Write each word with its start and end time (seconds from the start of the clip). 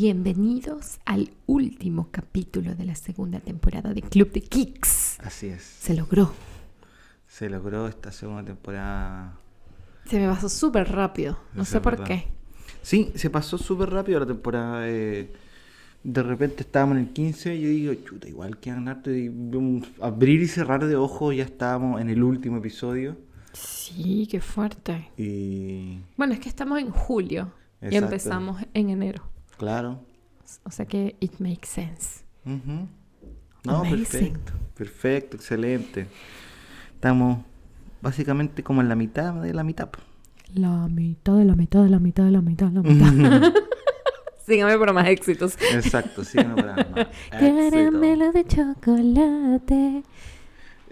bienvenidos 0.00 1.00
al 1.06 1.32
último 1.46 2.06
capítulo 2.12 2.76
de 2.76 2.84
la 2.84 2.94
segunda 2.94 3.40
temporada 3.40 3.92
de 3.92 4.00
Club 4.00 4.30
de 4.30 4.42
Kicks. 4.42 5.18
Así 5.24 5.48
es. 5.48 5.60
Se 5.64 5.92
logró. 5.92 6.32
Se 7.26 7.50
logró 7.50 7.88
esta 7.88 8.12
segunda 8.12 8.44
temporada. 8.44 9.36
Se 10.04 10.20
me 10.20 10.28
pasó 10.28 10.48
súper 10.48 10.92
rápido. 10.92 11.40
No 11.52 11.64
sé 11.64 11.80
por 11.80 11.94
verdad. 11.98 12.06
qué. 12.06 12.28
Sí, 12.80 13.10
se 13.16 13.28
pasó 13.28 13.58
súper 13.58 13.90
rápido 13.90 14.20
la 14.20 14.26
temporada. 14.26 14.88
eh, 14.88 15.32
de 16.04 16.22
repente 16.22 16.62
estábamos 16.62 16.96
en 16.98 17.02
el 17.02 17.12
15 17.12 17.56
y 17.56 17.60
yo 17.60 17.68
digo, 17.68 17.94
chuta, 18.08 18.28
igual 18.28 18.56
que 18.60 18.70
ganarte. 18.70 19.18
Y 19.18 19.32
abrir 20.00 20.40
y 20.40 20.46
cerrar 20.46 20.86
de 20.86 20.94
ojos 20.94 21.34
ya 21.34 21.42
estábamos 21.42 22.00
en 22.00 22.08
el 22.08 22.22
último 22.22 22.58
episodio. 22.58 23.16
Sí, 23.52 24.28
qué 24.30 24.40
fuerte. 24.40 25.10
Y 25.16 25.98
Bueno, 26.16 26.34
es 26.34 26.38
que 26.38 26.48
estamos 26.48 26.78
en 26.78 26.90
julio 26.90 27.52
y 27.82 27.96
empezamos 27.96 28.62
en 28.74 28.90
enero. 28.90 29.24
Claro. 29.58 30.00
O 30.64 30.70
sea 30.70 30.86
que 30.86 31.16
it 31.20 31.38
makes 31.40 31.66
sense. 31.68 32.24
ujú. 32.46 32.88
No, 33.64 33.78
Amazing. 33.80 33.98
perfecto. 33.98 34.52
Perfecto, 34.74 35.36
excelente. 35.36 36.06
Estamos 36.94 37.44
básicamente 38.00 38.62
como 38.62 38.80
en 38.80 38.88
la 38.88 38.94
mitad 38.94 39.34
de 39.34 39.52
la 39.52 39.64
mitad. 39.64 39.90
La 40.54 40.88
mitad 40.88 41.36
de 41.36 41.44
la 41.44 41.54
mitad 41.56 41.82
de 41.82 41.90
la 41.90 41.98
mitad 41.98 42.24
de 42.24 42.30
la 42.30 42.40
mitad 42.40 42.66
de 42.68 42.72
la 42.72 42.82
mitad. 42.82 43.52
Sígame 44.46 44.78
para 44.78 44.94
más 44.94 45.08
éxitos. 45.08 45.58
Exacto, 45.74 46.24
sí, 46.24 46.38
no 46.38 46.56
para 46.56 46.76
más. 46.76 47.08
Caramelo 47.30 48.32
de 48.32 48.44
chocolate. 48.46 50.02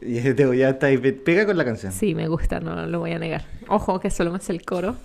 Y 0.03 0.21
ya 0.21 0.69
está 0.71 0.89
ahí, 0.89 0.99
pe- 0.99 1.15
pega 1.15 1.47
con 1.47 1.57
la 1.57 1.65
canción. 1.65 1.91
Sí, 1.93 2.15
me 2.15 2.29
gusta, 2.29 2.61
no 2.61 2.85
lo 2.87 2.99
voy 2.99 3.13
a 3.13 3.19
negar. 3.19 3.47
Ojo, 3.69 3.99
que 3.99 4.11
solo 4.11 4.31
me 4.33 4.41
sé 4.41 4.53
el 4.53 4.63
coro. 4.63 4.97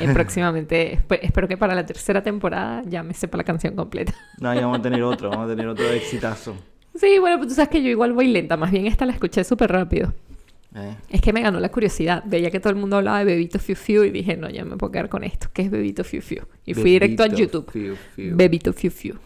Eh, 0.00 0.12
próximamente, 0.12 0.98
espe- 0.98 1.18
espero 1.22 1.48
que 1.48 1.56
para 1.56 1.74
la 1.74 1.84
tercera 1.84 2.22
temporada 2.22 2.82
ya 2.86 3.02
me 3.02 3.14
sepa 3.14 3.36
la 3.36 3.44
canción 3.44 3.74
completa. 3.74 4.14
No, 4.40 4.54
ya 4.54 4.60
vamos 4.62 4.78
a 4.78 4.82
tener 4.82 5.02
otro, 5.02 5.28
vamos 5.30 5.46
a 5.46 5.48
tener 5.50 5.66
otro 5.66 5.88
exitazo. 5.90 6.54
Sí, 6.94 7.18
bueno, 7.18 7.38
pues 7.38 7.48
tú 7.48 7.54
sabes 7.54 7.68
que 7.70 7.82
yo 7.82 7.88
igual 7.88 8.12
voy 8.12 8.28
lenta, 8.28 8.56
más 8.56 8.70
bien 8.70 8.86
esta 8.86 9.06
la 9.06 9.12
escuché 9.12 9.42
súper 9.44 9.72
rápido. 9.72 10.12
Eh, 10.74 10.96
Es 11.10 11.20
que 11.20 11.32
me 11.34 11.42
ganó 11.42 11.60
la 11.60 11.68
curiosidad. 11.70 12.22
Veía 12.24 12.50
que 12.50 12.58
todo 12.60 12.70
el 12.70 12.78
mundo 12.78 12.96
hablaba 12.96 13.18
de 13.18 13.24
Bebito 13.26 13.58
Fiu 13.58 13.76
Fiu 13.76 14.04
y 14.04 14.10
dije, 14.10 14.36
no, 14.38 14.48
ya 14.48 14.64
me 14.64 14.76
puedo 14.78 14.90
quedar 14.90 15.08
con 15.10 15.22
esto. 15.22 15.48
¿Qué 15.52 15.62
es 15.62 15.70
Bebito 15.70 16.02
Fiu 16.02 16.22
Fiu? 16.22 16.42
Y 16.64 16.72
fui 16.72 16.92
directo 16.92 17.24
a 17.24 17.26
YouTube. 17.26 17.70
Fiu 17.70 17.94
Fiu. 18.14 18.36
Bebito 18.36 18.72
Fiu 18.72 18.90
Fiu. 18.90 19.16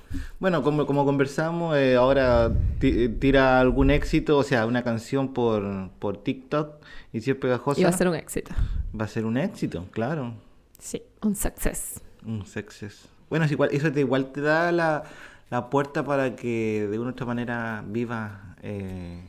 Bueno, 0.41 0.63
como, 0.65 0.87
como 0.87 1.05
conversamos, 1.05 1.77
eh, 1.77 1.95
ahora 1.95 2.51
eh, 2.81 3.09
tira 3.21 3.61
algún 3.61 3.91
éxito, 3.93 4.39
o 4.39 4.43
sea, 4.43 4.67
una 4.67 4.83
canción 4.83 5.33
por, 5.35 5.91
por 6.01 6.17
TikTok 6.23 6.77
y 7.13 7.21
si 7.21 7.31
es 7.31 7.37
pegajosa, 7.37 7.81
Y 7.81 7.85
va 7.85 7.91
a 7.91 7.93
ser 7.93 8.09
un 8.09 8.17
éxito. 8.17 8.53
va 8.99 9.05
a 9.05 9.09
ser 9.09 9.25
un 9.25 9.37
éxito, 9.37 9.87
claro. 9.93 10.35
Sí, 10.79 11.03
un 11.23 11.35
success. 11.35 12.01
Un 12.25 12.45
success. 12.47 13.09
Bueno, 13.31 13.45
es 13.45 13.53
igual, 13.53 13.71
eso 13.73 13.91
te, 13.93 14.01
igual 14.01 14.33
te 14.33 14.41
da 14.41 14.71
la, 14.73 15.05
la 15.51 15.69
puerta 15.71 16.05
para 16.05 16.37
que 16.37 16.87
de 16.91 16.99
una 16.99 17.09
u 17.09 17.13
otra 17.13 17.27
manera 17.27 17.85
viva, 17.87 18.57
eh, 18.63 19.25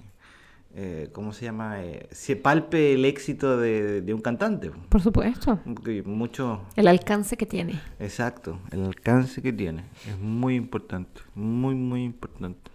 eh, 0.76 1.10
¿cómo 1.14 1.34
se 1.34 1.46
llama? 1.46 1.84
Eh, 1.84 2.08
se 2.12 2.36
palpe 2.36 2.94
el 2.94 3.06
éxito 3.06 3.58
de, 3.58 4.02
de 4.02 4.14
un 4.14 4.22
cantante. 4.22 4.72
Por 4.90 5.02
supuesto. 5.02 5.60
Mucho, 6.06 6.62
El 6.76 6.88
alcance 6.88 7.38
que 7.38 7.46
tiene. 7.46 7.80
exacto, 8.00 8.60
el 8.72 8.84
alcance 8.86 9.42
que 9.42 9.52
tiene 9.54 9.84
es 10.08 10.18
muy 10.20 10.56
importante, 10.56 11.22
muy, 11.34 11.74
muy 11.74 12.04
importante. 12.04 12.70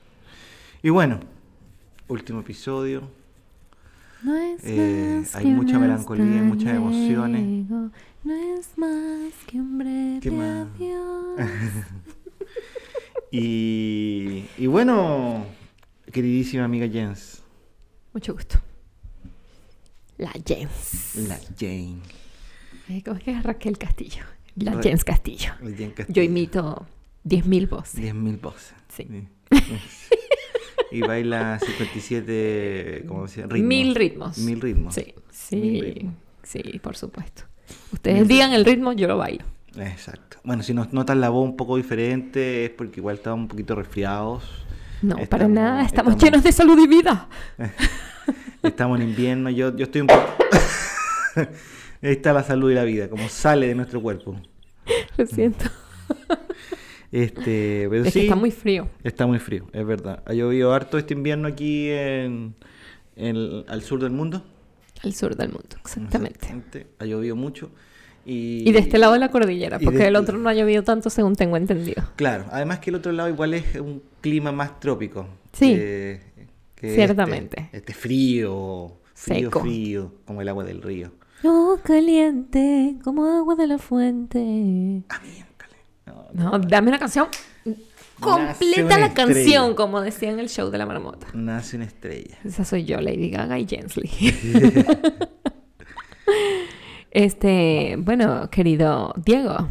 Y 0.83 0.91
bueno, 0.91 1.21
último 2.09 2.41
episodio. 2.41 3.03
No 4.25 4.37
es 4.37 4.61
Eh, 4.65 5.17
más 5.21 5.35
hay 5.37 5.45
que 5.45 5.51
mucha 5.51 5.79
melancolía, 5.79 6.43
muchas 6.43 6.75
emociones. 6.75 7.69
No 7.69 7.91
es 8.59 8.79
más 8.79 9.33
que 9.47 9.59
un 9.61 9.79
breve 9.79 10.19
¿Qué 10.21 10.31
más? 10.31 10.69
adiós. 10.77 11.51
Y, 13.31 14.45
y 14.59 14.67
bueno, 14.67 15.47
queridísima 16.13 16.65
amiga 16.65 16.87
Jens, 16.89 17.43
Mucho 18.13 18.35
gusto. 18.35 18.61
La 20.19 20.33
Jens. 20.47 21.15
la 21.29 21.39
Jane. 21.59 21.97
Eh, 22.91 23.03
¿Cómo 23.03 23.17
es 23.17 23.23
que 23.25 23.31
es 23.33 23.43
Raquel 23.43 23.79
Castillo? 23.79 24.23
La 24.57 24.75
Ra- 24.75 24.83
Jens 24.83 25.03
Castillo. 25.05 25.53
Jane 25.61 25.95
Castillo. 25.95 26.15
Yo 26.15 26.23
imito 26.23 26.87
10.000 27.25 27.69
voces. 27.71 28.01
10.000 28.03 28.41
voces. 28.41 28.75
Sí. 28.95 29.07
y 30.93 31.01
baila 31.01 31.59
57, 31.59 33.05
¿cómo 33.09 33.27
se 33.29 33.41
llama? 33.43 33.53
Ritmos. 33.55 33.69
Mil 33.69 33.95
ritmos. 33.95 34.39
Mil 34.39 34.61
ritmos. 34.61 34.95
Sí, 34.95 35.15
sí, 35.31 35.81
ritmos. 35.81 36.15
sí, 36.43 36.63
por 36.83 36.97
supuesto. 36.97 37.43
Ustedes 37.93 38.29
digan 38.29 38.53
el 38.53 38.65
ritmo, 38.65 38.93
yo 38.93 39.09
lo 39.09 39.17
bailo. 39.17 39.45
Exacto. 39.77 40.39
Bueno, 40.45 40.63
si 40.63 40.75
nos 40.75 40.93
notan 40.93 41.21
la 41.21 41.31
voz 41.31 41.45
un 41.49 41.57
poco 41.57 41.77
diferente 41.77 42.65
es 42.67 42.71
porque 42.71 43.01
igual 43.01 43.17
estamos 43.17 43.41
un 43.41 43.49
poquito 43.49 43.75
resfriados. 43.75 44.45
No, 45.01 45.17
para 45.29 45.49
nada, 45.49 45.83
estamos, 45.83 46.13
estamos- 46.15 46.23
llenos 46.23 46.43
de 46.43 46.53
salud 46.53 46.79
y 46.79 46.87
vida. 46.87 47.29
Estamos 48.63 49.01
en 49.01 49.09
invierno, 49.09 49.51
yo, 49.51 49.77
yo 49.77 49.83
estoy 49.87 50.03
un 50.03 50.07
poco... 50.07 50.23
Ahí 52.01 52.13
está 52.13 52.33
la 52.33 52.45
salud 52.45 52.71
y 52.71 52.75
la 52.75 52.85
vida, 52.85 53.09
como 53.09 53.29
sale 53.29 53.67
de 53.67 53.75
nuestro 53.75 54.01
cuerpo. 54.01 54.41
Lo 55.17 55.27
siento. 55.27 55.65
Este, 57.13 57.87
pero 57.91 58.05
es 58.05 58.13
sí, 58.13 58.21
que 58.21 58.25
está 58.27 58.37
muy 58.37 58.51
frío. 58.51 58.89
está 59.05 59.27
muy 59.27 59.39
frío, 59.39 59.67
es 59.73 59.87
verdad. 59.87 60.23
Ha 60.27 60.33
llovido 60.33 60.73
harto 60.73 60.97
este 60.99 61.13
invierno 61.15 61.47
aquí 61.47 61.89
en, 61.91 62.55
en- 63.17 63.65
al 63.69 63.83
sur 63.83 64.01
del 64.01 64.11
mundo. 64.13 64.43
Al 65.03 65.13
sur 65.15 65.37
del 65.37 65.49
mundo, 65.51 65.77
exactamente. 65.81 66.39
Exactamente. 66.47 66.87
Ha 66.99 67.05
llovido 67.05 67.37
mucho. 67.37 67.71
Y, 68.25 68.67
Y 68.69 68.73
de 68.73 68.79
este 68.79 68.99
lado 68.99 69.13
de 69.15 69.19
la 69.19 69.31
cordillera, 69.31 69.79
porque 69.79 69.99
de 69.99 70.05
del 70.05 70.15
este- 70.17 70.23
otro 70.31 70.39
no 70.39 70.49
ha 70.49 70.55
llovido 70.55 70.85
tanto 70.85 71.11
según 71.11 71.35
tengo 71.37 71.57
entendido. 71.57 72.03
Claro, 72.17 72.47
además 72.51 72.79
que 72.79 72.91
el 72.91 72.97
otro 72.97 73.13
lado 73.13 73.29
igual 73.29 73.53
es 73.55 73.75
un 73.79 74.03
clima 74.21 74.51
más 74.53 74.81
trópico. 74.81 75.27
Sí, 75.53 75.75
que- 75.75 76.21
que 76.77 76.95
ciertamente. 76.95 77.63
Este, 77.65 77.77
este 77.79 77.95
frío, 77.95 78.93
frío, 79.15 79.49
Seco. 79.51 79.61
frío, 79.61 80.15
como 80.25 80.41
el 80.41 80.49
agua 80.49 80.65
del 80.65 80.81
río. 80.81 81.11
No 81.43 81.79
caliente 81.83 82.95
como 83.03 83.27
agua 83.27 83.57
de 83.57 83.67
la 83.67 83.79
fuente. 83.79 84.39
Miércoles. 84.39 85.47
No, 86.07 86.27
No, 86.33 86.59
dame 86.59 86.89
una 86.89 86.99
canción 86.99 87.29
completa 88.21 88.99
la 88.99 89.07
estrella. 89.07 89.15
canción, 89.15 89.75
como 89.75 90.01
decía 90.01 90.31
en 90.31 90.39
el 90.39 90.49
show 90.49 90.71
de 90.71 90.79
la 90.79 90.87
marmota. 90.87 91.27
Nace 91.35 91.77
una 91.77 91.87
estrella. 91.87 92.39
Esa 92.45 92.65
soy 92.65 92.85
yo, 92.85 93.01
Lady 93.01 93.31
Gaga 93.31 93.59
y 93.59 93.67
Jensley. 93.67 94.11
este, 97.11 97.97
bueno, 97.99 98.49
querido 98.51 99.13
Diego, 99.25 99.69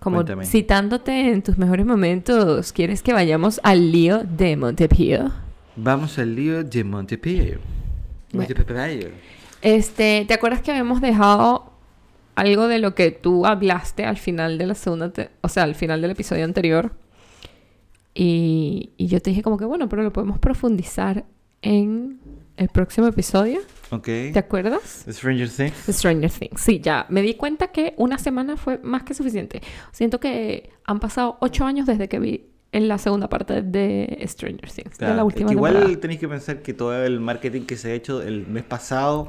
como 0.00 0.16
Cuéntame. 0.16 0.46
citándote 0.46 1.32
en 1.32 1.42
tus 1.42 1.56
mejores 1.56 1.86
momentos, 1.86 2.72
¿quieres 2.72 3.02
que 3.02 3.12
vayamos 3.12 3.60
al 3.62 3.92
lío 3.92 4.22
de 4.24 4.56
Montepío? 4.56 5.30
Vamos 5.76 6.18
al 6.18 6.34
lío 6.34 6.62
de 6.64 6.84
Montepío. 6.84 7.58
Bueno. 8.32 8.48
Montepío. 8.48 9.08
Este, 9.62 10.24
¿te 10.28 10.34
acuerdas 10.34 10.60
que 10.60 10.70
habíamos 10.72 11.00
dejado 11.00 11.72
algo 12.34 12.68
de 12.68 12.78
lo 12.78 12.94
que 12.94 13.10
tú 13.10 13.46
hablaste 13.46 14.04
al 14.04 14.16
final 14.16 14.58
de 14.58 14.66
la 14.66 14.74
segunda, 14.74 15.12
o 15.40 15.48
sea, 15.48 15.62
al 15.62 15.74
final 15.74 16.02
del 16.02 16.10
episodio 16.10 16.44
anterior? 16.44 16.92
Y, 18.14 18.90
y 18.96 19.08
yo 19.08 19.20
te 19.20 19.30
dije 19.30 19.42
como 19.42 19.58
que 19.58 19.64
bueno, 19.64 19.88
pero 19.88 20.02
lo 20.02 20.12
podemos 20.12 20.38
profundizar 20.38 21.24
en 21.62 22.20
el 22.56 22.68
próximo 22.68 23.06
episodio. 23.06 23.60
Ok. 23.90 24.04
¿Te 24.04 24.38
acuerdas? 24.38 25.04
Stranger 25.08 25.48
Things. 25.48 25.74
Stranger 25.88 26.30
Things. 26.30 26.60
Sí, 26.60 26.80
ya. 26.80 27.06
Me 27.08 27.22
di 27.22 27.34
cuenta 27.34 27.68
que 27.68 27.94
una 27.96 28.18
semana 28.18 28.56
fue 28.56 28.78
más 28.82 29.02
que 29.02 29.14
suficiente. 29.14 29.62
Siento 29.92 30.20
que 30.20 30.70
han 30.84 31.00
pasado 31.00 31.36
ocho 31.40 31.64
años 31.64 31.86
desde 31.86 32.08
que 32.08 32.18
vi 32.18 32.46
en 32.72 32.88
la 32.88 32.98
segunda 32.98 33.28
parte 33.28 33.62
de 33.62 34.24
Stranger 34.26 34.70
Things, 34.70 34.90
de 34.90 34.96
Claro, 34.96 35.14
la 35.14 35.22
es 35.22 35.26
última 35.26 35.48
que 35.48 35.54
igual 35.54 35.98
tenéis 35.98 36.20
que 36.20 36.28
pensar 36.28 36.60
que 36.60 36.74
todo 36.74 37.04
el 37.04 37.20
marketing 37.20 37.62
que 37.62 37.76
se 37.76 37.92
ha 37.92 37.94
hecho 37.94 38.20
el 38.20 38.46
mes 38.48 38.64
pasado 38.64 39.28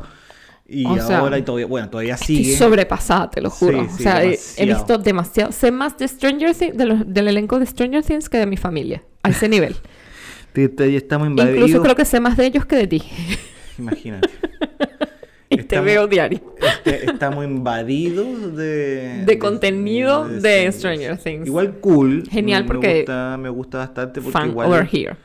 y 0.67 0.85
O 0.85 0.95
sea, 0.99 1.19
ahora 1.19 1.37
y 1.37 1.43
todavía, 1.43 1.67
bueno, 1.67 1.89
todavía 1.89 2.15
Estoy 2.15 2.37
sigue. 2.37 2.57
sobrepasada, 2.57 3.29
te 3.29 3.41
lo 3.41 3.49
juro. 3.49 3.81
Sí, 3.83 3.87
o 3.93 3.97
sí, 3.97 4.03
sea, 4.03 4.23
he- 4.23 4.65
visto 4.65 4.97
demasiado. 4.97 5.51
Sé 5.51 5.71
más 5.71 5.97
de 5.97 6.07
Stranger 6.07 6.55
Things, 6.55 6.75
de 6.77 7.03
del 7.05 7.27
elenco 7.27 7.59
de 7.59 7.65
Stranger 7.65 8.03
Things 8.03 8.29
que 8.29 8.37
de 8.37 8.45
mi 8.47 8.57
familia. 8.57 9.03
A 9.23 9.29
ese 9.29 9.47
nivel. 9.47 9.75
Te- 10.53 10.69
te- 10.69 10.95
estamos 10.95 11.27
invadidos. 11.27 11.57
Incluso 11.57 11.81
creo 11.83 11.95
que 11.95 12.05
sé 12.05 12.19
más 12.19 12.37
de 12.37 12.45
ellos 12.45 12.65
que 12.65 12.77
de 12.77 12.87
ti. 12.87 13.03
Imagínate. 13.77 14.29
y 15.49 15.55
te 15.57 15.61
Estamos- 15.61 15.85
veo 15.85 16.07
diario. 16.07 16.41
Este, 16.61 17.05
estamos 17.11 17.43
invadidos 17.45 18.55
de... 18.55 19.23
De 19.25 19.37
contenido 19.37 20.27
de 20.27 20.71
Stranger 20.71 21.17
Things. 21.17 21.45
Igual 21.47 21.73
cool. 21.81 22.23
Genial, 22.31 22.63
me, 22.63 22.67
porque- 22.67 22.87
Me 22.87 22.95
gusta, 22.99 23.37
me 23.37 23.49
gusta 23.49 23.77
bastante 23.79 24.21
porque 24.21 24.31
Fan 24.31 24.49
igual... 24.49 24.67
over 24.69 24.87
here. 24.91 25.15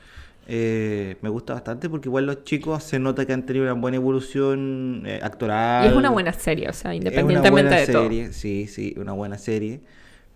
Eh, 0.49 1.17
me 1.23 1.29
gusta 1.29 1.55
bastante 1.55 1.89
porque 1.89 2.09
igual 2.09 2.27
los 2.27 2.45
chicos 2.45 2.83
se 2.83 2.99
nota 2.99 3.27
que 3.27 3.33
han 3.33 3.47
tenido 3.47 3.65
una 3.67 3.75
buena 3.81 3.97
evolución 3.99 5.03
eh, 5.07 5.21
actoral. 5.23 5.85
Y 5.85 5.89
es 5.89 5.95
una 5.95 6.11
buena 6.11 6.33
serie, 6.33 6.69
o 6.69 6.73
sea, 6.73 6.93
Es 6.93 6.97
una 7.01 7.09
independientemente 7.09 7.69
buena 7.71 7.87
de 7.87 7.93
todo. 7.93 8.03
serie, 8.03 8.33
sí, 8.33 8.67
sí, 8.67 8.95
una 8.99 9.13
buena 9.13 9.39
serie. 9.39 9.81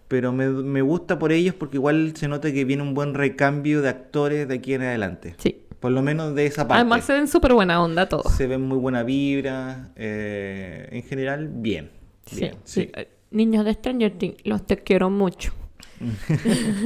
Pero 0.06 0.32
me, 0.32 0.48
me 0.48 0.82
gusta 0.82 1.18
por 1.18 1.32
ellos 1.32 1.54
porque 1.54 1.78
igual 1.78 2.12
se 2.16 2.28
nota 2.28 2.52
que 2.52 2.64
viene 2.64 2.82
un 2.82 2.94
buen 2.94 3.14
recambio 3.14 3.82
de 3.82 3.88
actores 3.88 4.46
de 4.46 4.54
aquí 4.54 4.74
en 4.74 4.82
adelante. 4.82 5.34
Sí. 5.38 5.60
Por 5.80 5.92
lo 5.92 6.02
menos 6.02 6.34
de 6.34 6.46
esa 6.46 6.66
parte. 6.68 6.80
Además 6.80 7.04
se 7.04 7.12
ven 7.14 7.26
súper 7.28 7.52
buena 7.54 7.82
onda 7.82 8.08
todos. 8.08 8.32
Se 8.32 8.46
ven 8.46 8.62
muy 8.62 8.78
buena 8.78 9.02
vibra. 9.02 9.90
eh, 9.96 10.88
en 10.92 11.02
general, 11.02 11.48
bien. 11.52 11.90
Bien, 12.32 12.54
sí. 12.64 12.82
sí. 12.82 12.90
Eh, 12.94 13.08
Niños 13.30 13.64
de 13.64 13.72
Stranger 13.74 14.12
Things, 14.12 14.36
los 14.44 14.64
te 14.66 14.76
quiero 14.78 15.10
mucho. 15.10 15.52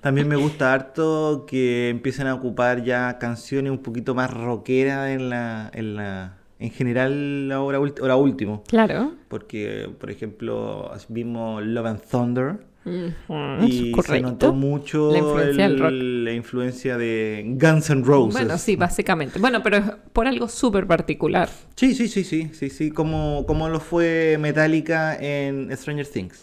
También 0.00 0.28
me 0.28 0.36
gusta 0.36 0.72
harto 0.72 1.44
que 1.48 1.88
empiecen 1.88 2.26
a 2.26 2.34
ocupar 2.34 2.84
ya 2.84 3.18
canciones 3.18 3.70
un 3.72 3.78
poquito 3.78 4.14
más 4.14 4.30
rockeras 4.32 5.10
en 5.10 5.30
la, 5.30 5.70
en 5.74 5.96
la, 5.96 6.36
en 6.58 6.70
general 6.70 7.50
ahora, 7.52 7.78
ahora 7.78 8.16
último. 8.16 8.62
Claro. 8.68 9.12
Porque, 9.28 9.90
por 9.98 10.10
ejemplo, 10.10 10.90
vimos 11.08 11.62
Love 11.64 11.86
and 11.86 12.00
Thunder. 12.10 12.72
Ujú, 12.84 13.64
Y 13.64 13.94
se 14.04 14.20
notó 14.20 14.52
mucho 14.52 15.12
La 15.12 15.18
influencia 15.18 15.68
rock. 15.68 15.90
el- 15.92 16.24
la 16.24 16.32
influencia 16.32 16.98
de 16.98 17.44
Guns 17.56 17.90
N' 17.90 18.02
Roses. 18.04 18.32
Bueno, 18.32 18.58
sí, 18.58 18.74
básicamente. 18.74 19.38
Bueno, 19.38 19.62
pero 19.62 19.76
es 19.76 19.84
por 20.12 20.26
algo 20.26 20.48
súper 20.48 20.88
particular. 20.88 21.48
Sí, 21.76 21.94
sí, 21.94 22.08
sí, 22.08 22.24
sí, 22.24 22.50
sí, 22.52 22.70
sí, 22.70 22.90
como, 22.90 23.44
como 23.46 23.68
lo 23.68 23.78
fue 23.78 24.36
Metallica 24.40 25.14
en 25.16 25.70
Stranger 25.76 26.08
Things. 26.08 26.42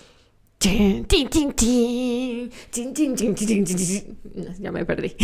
Ya 4.60 4.72
me 4.72 4.86
perdí. 4.86 5.16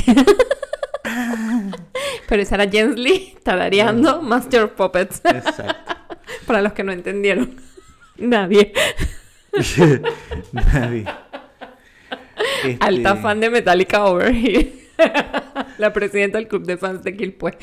Pero 2.28 2.42
esa 2.42 2.56
era 2.56 2.70
Jens 2.70 2.98
Lee 2.98 3.38
tarareando 3.44 4.22
Master 4.22 4.74
Puppets. 4.74 5.22
Exacto. 5.26 5.94
Para 6.48 6.62
los 6.62 6.74
que 6.74 6.84
no 6.84 6.92
entendieron. 6.94 7.56
Nadie. 8.18 8.72
Nadie. 10.52 11.06
Este, 12.64 12.78
Alta 12.80 13.16
fan 13.18 13.40
de 13.40 13.50
Metallica 13.50 14.06
over 14.06 14.34
here. 14.34 14.74
La 15.78 15.92
presidenta 15.92 16.38
del 16.38 16.48
club 16.48 16.64
de 16.66 16.78
fans 16.78 17.04
de 17.04 17.16
Quilpue. 17.16 17.58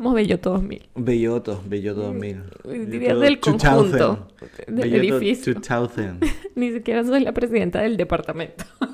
Digamos 0.00 0.14
Belloto 0.14 0.50
2000. 0.52 0.88
Belloto, 0.94 1.62
Belloto 1.66 2.00
2000. 2.04 2.42
Diría 2.90 3.12
Belloto 3.14 3.20
del 3.20 3.38
2000. 3.38 3.40
conjunto 3.60 4.28
del 4.66 4.74
Belloto 4.90 5.16
edificio. 5.18 5.54
2000. 5.54 6.18
Ni 6.54 6.72
siquiera 6.72 7.04
soy 7.04 7.20
la 7.20 7.32
presidenta 7.32 7.80
del 7.82 7.98
departamento. 7.98 8.64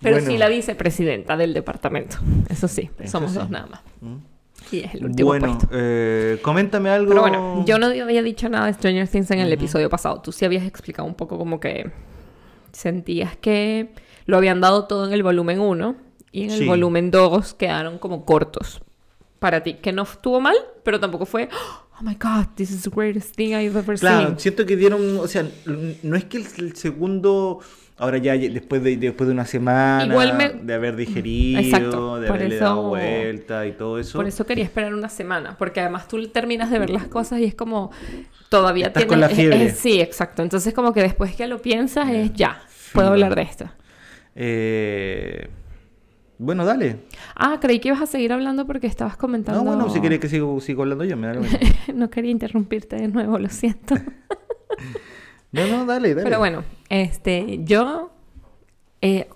Pero 0.00 0.16
Bueno. 0.16 0.30
sí 0.30 0.38
la 0.38 0.48
vicepresidenta 0.48 1.36
del 1.36 1.54
departamento. 1.54 2.18
Eso 2.48 2.68
sí, 2.68 2.88
Eso 3.00 3.12
somos 3.18 3.32
sí. 3.32 3.38
dos 3.38 3.50
nada 3.50 3.66
más. 3.66 3.80
¿Mm? 4.00 4.14
Y 4.70 4.78
es 4.80 4.94
el 4.94 5.06
último 5.06 5.26
Bueno, 5.30 5.58
eh, 5.72 6.38
coméntame 6.42 6.90
algo. 6.90 7.08
Pero 7.08 7.20
bueno, 7.22 7.64
yo 7.66 7.78
no 7.80 7.86
había 7.86 8.22
dicho 8.22 8.48
nada 8.48 8.66
de 8.66 8.74
Stranger 8.74 9.08
Things 9.08 9.30
en 9.32 9.40
el 9.40 9.52
episodio 9.52 9.90
pasado. 9.90 10.20
Tú 10.22 10.30
sí 10.30 10.44
habías 10.44 10.64
explicado 10.64 11.08
un 11.08 11.14
poco 11.16 11.36
como 11.36 11.58
que 11.58 11.90
sentías 12.70 13.36
que 13.36 13.88
lo 14.26 14.36
habían 14.36 14.60
dado 14.60 14.84
todo 14.84 15.04
en 15.04 15.12
el 15.12 15.24
volumen 15.24 15.58
1 15.58 15.96
y 16.30 16.44
en 16.44 16.50
el 16.52 16.64
volumen 16.66 17.10
2 17.10 17.54
quedaron 17.54 17.98
como 17.98 18.24
cortos 18.24 18.82
para 19.38 19.62
ti. 19.62 19.74
Que 19.74 19.92
no 19.92 20.02
estuvo 20.02 20.40
mal, 20.40 20.56
pero 20.82 20.98
tampoco 21.00 21.26
fue, 21.26 21.48
oh 21.52 22.02
my 22.02 22.14
god, 22.14 22.46
this 22.54 22.70
is 22.70 22.82
the 22.82 22.90
greatest 22.90 23.34
thing 23.36 23.50
I've 23.54 23.76
ever 23.78 23.98
Claro, 23.98 24.26
seen. 24.28 24.38
siento 24.40 24.66
que 24.66 24.76
dieron, 24.76 25.18
o 25.18 25.26
sea, 25.28 25.44
no 26.02 26.16
es 26.16 26.24
que 26.24 26.38
el, 26.38 26.46
el 26.58 26.76
segundo, 26.76 27.60
ahora 27.98 28.18
ya 28.18 28.36
después 28.36 28.82
de, 28.82 28.96
después 28.96 29.26
de 29.28 29.32
una 29.34 29.46
semana 29.46 30.04
Igual 30.06 30.36
me- 30.36 30.50
de 30.50 30.74
haber 30.74 30.96
digerido, 30.96 31.60
Exacto, 31.60 32.20
de 32.20 32.28
haberle 32.28 32.56
eso- 32.56 32.64
dado 32.64 32.88
vuelta 32.88 33.66
y 33.66 33.72
todo 33.72 33.98
eso. 33.98 34.18
Por 34.18 34.26
eso 34.26 34.44
quería 34.46 34.64
esperar 34.64 34.92
una 34.94 35.08
semana, 35.08 35.56
porque 35.58 35.80
además 35.80 36.06
tú 36.08 36.26
terminas 36.28 36.70
de 36.70 36.78
ver 36.78 36.90
las 36.90 37.06
cosas 37.08 37.40
y 37.40 37.44
es 37.44 37.54
como 37.54 37.90
todavía 38.48 38.88
Estás 38.88 39.02
tienes 39.06 39.12
con 39.12 39.20
la 39.20 39.28
fiebre. 39.28 39.64
es- 39.66 39.78
sí, 39.78 40.00
exacto. 40.00 40.42
Entonces 40.42 40.72
como 40.74 40.92
que 40.92 41.02
después 41.02 41.34
que 41.34 41.46
lo 41.46 41.60
piensas 41.62 42.08
es 42.10 42.32
ya, 42.34 42.62
puedo 42.92 43.08
hablar 43.08 43.34
de 43.34 43.42
esto. 43.42 43.70
Eh, 44.34 45.48
bueno, 46.38 46.64
dale. 46.64 47.00
Ah, 47.34 47.58
creí 47.60 47.80
que 47.80 47.88
ibas 47.88 48.02
a 48.02 48.06
seguir 48.06 48.32
hablando 48.32 48.66
porque 48.66 48.86
estabas 48.86 49.16
comentando. 49.16 49.62
No, 49.62 49.76
bueno, 49.76 49.90
si 49.90 50.00
quieres 50.00 50.20
que 50.20 50.28
sigo, 50.28 50.60
sigo 50.60 50.82
hablando 50.82 51.04
yo, 51.04 51.16
me 51.16 51.26
da 51.28 51.34
lo 51.34 51.40
mismo. 51.40 51.58
no 51.94 52.10
quería 52.10 52.30
interrumpirte 52.30 52.96
de 52.96 53.08
nuevo, 53.08 53.38
lo 53.38 53.48
siento. 53.48 53.94
No, 55.52 55.66
no, 55.68 55.86
dale, 55.86 56.10
dale. 56.14 56.24
Pero 56.24 56.38
bueno, 56.38 56.64
este, 56.90 57.60
yo. 57.64 58.10
eh, 59.00 59.26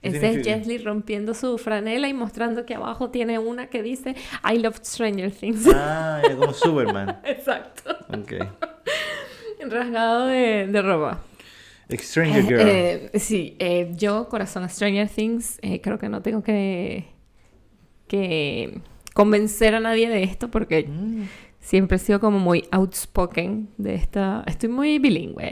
¿Qué 0.00 0.08
ese 0.08 0.30
es? 0.40 0.46
Jesly 0.46 0.78
rompiendo 0.78 1.34
su 1.34 1.58
franela 1.58 2.08
y 2.08 2.14
mostrando 2.14 2.64
que 2.64 2.74
abajo 2.76 3.10
tiene 3.10 3.38
una 3.40 3.66
que 3.66 3.82
dice 3.82 4.14
I 4.48 4.58
love 4.58 4.78
Stranger 4.82 5.32
Things. 5.32 5.66
Ah, 5.74 6.22
como 6.38 6.52
Superman. 6.52 7.20
Exacto. 7.24 7.96
Ok. 8.16 8.34
Rasgado 9.68 10.26
de, 10.26 10.68
de 10.68 10.82
ropa. 10.82 11.20
Stranger 11.90 12.42
Girl. 12.46 12.60
Eh, 12.60 13.10
eh, 13.14 13.18
sí, 13.18 13.56
eh, 13.58 13.92
yo, 13.96 14.28
corazón 14.28 14.62
a 14.64 14.68
Stranger 14.68 15.08
Things, 15.08 15.58
eh, 15.62 15.80
creo 15.80 15.98
que 15.98 16.08
no 16.08 16.20
tengo 16.22 16.42
que, 16.42 17.06
que 18.06 18.80
convencer 19.14 19.74
a 19.74 19.80
nadie 19.80 20.08
de 20.08 20.22
esto 20.22 20.50
porque 20.50 20.84
Mm. 20.88 21.24
siempre 21.60 21.96
he 21.96 22.00
sido 22.00 22.20
como 22.20 22.38
muy 22.38 22.64
outspoken 22.70 23.68
de 23.78 23.94
esta... 23.94 24.44
Estoy 24.46 24.68
muy 24.68 24.98
bilingüe, 24.98 25.44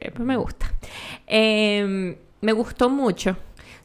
eh, 0.00 0.10
pues 0.14 0.26
me 0.26 0.36
gusta. 0.36 0.72
Eh, 1.26 2.16
me 2.40 2.52
gustó 2.52 2.88
mucho. 2.88 3.36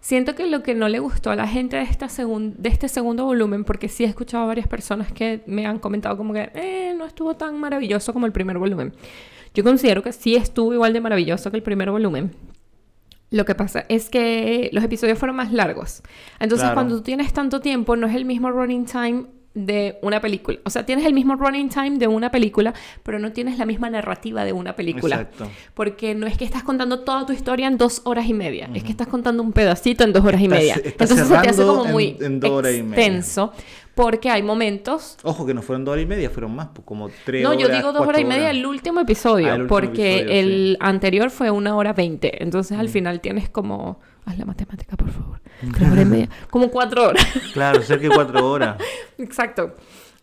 Siento 0.08 0.36
que 0.36 0.46
lo 0.46 0.62
que 0.62 0.76
no 0.76 0.88
le 0.88 1.00
gustó 1.00 1.32
a 1.32 1.36
la 1.36 1.48
gente 1.48 1.78
de, 1.78 1.82
esta 1.82 2.10
segun- 2.10 2.54
de 2.58 2.70
este 2.70 2.88
segundo 2.90 3.26
volumen, 3.26 3.64
porque 3.64 3.90
sí 3.90 4.04
he 4.04 4.08
escuchado 4.08 4.44
a 4.44 4.46
varias 4.46 4.68
personas 4.68 5.12
que 5.12 5.42
me 5.48 5.66
han 5.66 5.80
comentado 5.80 6.16
como 6.16 6.32
que 6.32 6.52
"Eh, 6.54 6.94
no 6.96 7.06
estuvo 7.08 7.34
tan 7.36 7.60
maravilloso 7.60 8.14
como 8.14 8.28
el 8.28 8.32
primer 8.32 8.60
volumen. 8.60 8.94
Yo 9.56 9.64
considero 9.64 10.04
que 10.04 10.14
sí 10.14 10.36
estuvo 10.36 10.72
igual 10.76 10.94
de 10.94 11.02
maravilloso 11.02 11.50
que 11.50 11.58
el 11.58 11.64
primer 11.64 11.90
volumen. 11.90 12.36
Lo 13.32 13.46
que 13.46 13.56
pasa 13.56 13.84
es 13.90 14.12
que 14.12 14.70
los 14.74 14.84
episodios 14.84 15.18
fueron 15.18 15.38
más 15.38 15.52
largos. 15.52 16.04
Entonces, 16.40 16.66
Claro. 16.66 16.76
cuando 16.76 16.98
tú 16.98 17.02
tienes 17.02 17.34
tanto 17.34 17.60
tiempo, 17.60 17.96
no 17.96 18.06
es 18.06 18.14
el 18.14 18.26
mismo 18.26 18.52
running 18.52 18.86
time 18.86 19.26
de 19.56 19.98
una 20.02 20.22
película. 20.22 20.60
O 20.66 20.70
sea, 20.70 20.86
tienes 20.86 21.06
el 21.06 21.14
mismo 21.14 21.36
running 21.36 21.70
time 21.70 21.98
de 21.98 22.08
una 22.08 22.30
película, 22.30 22.74
pero 23.04 23.20
no 23.20 23.32
tienes 23.32 23.58
la 23.58 23.66
misma 23.66 23.90
narrativa 23.90 24.44
de 24.44 24.52
una 24.54 24.76
película. 24.76 25.22
Exacto. 25.22 25.50
Porque 25.74 26.14
no 26.14 26.28
es 26.28 26.38
que 26.38 26.44
estás 26.46 26.62
contando 26.64 27.00
toda 27.00 27.26
tu 27.26 27.34
historia 27.34 27.68
en 27.68 27.78
dos 27.78 28.02
horas 28.04 28.28
y 28.28 28.34
media, 28.34 28.70
es 28.74 28.84
que 28.84 28.92
estás 28.92 29.08
contando 29.08 29.42
un 29.42 29.54
pedacito 29.54 30.04
en 30.04 30.14
dos 30.14 30.24
horas 30.26 30.42
y 30.42 30.50
media. 30.50 30.80
Entonces 30.84 31.26
se 31.28 31.38
te 31.38 31.50
hace 31.50 31.64
como 31.64 31.86
muy 31.86 32.18
en 32.20 32.36
extenso, 32.44 33.54
porque 33.96 34.30
hay 34.30 34.44
momentos 34.44 35.18
Ojo 35.24 35.46
que 35.46 35.54
no 35.54 35.62
fueron 35.62 35.86
dos 35.86 35.94
horas 35.94 36.04
y 36.04 36.08
media, 36.08 36.30
fueron 36.30 36.54
más, 36.54 36.68
pues 36.74 36.86
como 36.86 37.10
tres 37.24 37.42
no, 37.42 37.52
horas. 37.52 37.62
yo 37.62 37.70
digo 37.70 37.94
dos 37.94 38.06
horas 38.06 38.22
y 38.22 38.26
media 38.26 38.50
el 38.52 38.66
último 38.66 39.00
episodio, 39.00 39.48
Ah, 39.48 39.56
el 39.56 39.62
último 39.62 39.80
porque 39.80 40.18
episodio, 40.18 40.40
el 40.40 40.78
anterior 40.82 41.30
fue 41.30 41.50
una 41.50 41.78
hora 41.78 41.94
veinte. 41.94 42.44
Entonces 42.44 42.78
al 42.78 42.90
final 42.90 43.22
tienes 43.22 43.50
como. 43.50 44.00
Haz 44.26 44.38
la 44.38 44.46
matemática, 44.46 44.96
por 44.98 45.10
favor. 45.12 45.40
Tres 45.74 45.92
horas 45.92 46.02
y 46.02 46.10
media. 46.10 46.30
Como 46.50 46.70
cuatro 46.70 47.08
horas. 47.10 47.26
Claro, 47.54 47.82
cerca 47.82 48.08
de 48.10 48.16
cuatro 48.16 48.50
horas. 48.50 48.78
Exacto. 49.18 49.76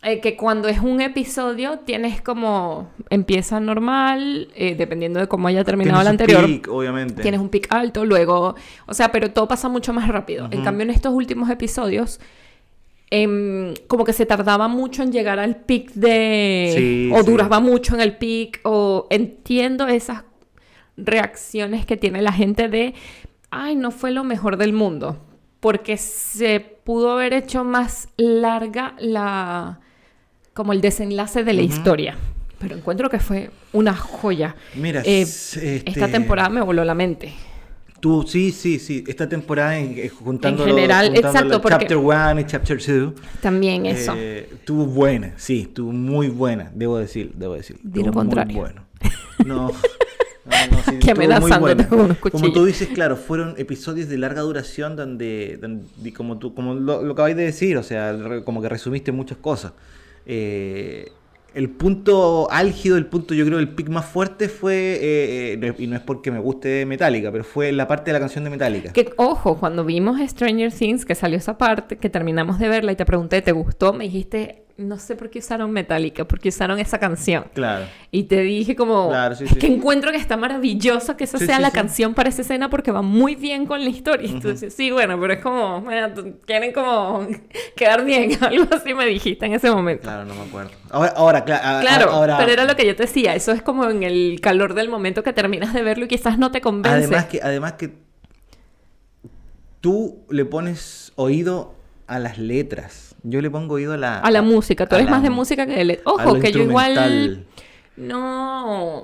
Eh, 0.05 0.19
que 0.19 0.35
cuando 0.35 0.67
es 0.67 0.79
un 0.79 0.99
episodio 0.99 1.79
tienes 1.79 2.21
como. 2.21 2.91
Empieza 3.09 3.61
normal, 3.61 4.49
eh, 4.53 4.75
dependiendo 4.75 5.21
de 5.21 5.27
cómo 5.27 5.47
haya 5.47 5.63
terminado 5.63 6.01
el 6.01 6.17
Tienes 6.17 6.35
un 6.35 6.35
anterior. 6.41 6.61
pic, 6.61 6.67
obviamente. 6.69 7.21
Tienes 7.21 7.39
un 7.39 7.47
pic 7.47 7.67
alto, 7.73 8.03
luego. 8.03 8.55
O 8.85 8.93
sea, 8.93 9.13
pero 9.13 9.31
todo 9.31 9.47
pasa 9.47 9.69
mucho 9.69 9.93
más 9.93 10.09
rápido. 10.09 10.49
En 10.51 10.61
cambio, 10.61 10.83
en 10.83 10.89
estos 10.89 11.13
últimos 11.13 11.49
episodios. 11.49 12.19
em, 13.11 13.73
como 13.87 14.03
que 14.05 14.11
se 14.11 14.25
tardaba 14.25 14.67
mucho 14.67 15.03
en 15.03 15.11
llegar 15.13 15.39
al 15.39 15.55
pic 15.57 15.93
de. 15.93 16.73
Sí, 16.75 17.11
o 17.13 17.19
sí. 17.23 17.31
duraba 17.31 17.59
mucho 17.61 17.95
en 17.95 18.01
el 18.01 18.17
pic. 18.17 18.59
O 18.63 19.07
entiendo 19.09 19.87
esas 19.87 20.23
reacciones 20.97 21.85
que 21.85 21.95
tiene 21.95 22.21
la 22.21 22.33
gente 22.33 22.67
de. 22.67 22.93
Ay, 23.55 23.75
no 23.75 23.91
fue 23.91 24.11
lo 24.11 24.23
mejor 24.23 24.57
del 24.57 24.73
mundo. 24.73 25.17
Porque 25.59 25.97
se 25.97 26.59
pudo 26.59 27.11
haber 27.11 27.33
hecho 27.33 27.63
más 27.63 28.09
larga 28.17 28.95
la. 28.99 29.79
como 30.53 30.71
el 30.73 30.81
desenlace 30.81 31.43
de 31.43 31.53
la 31.53 31.63
Ujú. 31.63 31.73
historia. 31.73 32.15
Pero 32.59 32.75
encuentro 32.75 33.09
que 33.09 33.19
fue 33.19 33.49
una 33.73 33.93
joya. 33.95 34.55
Mira, 34.75 35.01
Eh, 35.05 35.21
este, 35.21 35.83
Esta 35.89 36.07
temporada 36.09 36.49
me 36.49 36.61
voló 36.61 36.83
la 36.85 36.93
mente. 36.93 37.33
Tú, 37.99 38.23
sí, 38.27 38.51
sí, 38.51 38.79
sí. 38.79 39.03
Esta 39.07 39.27
temporada, 39.29 39.77
en- 39.77 39.97
eh, 39.97 40.09
juntando 40.09 40.65
general, 40.65 41.15
exacto, 41.15 41.61
porque- 41.61 41.77
Chapter 41.87 41.97
1 41.97 42.39
y 42.41 42.45
Chapter 42.45 42.77
2. 42.85 43.13
También 43.41 43.85
eso. 43.85 44.13
Eh, 44.17 44.49
estuvo 44.53 44.85
buena, 44.85 45.33
sí, 45.37 45.61
estuvo 45.61 45.91
muy 45.93 46.27
buena, 46.27 46.69
debo 46.75 46.97
decir, 46.97 47.31
debo 47.35 47.53
decir. 47.53 47.77
Di 47.81 48.03
lo 48.03 48.11
contrario. 48.11 48.53
Muy 48.53 48.61
bueno. 48.61 48.81
No, 49.45 49.71
no, 50.45 50.51
no, 50.77 50.83
sí, 50.83 50.91
muy 51.01 51.09
amenazándote 51.11 51.73
buena. 51.75 51.89
con 51.89 52.01
unos 52.01 52.17
Como 52.17 52.51
tú 52.51 52.65
dices, 52.65 52.89
claro, 52.89 53.15
fueron 53.15 53.55
episodios 53.57 54.09
de 54.09 54.17
larga 54.17 54.41
duración 54.41 54.95
donde, 54.95 55.57
donde- 55.61 56.13
como 56.13 56.37
tú, 56.37 56.53
como 56.53 56.73
lo, 56.73 57.01
lo 57.01 57.13
acabáis 57.13 57.35
de 57.35 57.43
decir, 57.43 57.77
o 57.77 57.83
sea, 57.83 58.17
como 58.43 58.61
que 58.61 58.69
resumiste 58.69 59.11
muchas 59.11 59.37
cosas. 59.37 59.73
Eh, 60.25 61.11
el 61.53 61.69
punto 61.69 62.47
álgido, 62.51 62.97
el 62.97 63.05
punto, 63.05 63.35
yo 63.35 63.45
creo, 63.45 63.59
el 63.59 63.69
pic 63.69 63.87
más 63.87 64.05
fuerte 64.05 64.49
fue, 64.49 64.73
eh, 64.99 65.53
eh, 65.61 65.73
y 65.77 65.85
no 65.85 65.95
es 65.95 66.01
porque 66.01 66.31
me 66.31 66.39
guste 66.39 66.83
Metallica, 66.87 67.31
pero 67.31 67.43
fue 67.43 67.71
la 67.71 67.87
parte 67.87 68.05
de 68.09 68.13
la 68.13 68.19
canción 68.19 68.43
de 68.43 68.49
Metallica. 68.49 68.91
Que, 68.91 69.13
ojo, 69.17 69.59
cuando 69.59 69.85
vimos 69.85 70.19
Stranger 70.19 70.71
Things, 70.73 71.05
que 71.05 71.13
salió 71.13 71.37
esa 71.37 71.57
parte, 71.59 71.97
que 71.97 72.09
terminamos 72.09 72.57
de 72.57 72.69
verla 72.69 72.91
y 72.91 72.95
te 72.95 73.05
pregunté, 73.05 73.43
¿te 73.43 73.51
gustó? 73.51 73.93
Me 73.93 74.05
dijiste, 74.05 74.62
no 74.87 74.97
sé 74.99 75.15
por 75.15 75.29
qué 75.29 75.39
usaron 75.39 75.71
Metallica, 75.71 76.25
porque 76.25 76.49
usaron 76.49 76.79
esa 76.79 76.99
canción. 76.99 77.45
Claro. 77.53 77.85
Y 78.11 78.23
te 78.23 78.41
dije 78.41 78.75
como, 78.75 79.09
Claro, 79.09 79.35
sí, 79.35 79.47
sí. 79.47 79.55
que 79.55 79.67
encuentro 79.67 80.11
que 80.11 80.17
está 80.17 80.37
maravilloso 80.37 81.17
que 81.17 81.23
esa 81.23 81.37
Sí, 81.39 81.45
sea 81.45 81.59
la 81.59 81.71
canción 81.71 82.13
para 82.13 82.29
esa 82.29 82.41
escena 82.43 82.69
porque 82.69 82.91
va 82.91 83.01
muy 83.01 83.35
bien 83.35 83.65
con 83.65 83.83
la 83.83 83.89
historia. 83.89 84.29
Entonces, 84.29 84.73
sí, 84.73 84.91
bueno, 84.91 85.19
pero 85.19 85.33
es 85.33 85.39
como, 85.41 85.81
bueno, 85.81 86.09
quieren 86.45 86.71
como 86.73 87.27
quedar 87.75 88.05
bien, 88.05 88.31
algo 88.43 88.65
así 88.75 88.93
me 88.93 89.05
dijiste 89.05 89.45
en 89.45 89.53
ese 89.53 89.71
momento. 89.71 90.03
Claro, 90.03 90.25
no 90.25 90.35
me 90.35 90.41
acuerdo. 90.41 90.71
Ahora, 90.89 91.13
ahora, 91.15 91.45
cla- 91.45 91.59
a- 91.61 91.79
a- 91.79 91.81
Claro, 91.81 92.11
ahora, 92.11 92.37
pero 92.37 92.51
era 92.51 92.65
lo 92.65 92.75
que 92.75 92.85
yo 92.85 92.95
te 92.95 93.03
decía, 93.03 93.33
eso 93.35 93.51
es 93.51 93.61
como 93.61 93.89
en 93.89 94.03
el 94.03 94.39
calor 94.41 94.73
del 94.75 94.89
momento 94.89 95.23
que 95.23 95.33
terminas 95.33 95.73
de 95.73 95.81
verlo 95.81 96.05
y 96.05 96.07
quizás 96.07 96.37
no 96.37 96.51
te 96.51 96.61
convence. 96.61 96.97
Además 96.97 97.25
que, 97.25 97.39
además 97.41 97.73
que 97.73 97.93
tú 99.81 100.23
le 100.29 100.45
pones 100.45 101.11
oído 101.15 101.75
a 102.07 102.19
las 102.19 102.37
letras. 102.37 103.12
Yo 103.23 103.41
le 103.41 103.49
pongo 103.49 103.75
oído 103.75 103.93
a 103.93 103.97
la... 103.97 104.19
a 104.19 104.31
la 104.31 104.41
música, 104.41 104.85
tú 104.87 104.95
eres 104.95 105.05
la- 105.05 105.11
más 105.11 105.23
de 105.23 105.29
música 105.29 105.65
que 105.65 105.83
de 105.85 106.01
Ojo, 106.05 106.39
que 106.39 106.51
yo 106.51 106.61
igual 106.63 107.45
no 107.95 109.03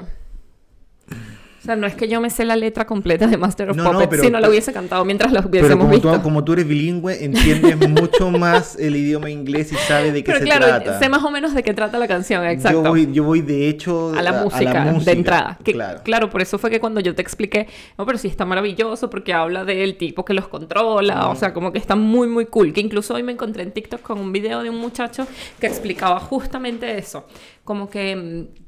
sea, 1.69 1.75
no 1.75 1.87
es 1.87 1.95
que 1.95 2.07
yo 2.07 2.19
me 2.21 2.29
sé 2.29 2.45
la 2.45 2.55
letra 2.55 2.85
completa 2.85 3.27
de 3.27 3.37
Master 3.37 3.69
of 3.69 3.77
No, 3.77 3.83
no, 3.83 3.91
Puppets, 3.91 4.09
pero- 4.09 4.23
si 4.23 4.29
no 4.29 4.37
la 4.37 4.41
pero- 4.41 4.51
hubiese 4.51 4.73
cantado 4.73 5.05
mientras 5.05 5.31
la 5.31 5.39
Pero 5.41 5.49
hubiésemos 5.49 5.77
como 5.85 5.89
visto. 5.91 6.11
tú, 6.13 6.21
como 6.21 6.43
tú 6.43 6.53
eres 6.53 6.67
bilingüe, 6.67 7.23
entiendes 7.23 7.77
mucho 7.89 8.31
más 8.31 8.75
el 8.77 8.95
idioma 8.95 9.29
inglés 9.29 9.71
y 9.71 9.75
sabes 9.75 10.13
de 10.13 10.23
qué 10.23 10.31
Pero 10.31 10.39
se 10.39 10.45
claro, 10.45 10.65
trata. 10.65 10.99
sé 10.99 11.09
más 11.09 11.23
o 11.23 11.31
menos 11.31 11.53
de 11.53 11.63
qué 11.63 11.73
trata 11.73 11.97
la 11.99 12.07
canción, 12.07 12.45
exacto. 12.45 12.83
Yo 12.83 12.89
voy, 12.89 13.09
yo 13.11 13.23
voy 13.23 13.41
de 13.41 13.69
hecho 13.69 14.13
a 14.17 14.21
la, 14.21 14.43
música, 14.43 14.83
música, 14.85 15.11
de 15.11 15.17
entrada. 15.17 15.59
Que, 15.63 15.73
claro. 15.73 16.01
claro. 16.03 16.29
por 16.29 16.41
eso 16.41 16.57
fue 16.57 16.69
que 16.69 16.79
cuando 16.79 16.99
yo 16.99 17.13
te 17.15 17.21
expliqué, 17.21 17.67
no, 17.97 18.05
pero 18.05 18.17
sí 18.17 18.27
está 18.27 18.45
maravilloso 18.45 19.09
porque 19.09 19.33
habla 19.33 19.65
del 19.65 19.97
tipo 19.97 20.25
que 20.25 20.33
los 20.33 20.47
controla, 20.47 21.29
o 21.29 21.35
sea, 21.35 21.53
como 21.53 21.71
que 21.71 21.79
está 21.79 21.95
muy, 21.95 22.27
muy 22.27 22.45
cool. 22.47 22.73
Que 22.73 22.81
incluso 22.81 23.13
hoy 23.13 23.23
me 23.23 23.31
encontré 23.31 23.63
en 23.63 23.71
TikTok 23.71 24.01
con 24.01 24.19
un 24.19 24.31
video 24.31 24.63
de 24.63 24.69
un 24.69 24.77
muchacho 24.77 25.27
que 25.59 25.67
explicaba 25.67 26.19
justamente 26.19 26.97
eso. 26.97 27.25
Como 27.63 27.89
que 27.89 28.15
mm, 28.15 28.59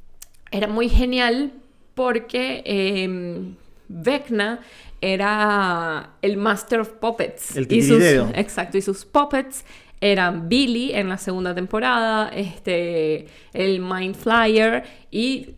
era 0.52 0.68
muy 0.68 0.90
genial 0.90 1.52
porque 1.94 2.64
eh, 2.66 3.54
Vecna 3.88 4.60
era 5.02 6.12
el 6.22 6.38
Master 6.38 6.82
of 6.82 6.90
Puppets. 6.94 7.58
El 7.58 7.72
y 7.72 7.82
sus. 7.82 8.02
Exacto, 8.34 8.78
y 8.78 8.82
sus 8.82 9.06
puppets 9.06 9.66
eran 10.00 10.50
Billy 10.50 10.94
en 10.94 11.10
la 11.10 11.18
segunda 11.18 11.54
temporada, 11.54 12.30
este, 12.30 13.28
el 13.54 13.80
Mind 13.80 14.16
Flyer, 14.16 14.84
y 15.12 15.56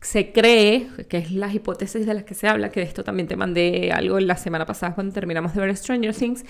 se 0.00 0.32
cree, 0.32 0.88
que 1.08 1.18
es 1.18 1.32
las 1.32 1.54
hipótesis 1.54 2.06
de 2.06 2.14
las 2.14 2.24
que 2.24 2.34
se 2.34 2.48
habla, 2.48 2.70
que 2.70 2.80
de 2.80 2.86
esto 2.86 3.04
también 3.04 3.28
te 3.28 3.36
mandé 3.36 3.92
algo 3.92 4.18
la 4.20 4.36
semana 4.36 4.66
pasada 4.66 4.94
cuando 4.94 5.12
terminamos 5.12 5.54
de 5.54 5.60
ver 5.60 5.76
Stranger 5.76 6.14
Things, 6.14 6.44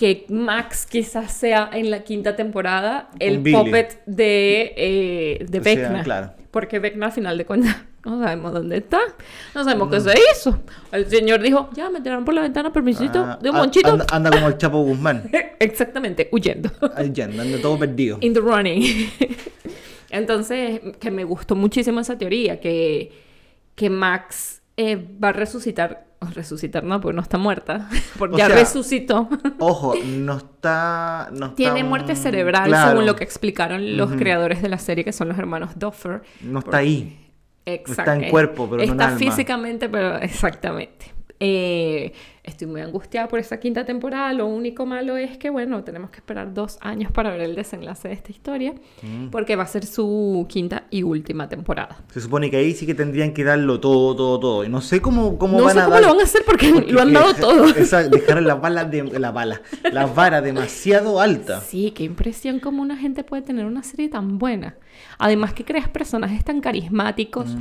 que 0.00 0.24
Max 0.30 0.86
quizás 0.86 1.30
sea 1.30 1.68
en 1.74 1.90
la 1.90 2.04
quinta 2.04 2.34
temporada 2.34 3.10
el 3.18 3.42
puppet 3.42 4.02
de, 4.06 4.72
eh, 4.74 5.46
de 5.46 5.58
O 5.58 5.62
sea, 5.62 5.74
Vecna. 5.74 6.02
claro. 6.02 6.30
Porque 6.50 6.78
Vecna 6.78 7.04
al 7.04 7.12
final 7.12 7.36
de 7.36 7.44
cuentas 7.44 7.76
no 8.06 8.18
sabemos 8.18 8.54
dónde 8.54 8.78
está, 8.78 8.98
no 9.54 9.62
sabemos 9.62 9.90
qué 9.90 10.00
se 10.00 10.14
hizo. 10.32 10.58
El 10.90 11.04
señor 11.10 11.42
dijo, 11.42 11.68
ya 11.74 11.90
me 11.90 12.00
tiraron 12.00 12.24
por 12.24 12.32
la 12.32 12.40
ventana, 12.40 12.72
permisito, 12.72 13.18
Ah, 13.18 13.38
de 13.42 13.50
un 13.50 13.56
monchito. 13.56 13.90
Anda, 13.90 14.06
anda 14.10 14.30
como 14.30 14.48
el 14.48 14.56
Chapo 14.56 14.82
Guzmán. 14.82 15.30
Exactamente, 15.58 16.30
huyendo. 16.32 16.70
Ahí 16.96 17.10
ya, 17.12 17.26
andando 17.26 17.58
todo 17.58 17.78
perdido. 17.78 18.16
In 18.22 18.32
the 18.32 18.40
running. 18.40 18.82
Entonces, 20.08 20.80
que 20.98 21.10
me 21.10 21.24
gustó 21.24 21.56
muchísimo 21.56 22.00
esa 22.00 22.16
teoría, 22.16 22.58
que, 22.58 23.12
que 23.74 23.90
Max 23.90 24.62
eh, 24.82 24.96
va 25.22 25.28
a 25.28 25.32
resucitar, 25.32 26.06
o 26.20 26.26
resucitar 26.26 26.84
no, 26.84 27.00
porque 27.00 27.14
no 27.14 27.20
está 27.22 27.36
muerta, 27.36 27.88
porque 28.18 28.36
O 28.36 28.38
ya 28.38 28.46
sea, 28.46 28.56
resucitó. 28.56 29.28
Ojo, 29.58 29.94
no 30.06 30.38
está. 30.38 31.28
No 31.32 31.52
Tiene 31.52 31.80
está, 31.80 31.88
muerte 31.88 32.16
cerebral, 32.16 32.68
claro, 32.68 32.90
según 32.90 33.06
lo 33.06 33.14
que 33.14 33.24
explicaron 33.24 33.96
los 33.98 34.12
creadores 34.12 34.62
de 34.62 34.68
la 34.70 34.78
serie, 34.78 35.04
que 35.04 35.12
son 35.12 35.28
los 35.28 35.38
hermanos 35.38 35.78
Duffer. 35.78 36.22
No 36.40 36.60
está 36.60 36.78
ahí. 36.78 37.16
Exacto. 37.66 38.12
en 38.12 38.30
cuerpo, 38.30 38.68
pero 38.70 38.78
no 38.78 38.82
en 38.84 38.90
Está 38.92 39.08
alma. 39.08 39.18
físicamente, 39.18 39.88
pero 39.90 40.16
exactamente. 40.16 41.12
Eh, 41.38 42.12
estoy 42.42 42.66
muy 42.66 42.80
angustiada 42.80 43.28
por 43.28 43.38
esta 43.38 43.60
quinta 43.60 43.84
temporada. 43.84 44.32
Lo 44.32 44.46
único 44.46 44.86
malo 44.86 45.16
es 45.16 45.36
que, 45.38 45.50
bueno, 45.50 45.84
tenemos 45.84 46.10
que 46.10 46.16
esperar 46.16 46.54
dos 46.54 46.78
años 46.80 47.12
para 47.12 47.30
ver 47.30 47.42
el 47.42 47.54
desenlace 47.54 48.08
de 48.08 48.14
esta 48.14 48.32
historia, 48.32 48.74
Mm. 49.02 49.28
porque 49.30 49.56
va 49.56 49.64
a 49.64 49.66
ser 49.66 49.84
su 49.86 50.46
quinta 50.48 50.84
y 50.90 51.02
última 51.02 51.48
temporada. 51.48 52.02
Se 52.12 52.20
supone 52.20 52.50
que 52.50 52.56
ahí 52.56 52.72
sí 52.72 52.86
que 52.86 52.94
tendrían 52.94 53.32
que 53.34 53.44
darlo 53.44 53.78
todo, 53.80 54.16
todo, 54.16 54.40
todo. 54.40 54.64
Y 54.64 54.68
no 54.68 54.80
sé 54.80 55.00
cómo, 55.00 55.38
cómo 55.38 55.58
no 55.58 55.64
van 55.64 55.74
sé 55.74 55.80
a 55.80 55.84
cómo 55.84 55.94
dar. 55.94 56.02
lo 56.02 56.08
van 56.10 56.20
a 56.20 56.24
hacer 56.24 56.42
porque, 56.46 56.70
porque 56.72 56.92
lo 56.92 57.00
han 57.02 57.12
dado 57.12 57.34
todo. 57.34 57.66
Dejaron 58.10 58.46
las 58.46 58.60
balas 58.60 58.90
de 58.90 59.18
la 59.18 59.30
bala, 59.30 59.60
la 59.92 60.06
vara 60.06 60.40
demasiado 60.40 61.20
alta. 61.20 61.60
Sí, 61.60 61.90
qué 61.92 62.04
impresión 62.04 62.58
cómo 62.60 62.82
una 62.82 62.96
gente 62.96 63.22
puede 63.24 63.42
tener 63.42 63.66
una 63.66 63.82
serie 63.82 64.08
tan 64.08 64.38
buena. 64.38 64.76
Además 65.18 65.52
que 65.52 65.64
creas 65.64 65.88
personajes 65.88 66.44
tan 66.44 66.60
carismáticos. 66.60 67.54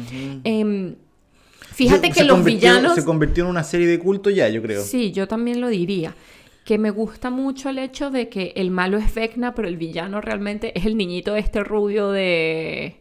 Fíjate 1.88 2.12
que 2.12 2.24
los 2.24 2.44
villanos... 2.44 2.96
Se 2.96 3.04
convirtió 3.06 3.44
en 3.46 3.50
una 3.50 3.64
serie 3.64 3.88
de 3.88 3.98
culto 4.00 4.30
ya, 4.30 4.48
yo 4.50 4.62
creo. 4.62 4.82
Sí, 4.82 5.12
yo 5.12 5.28
también 5.28 5.62
lo 5.62 5.68
diría. 5.70 6.14
Que 6.66 6.78
me 6.78 6.92
gusta 6.92 7.30
mucho 7.32 7.70
el 7.70 7.80
hecho 7.80 8.12
de 8.12 8.30
que 8.30 8.54
el 8.56 8.70
malo 8.70 8.98
es 8.98 9.14
Vecna, 9.16 9.56
pero 9.56 9.68
el 9.68 9.78
villano 9.78 10.22
realmente 10.22 10.78
es 10.78 10.86
el 10.86 10.98
niñito 10.98 11.36
este 11.36 11.64
rubio 11.64 12.12
de, 12.12 12.98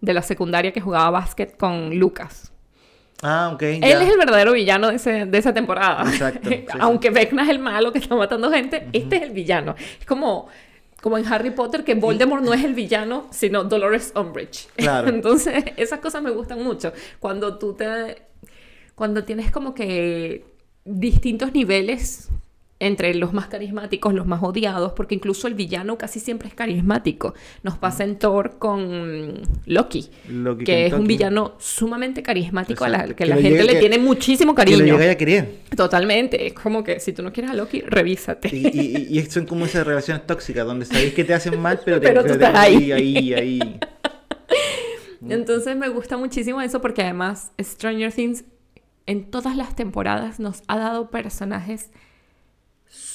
de 0.00 0.14
la 0.14 0.22
secundaria 0.22 0.72
que 0.72 0.80
jugaba 0.80 1.10
básquet 1.10 1.56
con 1.56 1.96
Lucas. 1.98 2.52
Ah, 3.22 3.50
ok. 3.54 3.62
Él 3.62 3.80
ya. 3.82 4.02
es 4.02 4.10
el 4.10 4.18
verdadero 4.18 4.52
villano 4.52 4.88
de, 4.88 4.96
ese- 4.96 5.26
de 5.26 5.38
esa 5.38 5.54
temporada. 5.54 6.02
Exacto, 6.10 6.48
sí. 6.48 6.64
Aunque 6.80 7.10
Vecna 7.10 7.44
es 7.44 7.50
el 7.50 7.60
malo 7.60 7.92
que 7.92 7.98
está 7.98 8.16
matando 8.16 8.50
gente, 8.50 8.88
este 8.92 9.16
es 9.16 9.22
el 9.22 9.30
villano. 9.30 9.76
Es 10.00 10.04
como, 10.06 10.48
como 11.02 11.18
en 11.18 11.26
Harry 11.26 11.50
Potter 11.50 11.82
que 11.82 11.96
Voldemort 11.96 12.44
no 12.44 12.54
es 12.54 12.64
el 12.64 12.74
villano, 12.74 13.26
sino 13.30 13.64
Dolores 13.64 14.12
Umbridge. 14.16 14.68
Claro. 14.76 15.08
Entonces, 15.08 15.64
esas 15.76 15.98
cosas 15.98 16.22
me 16.22 16.30
gustan 16.30 16.62
mucho. 16.62 16.92
Cuando 17.18 17.58
tú 17.58 17.74
te... 17.74 18.22
Cuando 18.94 19.24
tienes 19.24 19.50
como 19.50 19.74
que 19.74 20.44
distintos 20.84 21.52
niveles 21.52 22.28
entre 22.84 23.14
los 23.14 23.32
más 23.32 23.46
carismáticos, 23.46 24.12
los 24.12 24.26
más 24.26 24.42
odiados, 24.42 24.92
porque 24.92 25.14
incluso 25.14 25.46
el 25.48 25.54
villano 25.54 25.96
casi 25.98 26.18
siempre 26.20 26.48
es 26.48 26.54
carismático. 26.54 27.34
Nos 27.62 27.78
pasa 27.78 28.04
en 28.04 28.18
Thor 28.18 28.58
con 28.58 29.40
Loki, 29.66 30.10
Loki 30.28 30.64
que 30.64 30.86
es 30.86 30.92
un 30.92 31.06
villano 31.06 31.54
sumamente 31.58 32.22
carismático, 32.22 32.84
a 32.84 32.88
la, 32.88 32.96
Exacto. 32.98 33.16
que 33.16 33.24
Que 33.24 33.30
la 33.30 33.36
gente 33.36 33.64
le 33.64 33.72
que- 33.74 33.78
tiene 33.80 33.98
muchísimo 33.98 34.54
Que 34.54 34.62
lo 34.64 34.70
cariño. 34.72 34.94
llegáis 34.94 35.12
a 35.12 35.16
querer. 35.16 35.48
Totalmente. 35.76 36.46
Es 36.48 36.52
como 36.54 36.82
que 36.82 36.98
si 37.00 37.12
tú 37.12 37.22
no 37.22 37.32
quieres 37.32 37.50
a 37.52 37.54
Loki, 37.54 37.80
revísate. 37.82 38.48
Y, 38.54 38.66
y, 38.66 39.06
y- 39.10 39.18
y 39.18 39.22
son 39.30 39.46
como 39.46 39.64
esas 39.64 39.86
relaciones 39.86 40.26
tóxicas 40.26 40.66
donde 40.66 40.84
sabéis 40.84 41.14
que 41.14 41.24
te 41.24 41.34
hacen 41.34 41.60
mal, 41.60 41.80
pero 41.84 42.00
te 42.00 42.08
Pero 42.08 42.22
tú 42.22 42.26
te- 42.28 42.32
estás 42.34 42.54
ahí. 42.56 42.92
ahí, 42.92 43.32
ahí. 43.34 43.60
Entonces 45.28 45.76
me 45.76 45.88
gusta 45.88 46.16
muchísimo 46.16 46.60
eso 46.60 46.80
porque 46.80 47.02
además 47.02 47.52
Stranger 47.60 48.12
Things 48.12 48.44
en 49.06 49.30
todas 49.30 49.56
las 49.56 49.76
temporadas 49.76 50.40
nos 50.40 50.62
ha 50.68 50.78
dado 50.78 51.10
personajes 51.10 51.90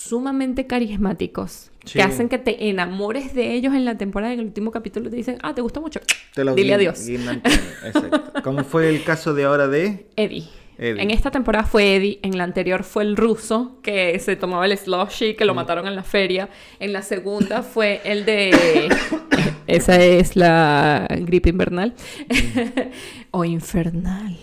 sumamente 0.09 0.67
carismáticos 0.67 1.71
Sí. 1.85 1.99
que 1.99 2.01
hacen 2.03 2.27
que 2.27 2.37
te 2.37 2.67
enamores 2.69 3.33
de 3.33 3.53
ellos 3.53 3.73
en 3.73 3.85
la 3.85 3.97
temporada. 3.97 4.33
En 4.33 4.39
el 4.39 4.45
último 4.47 4.71
capítulo 4.71 5.09
te 5.09 5.15
dicen, 5.15 5.37
ah, 5.41 5.55
te 5.55 5.61
gusta 5.61 5.79
mucho. 5.79 6.01
Te 6.33 6.43
lo 6.43 6.53
Dile 6.53 6.73
adiós. 6.73 7.07
Exacto. 7.07 8.33
Como 8.43 8.63
fue 8.65 8.89
el 8.89 9.03
caso 9.03 9.33
de 9.33 9.45
ahora 9.45 9.67
de. 9.69 10.07
Eddie. 10.17 10.43
Eddie. 10.77 11.01
En 11.01 11.09
esta 11.11 11.31
temporada 11.31 11.65
fue 11.65 11.95
Eddie, 11.95 12.19
en 12.21 12.37
la 12.37 12.43
anterior 12.43 12.83
fue 12.83 13.03
el 13.03 13.15
ruso 13.17 13.79
que 13.81 14.19
se 14.19 14.35
tomaba 14.35 14.65
el 14.65 14.77
slushy 14.77 15.33
que 15.35 15.45
lo 15.45 15.55
mataron 15.55 15.87
en 15.87 15.95
la 15.95 16.03
feria. 16.03 16.49
En 16.79 16.93
la 16.93 17.01
segunda 17.01 17.63
fue 17.73 18.01
el 18.03 18.25
de 18.25 18.89
esa 19.67 19.95
es 19.95 20.35
la 20.35 21.07
gripe 21.21 21.49
invernal 21.49 21.95
o 23.31 23.45
infernal. 23.45 24.37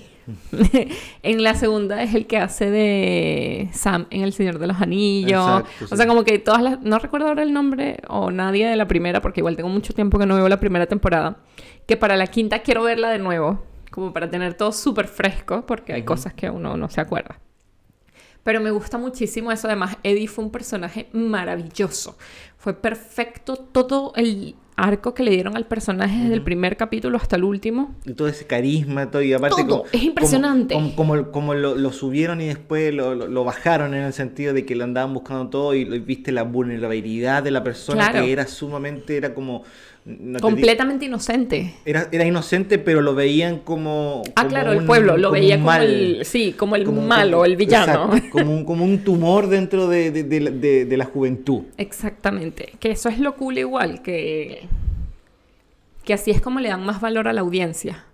en 1.23 1.43
la 1.43 1.55
segunda 1.55 2.03
es 2.03 2.15
el 2.15 2.27
que 2.27 2.39
hace 2.39 2.71
de 2.71 3.69
Sam 3.73 4.07
en 4.11 4.23
El 4.23 4.33
Señor 4.33 4.59
de 4.59 4.67
los 4.67 4.81
Anillos. 4.81 5.61
Exacto, 5.61 5.95
O 5.95 5.97
sea, 5.97 6.07
como 6.07 6.25
que 6.25 6.39
todas 6.39 6.63
las 6.63 6.81
no 6.83 6.99
recuerdo 6.99 7.29
ahora 7.29 7.43
el 7.43 7.53
nombre 7.53 7.99
o 8.09 8.31
nadie 8.31 8.67
de 8.67 8.77
la 8.77 8.89
primera 8.89 9.21
porque 9.21 9.41
igual 9.41 9.57
tengo 9.57 9.69
mucho 9.69 9.93
tiempo 9.93 10.19
que 10.19 10.27
no 10.27 10.37
veo 10.37 10.49
la 10.49 10.61
primera 10.61 10.87
temporada, 10.87 11.39
que 11.87 11.97
para 11.97 12.17
la 12.17 12.27
quinta 12.27 12.61
quiero 12.61 12.83
verla 12.83 13.11
de 13.11 13.19
nuevo 13.19 13.63
como 13.95 14.13
para 14.13 14.29
tener 14.29 14.55
todo 14.55 14.73
súper 14.73 15.07
fresco, 15.07 15.65
porque 15.67 15.93
hay 15.93 16.03
cosas 16.03 16.35
que 16.35 16.51
uno 16.51 16.77
no 16.77 16.91
se 16.91 17.01
acuerda. 17.01 17.39
Pero 18.43 18.61
me 18.61 18.73
gusta 18.73 18.99
muchísimo 18.99 19.53
eso. 19.53 19.69
Además, 19.69 19.97
Eddie 20.03 20.27
fue 20.27 20.45
un 20.45 20.51
personaje 20.51 21.09
maravilloso. 21.13 22.19
Fue 22.59 22.75
perfecto 22.75 23.55
todo 23.57 24.13
el 24.17 24.57
arco 24.77 25.15
que 25.15 25.23
le 25.23 25.31
dieron 25.31 25.57
al 25.57 25.67
personaje 25.67 26.19
desde 26.23 26.35
el 26.35 26.43
primer 26.43 26.77
capítulo 26.77 27.17
hasta 27.17 27.37
el 27.37 27.45
último. 27.45 27.95
Y 28.05 28.13
todo 28.15 28.27
ese 28.29 28.47
carisma, 28.47 29.11
todo, 29.11 29.23
y 29.23 29.33
aparte 29.33 29.63
Todo, 29.63 29.79
como- 29.83 29.85
es 29.93 30.03
impresionante. 30.03 30.75
Como, 30.75 30.97
como, 30.97 31.13
como- 31.17 31.31
como 31.31 31.55
lo, 31.55 31.75
lo 31.77 31.93
subieron 31.93 32.41
y 32.41 32.47
después 32.47 32.93
lo, 32.93 33.15
lo- 33.15 33.29
lo 33.29 33.45
bajaron 33.45 33.95
en 33.95 34.03
el 34.03 34.13
sentido 34.13 34.53
de 34.53 34.65
que 34.67 34.75
lo 34.75 34.85
andaban 34.85 35.15
buscando 35.15 35.49
todo 35.49 35.75
y, 35.75 35.85
lo- 35.85 35.95
y 35.95 36.01
viste 36.01 36.33
la 36.33 36.43
vulnerabilidad 36.45 37.43
de 37.43 37.51
la 37.51 37.63
persona 37.63 38.11
Claro. 38.11 38.25
que 38.27 38.33
era 38.33 38.47
sumamente, 38.47 39.17
era 39.17 39.35
como... 39.35 39.63
no 40.07 40.15
te 40.17 40.23
digo- 40.25 40.41
completamente 40.41 41.05
inocente. 41.07 41.75
era, 41.85 42.09
era 42.13 42.25
inocente, 42.27 42.79
pero 42.79 43.01
lo 43.01 43.15
veían 43.15 43.59
como... 43.61 44.23
Ah, 44.37 44.43
como 44.43 44.49
claro, 44.49 44.73
el 44.73 44.85
pueblo 44.85 45.17
lo 45.17 45.29
como 45.31 45.41
veía 45.41 45.55
como 45.57 45.67
mal. 45.67 45.83
el, 45.83 46.25
sí, 46.25 46.53
como 46.53 46.77
el 46.77 46.85
Como- 46.85 47.01
malo, 47.03 47.45
el 47.45 47.57
villano. 47.57 48.07
exacto, 48.15 48.31
como, 48.31 48.53
un, 48.55 48.65
como 48.65 48.85
un 48.85 48.99
tumor 48.99 49.49
dentro 49.49 49.89
de, 49.89 50.11
de- 50.11 50.25
de 50.25 50.41
la- 50.41 50.51
de- 50.51 50.85
de 50.85 50.97
la 50.97 51.05
juventud. 51.07 51.63
Exactamente. 51.79 52.75
Que 52.81 52.91
eso 52.91 53.09
es 53.09 53.19
lo 53.19 53.35
cool 53.37 53.57
igual, 53.59 54.03
que, 54.03 54.69
que 56.05 56.13
así 56.13 56.31
es 56.31 56.41
como 56.43 56.61
le 56.61 56.69
dan 56.69 56.85
más 56.85 57.01
valor 57.01 57.27
a 57.29 57.33
la 57.33 57.41
audiencia. 57.41 58.05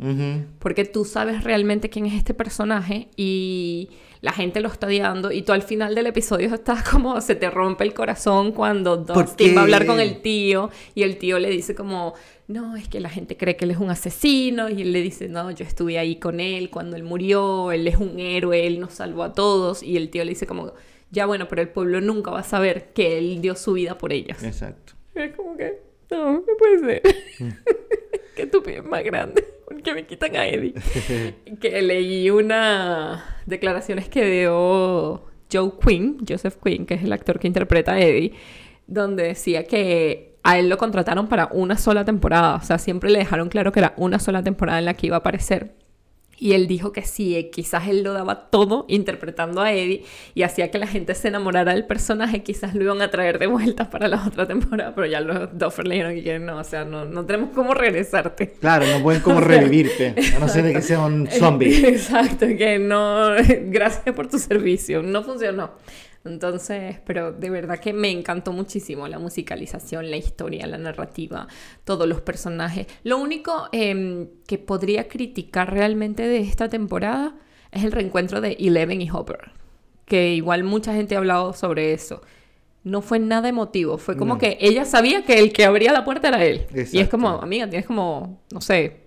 Porque 0.61 0.85
tú 0.85 1.04
sabes 1.04 1.42
realmente 1.42 1.88
quién 1.90 2.06
es 2.06 2.14
este 2.14 2.35
personaje 2.35 3.09
y 3.16 3.88
la 4.21 4.33
gente 4.33 4.61
lo 4.61 4.69
está 4.69 4.87
odiando 4.87 5.33
y 5.33 5.43
tú 5.43 5.53
al 5.53 5.62
final 5.62 5.95
del 5.95 6.07
episodio 6.07 6.55
estás 6.55 6.83
como 6.89 7.21
se 7.21 7.35
te 7.35 7.50
rompe 7.50 7.85
el 7.85 7.95
corazón 7.95 8.53
cuando 8.53 9.05
¿Por 9.05 9.27
Dustin 9.27 9.57
va 9.57 9.61
a 9.61 9.65
hablar 9.65 9.87
con 9.87 10.00
el 10.00 10.21
tío 10.21 10.71
y 10.95 11.03
el 11.03 11.17
tío 11.17 11.39
le 11.39 11.50
dice 11.50 11.75
como 11.75 12.15
no, 12.50 12.77
es 12.77 12.89
que 12.89 12.99
la 12.99 13.09
gente 13.09 13.37
cree 13.37 13.57
que 13.57 13.65
él 13.65 13.71
es 13.71 13.79
un 13.79 13.91
asesino 13.91 14.69
y 14.69 14.83
él 14.83 14.93
le 14.93 15.03
dice, 15.03 15.29
no, 15.29 15.53
yo 15.53 15.65
estuve 15.65 16.00
ahí 16.00 16.17
con 16.17 16.41
él 16.41 16.69
cuando 16.69 16.97
él 16.97 17.05
murió, 17.05 17.71
él 17.71 17.87
es 17.87 17.97
un 17.97 18.19
héroe, 18.19 18.67
él 18.67 18.81
nos 18.81 18.95
salvó 18.95 19.23
a 19.23 19.33
todos 19.33 19.85
y 19.85 19.97
el 19.97 20.11
tío 20.11 20.25
le 20.25 20.31
dice 20.31 20.49
como, 20.49 20.73
ya 21.12 21.27
bueno, 21.27 21.47
pero 21.47 21.62
el 21.62 21.69
pueblo 21.69 22.00
nunca 22.00 22.33
va 22.33 22.41
a 22.41 22.45
saber 22.45 22.93
que 22.93 23.19
él 23.19 23.41
dio 23.41 23.55
su 23.55 23.75
vida 23.75 23.97
por 23.97 24.12
ellos. 24.12 24.43
Exacto. 24.43 24.95
Es 25.15 25.33
como 25.37 25.57
que, 25.57 25.81
no, 26.11 26.33
no 26.33 26.57
puede 26.59 26.79
ser. 26.81 27.03
Qué 28.35 28.43
estupidez 28.43 28.85
más 28.85 29.05
grande. 29.05 29.45
¿Por 29.71 29.83
qué 29.83 29.95
me 29.95 30.05
quitan 30.05 30.35
a 30.35 30.49
Eddie? 30.49 30.75
que 31.61 31.81
leí 31.81 32.29
unas 32.29 33.23
declaraciones 33.47 34.09
que 34.09 34.25
dio 34.27 35.23
Joe 35.50 35.73
Quinn, 35.81 36.19
Joseph 36.29 36.57
Quinn, 36.61 36.87
que 36.87 36.95
es 36.95 37.05
el 37.05 37.12
actor 37.12 37.39
que 37.39 37.47
interpreta 37.47 37.93
a 37.93 38.00
Eddie, 38.00 38.33
donde 38.89 39.23
decía 39.23 39.62
que 39.62 40.35
a 40.43 40.59
él 40.59 40.69
lo 40.69 40.77
contrataron 40.77 41.29
para 41.29 41.50
una 41.53 41.79
sola 41.79 42.05
temporada. 42.05 42.57
O 42.57 42.62
sea, 42.62 42.79
siempre 42.79 43.11
le 43.11 43.21
dejaron 43.21 43.49
claro 43.49 43.71
que 43.71 43.79
era 43.79 43.95
una 43.97 44.19
sola 44.19 44.43
temporada 44.43 44.81
en 44.81 44.87
la 44.87 44.95
que 44.95 45.07
iba 45.07 45.15
a 45.15 45.21
aparecer. 45.21 45.77
Y 46.40 46.54
él 46.54 46.66
dijo 46.66 46.90
que 46.90 47.02
sí, 47.02 47.37
eh, 47.37 47.50
quizás 47.50 47.87
él 47.87 48.02
lo 48.02 48.14
daba 48.14 48.49
todo 48.49 48.87
interpretando 48.88 49.61
a 49.61 49.75
Eddie 49.75 50.04
y 50.35 50.42
hacía 50.42 50.70
que 50.70 50.78
la 50.78 50.87
gente 50.87 51.14
se 51.14 51.28
enamorara 51.28 51.75
del 51.75 51.85
personaje, 51.85 52.42
quizás 52.42 52.75
lo 52.75 52.82
iban 52.82 53.02
a 53.02 53.11
traer 53.11 53.38
de 53.38 53.47
vuelta 53.47 53.90
para 53.90 54.09
la 54.09 54.25
otra 54.26 54.49
temporada, 54.49 54.94
pero 54.94 55.06
ya 55.06 55.20
los 55.20 55.56
Duffer 55.59 55.87
le 55.87 55.97
dijeron 55.97 56.25
que 56.25 56.38
no, 56.38 56.56
o 56.56 56.64
sea, 56.64 56.87
no, 56.87 57.04
no 57.04 57.26
tenemos 57.26 57.50
cómo 57.54 57.75
regresarte. 57.75 58.54
Claro, 58.59 58.87
no 58.87 59.02
pueden 59.02 59.20
como 59.20 59.40
revivirte, 59.42 60.14
a 60.35 60.38
no 60.38 60.49
ser 60.49 60.64
de 60.64 60.73
que 60.73 60.80
sea 60.80 61.00
un 61.00 61.26
zombie. 61.30 61.87
Exacto, 61.87 62.47
que 62.47 62.78
no, 62.78 63.32
gracias 63.66 64.14
por 64.14 64.26
tu 64.26 64.38
servicio, 64.38 65.02
no 65.02 65.23
funcionó. 65.23 65.73
Entonces, 66.25 66.97
pero 67.07 67.33
de 67.33 67.49
verdad 67.49 67.79
que 67.79 67.93
me 67.95 68.11
encantó 68.11 68.53
muchísimo 68.53 69.09
la 69.09 69.19
musicalización, 69.19 70.11
la 70.11 70.17
historia, 70.19 70.67
la 70.67 70.77
narrativa, 70.77 71.49
todos 71.85 72.07
los 72.07 72.21
personajes. 72.21 72.87
Lo 73.05 73.17
único 73.19 73.69
em, 73.73 74.29
que 74.47 74.59
podría 74.59 75.09
criticar 75.09 75.73
realmente 75.73 76.23
de 76.23 76.41
esta 76.41 76.69
temporada 76.69 77.35
es 77.73 77.85
el 77.85 77.93
reencuentro 77.93 78.41
de 78.43 78.53
Eleven 78.61 79.00
y 79.00 79.11
Hopper, 79.11 79.53
que 80.05 80.35
igual 80.35 80.62
mucha 80.65 80.93
gente 80.95 81.15
ha 81.15 81.19
hablado 81.19 81.55
sobre 81.55 81.93
eso. 81.95 82.21
No 82.85 83.00
fue 83.03 83.19
nada 83.19 83.49
emotivo, 83.49 83.97
fue 83.99 84.17
como 84.17 84.35
No. 84.35 84.39
que 84.41 84.59
ella 84.61 84.85
sabía 84.85 85.25
que 85.25 85.39
el 85.39 85.53
que 85.53 85.65
abría 85.65 85.93
la 85.93 86.05
puerta 86.05 86.29
era 86.29 86.45
él. 86.45 86.67
Y 86.93 86.99
es 86.99 87.09
como, 87.09 87.29
amiga, 87.29 87.69
tienes 87.69 87.87
como, 87.87 88.41
no 88.53 88.61
sé, 88.61 89.00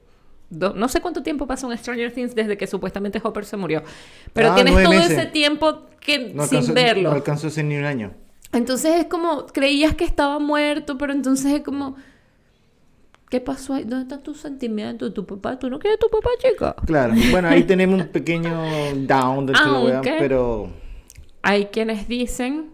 do- 0.57 0.74
no 0.74 0.88
sé 0.88 1.01
cuánto 1.01 1.24
tiempo 1.24 1.45
pasó 1.48 1.72
en 1.72 1.77
Stranger 1.77 2.12
Things 2.13 2.36
desde 2.36 2.57
que 2.57 2.67
supuestamente 2.67 3.19
Hopper 3.24 3.45
se 3.45 3.57
murió. 3.57 3.83
Pero 4.33 4.51
Ah, 4.51 4.55
tienes 4.55 4.74
todo 4.75 4.89
meses. 4.93 5.12
ese 5.12 5.25
tiempo 5.27 5.81
que, 6.00 6.19
No 6.33 6.45
sin 6.45 6.57
alcanzó, 6.60 6.74
verlo. 6.74 7.10
No 7.10 7.15
alcanzó 7.15 7.50
ser 7.50 7.65
ni 7.65 7.77
un 7.77 7.86
año. 7.86 8.12
Entonces 8.51 8.95
es 8.98 9.05
como, 9.05 9.45
creías 9.48 9.95
que 9.95 10.03
estaba 10.05 10.38
muerto, 10.39 10.98
pero 10.98 11.12
entonces 11.13 11.51
es 11.53 11.62
como, 11.62 11.95
¿qué 13.29 13.41
pasó 13.41 13.74
ahí? 13.74 13.83
¿Dónde 13.83 14.03
están 14.03 14.22
tus 14.22 14.39
sentimientos? 14.39 15.13
¿Tu 15.13 15.25
papá? 15.25 15.57
¿Tú 15.57 15.69
no 15.69 15.79
quieres 15.79 15.98
a 15.98 16.00
tu 16.00 16.10
papá, 16.10 16.29
chica? 16.39 16.75
Claro, 16.86 17.13
bueno, 17.31 17.48
ahí 17.48 17.63
tenemos 17.63 18.00
un 18.01 18.07
pequeño 18.10 18.51
down 19.07 19.45
de 19.48 19.53
wea, 19.53 19.95
Aunque- 19.98 20.15
pero 20.19 20.69
Hay 21.41 21.65
quienes 21.65 22.07
dicen 22.07 22.69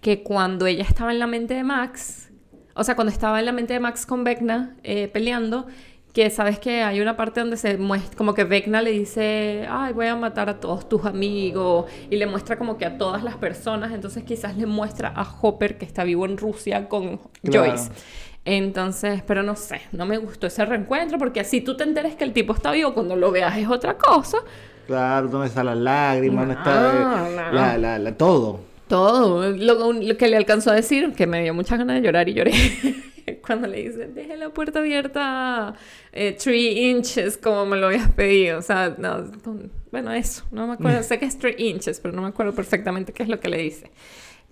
que 0.00 0.22
cuando 0.22 0.66
ella 0.66 0.84
estaba 0.84 1.12
en 1.12 1.18
la 1.18 1.26
mente 1.26 1.54
de 1.54 1.64
Max, 1.64 2.28
o 2.74 2.84
sea, 2.84 2.94
cuando 2.94 3.10
estaba 3.12 3.38
en 3.40 3.46
la 3.46 3.52
mente 3.52 3.72
de 3.72 3.80
Max 3.80 4.04
con 4.06 4.22
Vecna 4.22 4.76
eh, 4.84 5.08
peleando, 5.08 5.66
que 6.14 6.30
sabes 6.30 6.58
que 6.60 6.82
hay 6.82 7.00
una 7.00 7.16
parte 7.16 7.40
donde 7.40 7.56
se 7.58 7.76
muestra, 7.76 8.16
como 8.16 8.32
que 8.34 8.44
Vecna 8.44 8.80
le 8.80 8.92
dice, 8.92 9.66
ay, 9.68 9.92
voy 9.92 10.06
a 10.06 10.14
matar 10.16 10.48
a 10.48 10.60
todos 10.60 10.88
tus 10.88 11.04
amigos, 11.04 11.86
y 12.08 12.16
le 12.16 12.26
muestra 12.26 12.56
como 12.56 12.78
que 12.78 12.86
a 12.86 12.96
todas 12.96 13.22
las 13.24 13.34
personas, 13.36 13.92
entonces 13.92 14.22
quizás 14.22 14.56
le 14.56 14.64
muestra 14.66 15.12
a 15.14 15.26
Hopper 15.42 15.76
que 15.76 15.84
está 15.84 16.04
vivo 16.04 16.24
en 16.24 16.38
Rusia 16.38 16.88
con 16.88 17.18
Claro. 17.42 17.66
Joyce. 17.72 17.90
Entonces, 18.44 19.22
pero 19.26 19.42
no 19.42 19.56
sé, 19.56 19.80
no 19.92 20.06
me 20.06 20.18
gustó 20.18 20.46
ese 20.46 20.64
reencuentro, 20.64 21.18
porque 21.18 21.40
así 21.40 21.60
tú 21.62 21.76
te 21.76 21.82
enteres 21.84 22.14
que 22.14 22.24
el 22.24 22.32
tipo 22.32 22.52
está 22.54 22.70
vivo, 22.72 22.94
cuando 22.94 23.16
lo 23.16 23.30
veas 23.32 23.56
es 23.58 23.68
otra 23.68 23.96
cosa. 23.98 24.38
claro, 24.86 25.28
¿dónde 25.28 25.48
están 25.48 25.66
las 25.66 25.78
lágrimas? 25.78 26.46
¿Dónde 26.46 26.54
No, 26.54 26.60
está 26.60 27.28
eh, 27.28 27.36
no. 27.36 27.52
La, 27.52 27.76
la, 27.78 27.98
la- 27.98 28.16
todo? 28.16 28.60
Todo. 28.86 29.50
Lo, 29.50 29.92
lo 29.94 30.16
que 30.16 30.28
le 30.28 30.36
alcanzó 30.36 30.70
a 30.70 30.74
decir, 30.74 31.12
que 31.14 31.26
me 31.26 31.42
dio 31.42 31.54
muchas 31.54 31.78
ganas 31.78 31.96
de 31.96 32.02
llorar 32.02 32.28
y 32.28 32.34
lloré, 32.34 32.52
cuando 33.46 33.68
le 33.68 33.82
dice, 33.82 34.08
deje 34.08 34.36
la 34.36 34.50
puerta 34.50 34.80
abierta 34.80 35.74
eh, 36.12 36.36
three 36.38 36.90
inches 36.90 37.36
como 37.36 37.66
me 37.66 37.76
lo 37.76 37.86
habías 37.86 38.10
pedido. 38.12 38.58
O 38.58 38.62
sea, 38.62 38.94
no, 38.98 39.30
bueno, 39.90 40.12
eso, 40.12 40.44
no 40.50 40.66
me 40.66 40.74
acuerdo, 40.74 41.02
sé 41.04 41.18
que 41.18 41.26
es 41.26 41.38
three 41.38 41.56
inches, 41.58 42.00
pero 42.00 42.14
no 42.14 42.22
me 42.22 42.28
acuerdo 42.28 42.54
perfectamente 42.54 43.12
qué 43.12 43.22
es 43.22 43.28
lo 43.28 43.40
que 43.40 43.48
le 43.48 43.58
dice. 43.58 43.90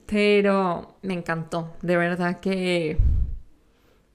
Pero 0.07 0.97
me 1.03 1.15
encantó, 1.15 1.77
de 1.81 1.97
verdad 1.97 2.41
que 2.41 2.99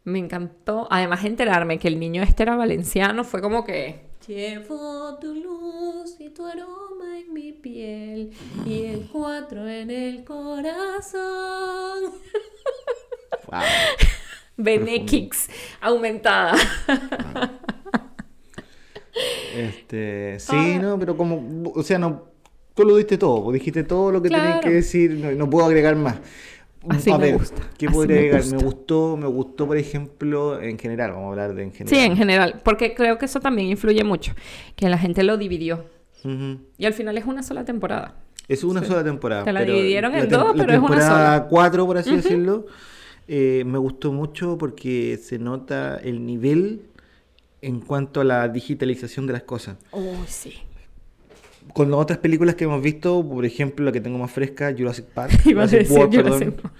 me 0.03 0.19
encantó. 0.19 0.87
Además, 0.89 1.23
enterarme 1.25 1.79
que 1.79 1.87
el 1.87 1.99
niño 1.99 2.23
este 2.23 2.43
era 2.43 2.55
valenciano 2.55 3.23
fue 3.23 3.41
como 3.41 3.65
que... 3.65 4.07
Llevo 4.27 5.17
tu 5.19 5.33
luz 5.33 6.15
y 6.19 6.29
tu 6.29 6.45
aroma 6.45 7.17
en 7.17 7.33
mi 7.33 7.53
piel 7.53 8.31
y 8.65 8.85
el 8.85 9.07
cuatro 9.09 9.67
en 9.67 9.89
el 9.91 10.23
corazón. 10.23 11.21
Wow. 13.49 13.61
Benekix 14.57 15.49
aumentada. 15.81 16.55
Este, 19.55 20.39
sí, 20.39 20.55
Ah. 20.75 20.79
no, 20.81 20.99
pero 20.99 21.17
como, 21.17 21.71
o 21.73 21.83
sea, 21.83 21.97
no, 21.97 22.25
tú 22.75 22.83
lo 22.83 22.95
diste 22.97 23.17
todo, 23.17 23.51
dijiste 23.51 23.83
todo 23.83 24.11
lo 24.11 24.21
que 24.21 24.29
tenías 24.29 24.45
Claro. 24.45 24.61
que 24.61 24.69
decir, 24.69 25.11
no, 25.11 25.31
no 25.31 25.49
puedo 25.49 25.65
agregar 25.65 25.95
más. 25.95 26.17
Así 26.89 27.09
a 27.11 27.17
me 27.17 27.25
ver, 27.25 27.37
gusta, 27.39 27.61
¿qué 27.77 27.87
así 27.87 27.95
podría 27.95 28.15
me 28.15 28.19
agregar? 28.27 28.41
gusta. 28.41 28.55
Me 28.57 28.63
gustó, 28.63 29.17
me 29.17 29.27
gustó, 29.27 29.67
por 29.67 29.77
ejemplo, 29.77 30.61
en 30.61 30.77
general, 30.77 31.11
vamos 31.11 31.25
a 31.25 31.29
hablar 31.31 31.55
de 31.55 31.63
en 31.63 31.73
general. 31.73 31.99
Sí, 31.99 32.05
en 32.05 32.15
general, 32.15 32.61
porque 32.63 32.93
creo 32.93 33.17
que 33.17 33.25
eso 33.25 33.39
también 33.39 33.67
influye 33.69 34.03
mucho, 34.03 34.33
que 34.75 34.87
la 34.87 34.97
gente 34.97 35.23
lo 35.23 35.37
dividió. 35.37 35.85
Y 36.77 36.85
al 36.85 36.93
final 36.93 37.17
es 37.17 37.25
una 37.25 37.41
sola 37.41 37.63
temporada. 37.65 38.15
Es 38.49 38.63
una 38.63 38.81
Sí. 38.81 38.87
sola 38.87 39.03
temporada. 39.03 39.43
Te 39.45 39.51
la 39.53 39.61
pero 39.61 39.73
dividieron 39.73 40.13
en 40.13 40.29
dos, 40.29 40.53
pero 40.57 40.73
es 40.73 40.77
una 40.79 40.87
temporada 40.87 41.37
sola. 41.37 41.47
cuatro, 41.49 41.85
por 41.85 41.97
así 41.97 42.15
decirlo, 42.15 42.65
eh, 43.27 43.63
me 43.65 43.77
gustó 43.77 44.11
mucho 44.11 44.57
porque 44.57 45.17
se 45.21 45.37
nota 45.39 45.97
el 45.97 46.25
nivel 46.25 46.81
en 47.61 47.79
cuanto 47.81 48.21
a 48.21 48.23
la 48.23 48.47
digitalización 48.47 49.27
de 49.27 49.33
las 49.33 49.43
cosas. 49.43 49.77
Uy, 49.91 50.03
sí. 50.27 50.53
Con 51.73 51.91
las 51.91 51.99
otras 51.99 52.19
películas 52.19 52.55
que 52.55 52.63
hemos 52.63 52.81
visto, 52.81 53.27
por 53.27 53.45
ejemplo, 53.45 53.83
la 53.83 53.91
que 53.91 53.99
tengo 53.99 54.17
más 54.17 54.31
fresca, 54.31 54.73
Jurassic 54.77 55.05
Park. 55.05 55.33
Iba 55.45 55.63
a 55.63 55.67
decir 55.67 55.91
World, 55.91 56.15
Jurassic 56.15 56.51
perdón. 56.53 56.71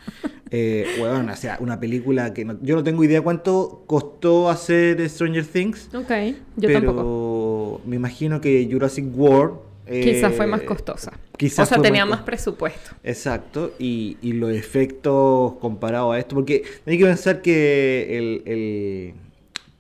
Eh, 0.50 0.86
bueno, 0.98 1.34
o 1.34 1.36
sea, 1.36 1.58
una 1.60 1.78
película 1.78 2.34
que 2.34 2.46
no- 2.46 2.58
yo 2.62 2.76
no 2.78 2.84
tengo 2.84 3.04
idea 3.04 3.22
cuánto 3.22 3.84
costó 3.86 4.50
hacer 4.50 5.08
Stranger 5.10 5.46
Things, 5.46 5.90
Ok, 5.94 6.10
yo 6.56 6.68
pero 6.68 6.82
tampoco. 6.86 7.82
me 7.86 7.98
imagino 7.98 8.40
que 8.40 8.68
Jurassic 8.72 9.06
World... 9.14 9.67
eh, 9.88 10.02
Quizás 10.02 10.34
fue 10.36 10.48
más 10.48 10.62
costosa. 10.62 11.14
quizás 11.38 11.68
o 11.72 11.74
sea, 11.76 11.82
tenía 11.82 12.06
más 12.06 12.22
presupuesto. 12.22 12.92
Exacto, 13.04 13.74
y, 13.80 14.18
y 14.22 14.34
los 14.34 14.52
efectos 14.52 15.54
comparados 15.60 16.16
a 16.16 16.20
esto, 16.20 16.36
porque 16.36 16.64
hay 16.86 16.98
que 16.98 17.06
pensar 17.06 17.42
que 17.42 18.18
el, 18.18 18.44
el- 18.46 19.14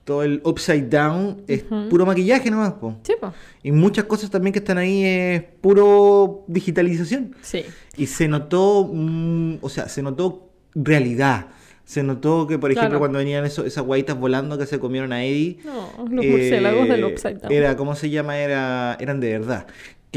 todo 0.04 0.24
el 0.24 0.40
upside 0.46 0.84
down 0.90 1.42
es 1.50 1.64
puro 1.90 2.06
maquillaje 2.06 2.50
nomás, 2.50 2.72
po. 2.74 2.96
Sí, 3.04 3.14
pues. 3.20 3.34
y 3.62 3.74
muchas 3.74 4.06
cosas 4.06 4.30
también 4.30 4.54
que 4.54 4.60
están 4.60 4.78
ahí 4.78 5.04
es 5.04 5.44
puro 5.60 6.46
digitalización. 6.48 7.36
Sí. 7.42 7.66
Y 7.98 8.06
se 8.08 8.30
notó, 8.30 8.90
mm, 8.90 9.58
o 9.60 9.68
sea, 9.68 9.90
se 9.90 10.02
notó 10.02 10.50
realidad. 10.74 11.48
Se 11.84 12.04
notó 12.04 12.48
que, 12.48 12.58
por 12.58 12.72
ejemplo, 12.72 12.90
Claro. 12.92 13.00
cuando 13.00 13.18
venían 13.20 13.46
eso- 13.46 13.66
esas 13.66 13.84
guaitas 13.84 14.18
volando 14.18 14.58
que 14.58 14.66
se 14.66 14.80
comieron 14.80 15.12
a 15.12 15.26
Eddie. 15.26 15.58
No, 15.66 15.90
los 16.10 16.26
murciélagos 16.26 16.88
del 16.88 17.02
eh, 17.02 17.06
Upside 17.06 17.36
Down. 17.40 17.52
Era, 17.52 17.76
¿cómo 17.76 17.94
se 17.96 18.10
llama? 18.10 18.38
Era, 18.38 18.96
eran 19.02 19.20
de 19.20 19.30
verdad. 19.38 19.68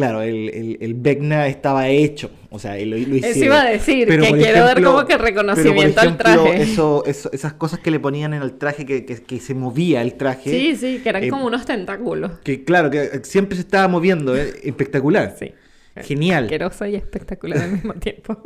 Claro, 0.00 0.22
el, 0.22 0.48
el, 0.50 0.78
el 0.80 0.94
Vecna 0.94 1.46
estaba 1.46 1.88
hecho. 1.88 2.30
O 2.50 2.58
sea, 2.58 2.74
lo, 2.76 2.96
lo 2.96 2.96
hicieron. 2.96 3.24
Eso 3.24 3.44
iba 3.44 3.60
a 3.62 3.70
decir, 3.70 4.08
Pero, 4.08 4.24
que 4.24 4.32
quiero 4.32 4.60
dar 4.64 4.78
ejemplo- 4.78 4.90
como 4.92 5.00
que 5.06 5.06
pero, 5.06 5.18
por 5.18 5.26
reconocimiento 5.26 6.00
al 6.00 6.06
ejemplo, 6.08 6.24
traje. 6.44 6.62
eso- 6.62 7.04
eso- 7.06 7.30
esas 7.32 7.52
cosas 7.54 7.78
que 7.80 7.90
le 7.90 8.00
ponían 8.00 8.34
en 8.34 8.42
el 8.42 8.54
traje, 8.58 8.84
que, 8.84 9.04
que, 9.04 9.16
que 9.22 9.38
se 9.40 9.54
movía 9.54 10.02
el 10.02 10.14
traje. 10.14 10.50
Sí, 10.50 10.76
sí, 10.76 11.00
que 11.02 11.08
eran 11.10 11.24
eh, 11.24 11.28
como 11.28 11.46
unos 11.46 11.64
tentáculos. 11.64 12.32
Que 12.42 12.64
claro, 12.64 12.90
que 12.90 13.20
siempre 13.24 13.54
se 13.56 13.62
estaba 13.62 13.86
moviendo. 13.88 14.36
eh, 14.36 14.52
Espectacular. 14.64 15.36
Sí. 15.38 15.52
Genial. 16.02 16.44
Asqueroso 16.44 16.86
y 16.86 16.94
espectacular 16.94 17.58
al 17.58 17.72
mismo 17.72 17.92
tiempo. 18.00 18.40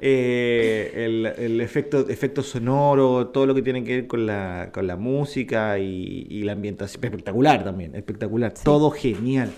Eh, 0.00 0.92
el, 0.94 1.26
el 1.26 1.60
efecto, 1.60 2.06
efecto 2.08 2.42
sonoro, 2.42 3.28
todo 3.28 3.46
lo 3.46 3.54
que 3.54 3.62
tiene 3.62 3.82
que 3.84 3.96
ver 3.96 4.06
con 4.06 4.26
la, 4.26 4.70
con 4.72 4.86
la 4.86 4.96
música 4.96 5.78
y, 5.78 6.26
y 6.28 6.42
la 6.42 6.52
ambientación. 6.52 7.02
Espectacular 7.04 7.64
también, 7.64 7.94
espectacular. 7.94 8.52
Todo 8.62 8.90
genial. 8.90 9.50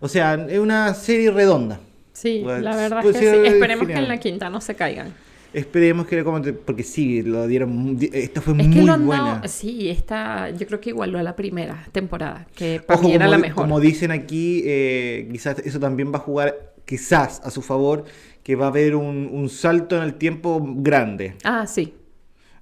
O 0.00 0.08
sea, 0.08 0.34
es 0.48 0.58
una 0.58 0.92
serie 0.94 1.30
redonda. 1.30 1.80
Sí, 2.12 2.42
la 2.44 2.76
verdad 2.76 2.98
es 3.00 3.04
pues 3.04 3.16
que 3.16 3.22
sí, 3.22 3.28
sí. 3.30 3.46
es 3.46 3.52
Esperemos 3.54 3.86
que 3.86 3.92
en 3.94 4.08
la 4.08 4.18
quinta 4.18 4.50
no 4.50 4.60
se 4.60 4.74
caigan. 4.74 5.12
Esperemos 5.52 6.06
que 6.08 6.16
le 6.16 6.24
comente, 6.24 6.52
porque 6.52 6.82
sí, 6.82 7.22
lo 7.22 7.46
dieron. 7.46 7.96
Esta 8.12 8.40
fue 8.40 8.54
Es 8.58 8.66
muy 8.66 8.74
que 8.74 8.82
lo 8.82 8.92
han 8.92 9.06
buena. 9.06 9.24
dado- 9.36 9.48
sí, 9.48 9.88
esta, 9.88 10.50
yo 10.50 10.66
creo 10.66 10.80
que 10.80 10.90
igualó 10.90 11.18
a 11.18 11.22
la 11.22 11.36
primera 11.36 11.86
temporada, 11.92 12.46
que 12.56 12.80
para 12.84 12.98
Ojo, 12.98 13.08
mí 13.08 13.14
era 13.14 13.26
como, 13.26 13.30
la 13.36 13.38
mejor. 13.38 13.62
como 13.64 13.80
dicen 13.80 14.10
aquí, 14.10 14.62
eh, 14.64 15.28
quizás 15.30 15.58
eso 15.60 15.78
también 15.78 16.12
va 16.12 16.16
a 16.16 16.20
jugar, 16.22 16.72
quizás 16.84 17.40
a 17.44 17.50
su 17.50 17.62
favor, 17.62 18.04
que 18.42 18.56
va 18.56 18.66
a 18.66 18.68
haber 18.68 18.96
un, 18.96 19.28
un 19.32 19.48
salto 19.48 19.96
en 19.96 20.02
el 20.02 20.14
tiempo 20.14 20.60
grande. 20.78 21.36
Ah, 21.44 21.66
sí. 21.68 21.94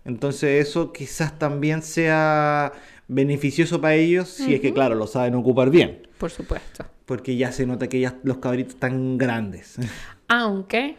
Entonces 0.04 0.66
eso 0.68 0.92
quizás 0.92 1.38
también 1.38 1.80
sea 1.82 2.72
beneficioso 3.08 3.80
para 3.80 3.94
ellos, 3.94 4.28
si 4.28 4.54
es 4.54 4.60
que, 4.60 4.72
claro, 4.74 4.94
lo 4.96 5.06
saben 5.06 5.34
ocupar 5.34 5.70
bien. 5.70 6.06
Por 6.18 6.30
supuesto. 6.30 6.84
Porque 7.06 7.36
ya 7.36 7.52
se 7.52 7.66
nota 7.66 7.88
que 7.88 8.00
ya 8.00 8.18
los 8.22 8.38
cabritos 8.38 8.74
están 8.74 9.18
grandes. 9.18 9.76
Aunque 10.28 10.96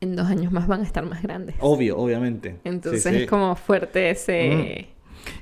en 0.00 0.16
dos 0.16 0.26
años 0.26 0.52
más 0.52 0.66
van 0.66 0.80
a 0.80 0.84
estar 0.84 1.04
más 1.04 1.22
grandes. 1.22 1.56
Obvio, 1.60 1.96
obviamente. 1.98 2.56
Entonces 2.64 3.02
sí. 3.02 3.22
es 3.22 3.28
como 3.28 3.54
fuerte 3.56 4.10
ese... 4.10 4.88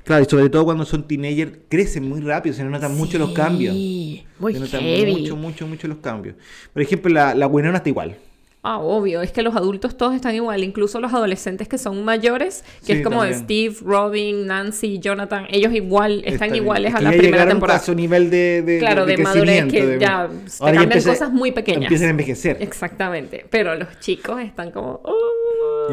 Claro, 0.03 0.23
y 0.23 0.25
sobre 0.29 0.49
todo 0.49 0.65
cuando 0.65 0.83
son 0.83 1.07
teenagers, 1.07 1.59
crecen 1.69 2.07
muy 2.07 2.19
rápido, 2.19 2.53
se 2.53 2.63
notan 2.65 2.97
mucho 2.97 3.17
los 3.17 3.31
cambios. 3.31 3.73
Muy 3.73 4.53
se 4.53 4.59
notan 4.59 4.81
heavy. 4.81 5.11
mucho, 5.11 5.35
mucho, 5.37 5.67
mucho 5.67 5.87
los 5.87 5.99
cambios. 5.99 6.35
Por 6.73 6.81
ejemplo, 6.81 7.11
la, 7.11 7.33
la 7.33 7.47
Winona 7.47 7.77
está 7.77 7.89
igual. 7.89 8.17
Ah, 8.61 8.77
obvio, 8.79 9.21
es 9.21 9.31
que 9.31 9.41
los 9.41 9.55
adultos 9.55 9.95
todos 9.97 10.13
están 10.13 10.35
igual, 10.35 10.63
incluso 10.65 10.99
los 10.99 11.13
adolescentes 11.13 11.69
que 11.69 11.77
son 11.77 12.03
mayores, 12.03 12.65
que 12.85 12.87
Sí, 12.87 12.91
es 12.99 13.03
como 13.05 13.21
también. 13.21 13.39
Steve, 13.39 13.75
Robin, 13.81 14.47
Nancy, 14.47 14.99
Jonathan, 14.99 15.45
ellos 15.49 15.73
igual 15.73 16.23
están, 16.25 16.53
iguales 16.53 16.91
es 16.91 16.99
a 16.99 17.01
la 17.01 17.11
primera 17.11 17.47
temporada. 17.47 17.79
A 17.79 17.81
su 17.81 17.95
nivel 17.95 18.29
de, 18.29 18.61
de, 18.61 18.79
Claro, 18.79 19.05
de 19.05 19.15
madurez, 19.17 19.65
que 19.71 19.85
de- 19.85 19.99
ya 19.99 20.27
te 20.27 20.33
Ahora 20.59 20.73
cambian 20.73 20.83
empieza- 20.83 21.09
cosas 21.11 21.31
muy 21.31 21.53
pequeñas. 21.53 21.83
Empiezan 21.83 22.07
a 22.07 22.11
envejecer. 22.11 22.57
Exactamente, 22.59 23.45
pero 23.49 23.75
los 23.75 23.97
chicos 24.01 24.41
están 24.41 24.71
como... 24.71 24.99
"Oh". 25.03 25.15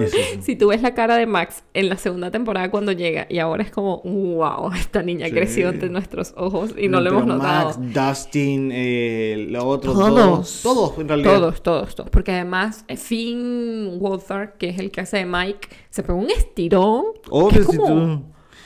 Sí. 0.08 0.18
Si 0.42 0.56
tú 0.56 0.68
ves 0.68 0.82
la 0.82 0.94
cara 0.94 1.16
de 1.16 1.26
Max 1.26 1.64
en 1.74 1.88
la 1.88 1.96
segunda 1.96 2.30
temporada 2.30 2.70
cuando 2.70 2.92
llega 2.92 3.26
y 3.28 3.38
ahora 3.38 3.62
es 3.62 3.70
como, 3.70 4.00
wow, 4.02 4.72
esta 4.74 5.02
niña 5.02 5.26
Sí. 5.26 5.32
creció 5.32 5.68
ante 5.68 5.88
nuestros 5.88 6.34
ojos 6.36 6.74
y 6.76 6.88
no 6.88 7.00
lo 7.00 7.10
hemos 7.10 7.26
notado. 7.26 7.78
Max, 7.78 7.78
Dustin, 8.24 8.70
eh, 8.72 9.46
los 9.50 9.64
otros 9.64 9.94
Todos. 9.94 10.14
dos. 10.14 10.60
Todos, 10.62 10.98
en 10.98 11.08
realidad. 11.08 11.34
Todos, 11.38 11.62
todos, 11.62 11.94
todos. 11.94 12.10
Porque 12.10 12.32
además 12.32 12.84
eh, 12.88 12.96
Finn 12.96 13.98
Wolfhard, 13.98 14.54
que 14.58 14.68
es 14.70 14.78
el 14.78 14.90
que 14.90 15.00
hace 15.00 15.18
de 15.18 15.26
Mike, 15.26 15.68
se 15.90 16.02
pegó 16.02 16.18
un 16.18 16.30
estirón. 16.30 17.04
Obvio, 17.30 17.60
es 17.60 17.66
si 17.66 17.76
como, 17.76 17.88
tú... 17.88 18.22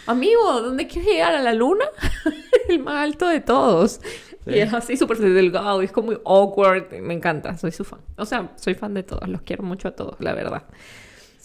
Amigo, 0.06 0.60
¿dónde 0.62 0.86
quieres 0.86 1.10
llegar? 1.12 1.34
¿A 1.34 1.42
la 1.42 1.54
luna? 1.54 1.84
el 2.68 2.80
más 2.80 2.96
alto 2.96 3.28
de 3.28 3.40
todos. 3.40 4.00
Sí. 4.44 4.52
Y 4.54 4.58
es 4.58 4.72
así 4.72 4.96
súper 4.96 5.18
delgado 5.18 5.82
y 5.82 5.84
es 5.84 5.92
como 5.92 6.06
muy 6.06 6.18
awkward. 6.24 6.90
Me 7.00 7.14
encanta, 7.14 7.56
soy 7.58 7.70
su 7.72 7.84
fan. 7.84 8.00
O 8.16 8.24
sea, 8.24 8.50
soy 8.56 8.74
fan 8.74 8.94
de 8.94 9.02
todos, 9.02 9.28
los 9.28 9.42
quiero 9.42 9.62
mucho 9.62 9.88
a 9.88 9.90
todos, 9.92 10.16
la 10.18 10.32
verdad. 10.32 10.62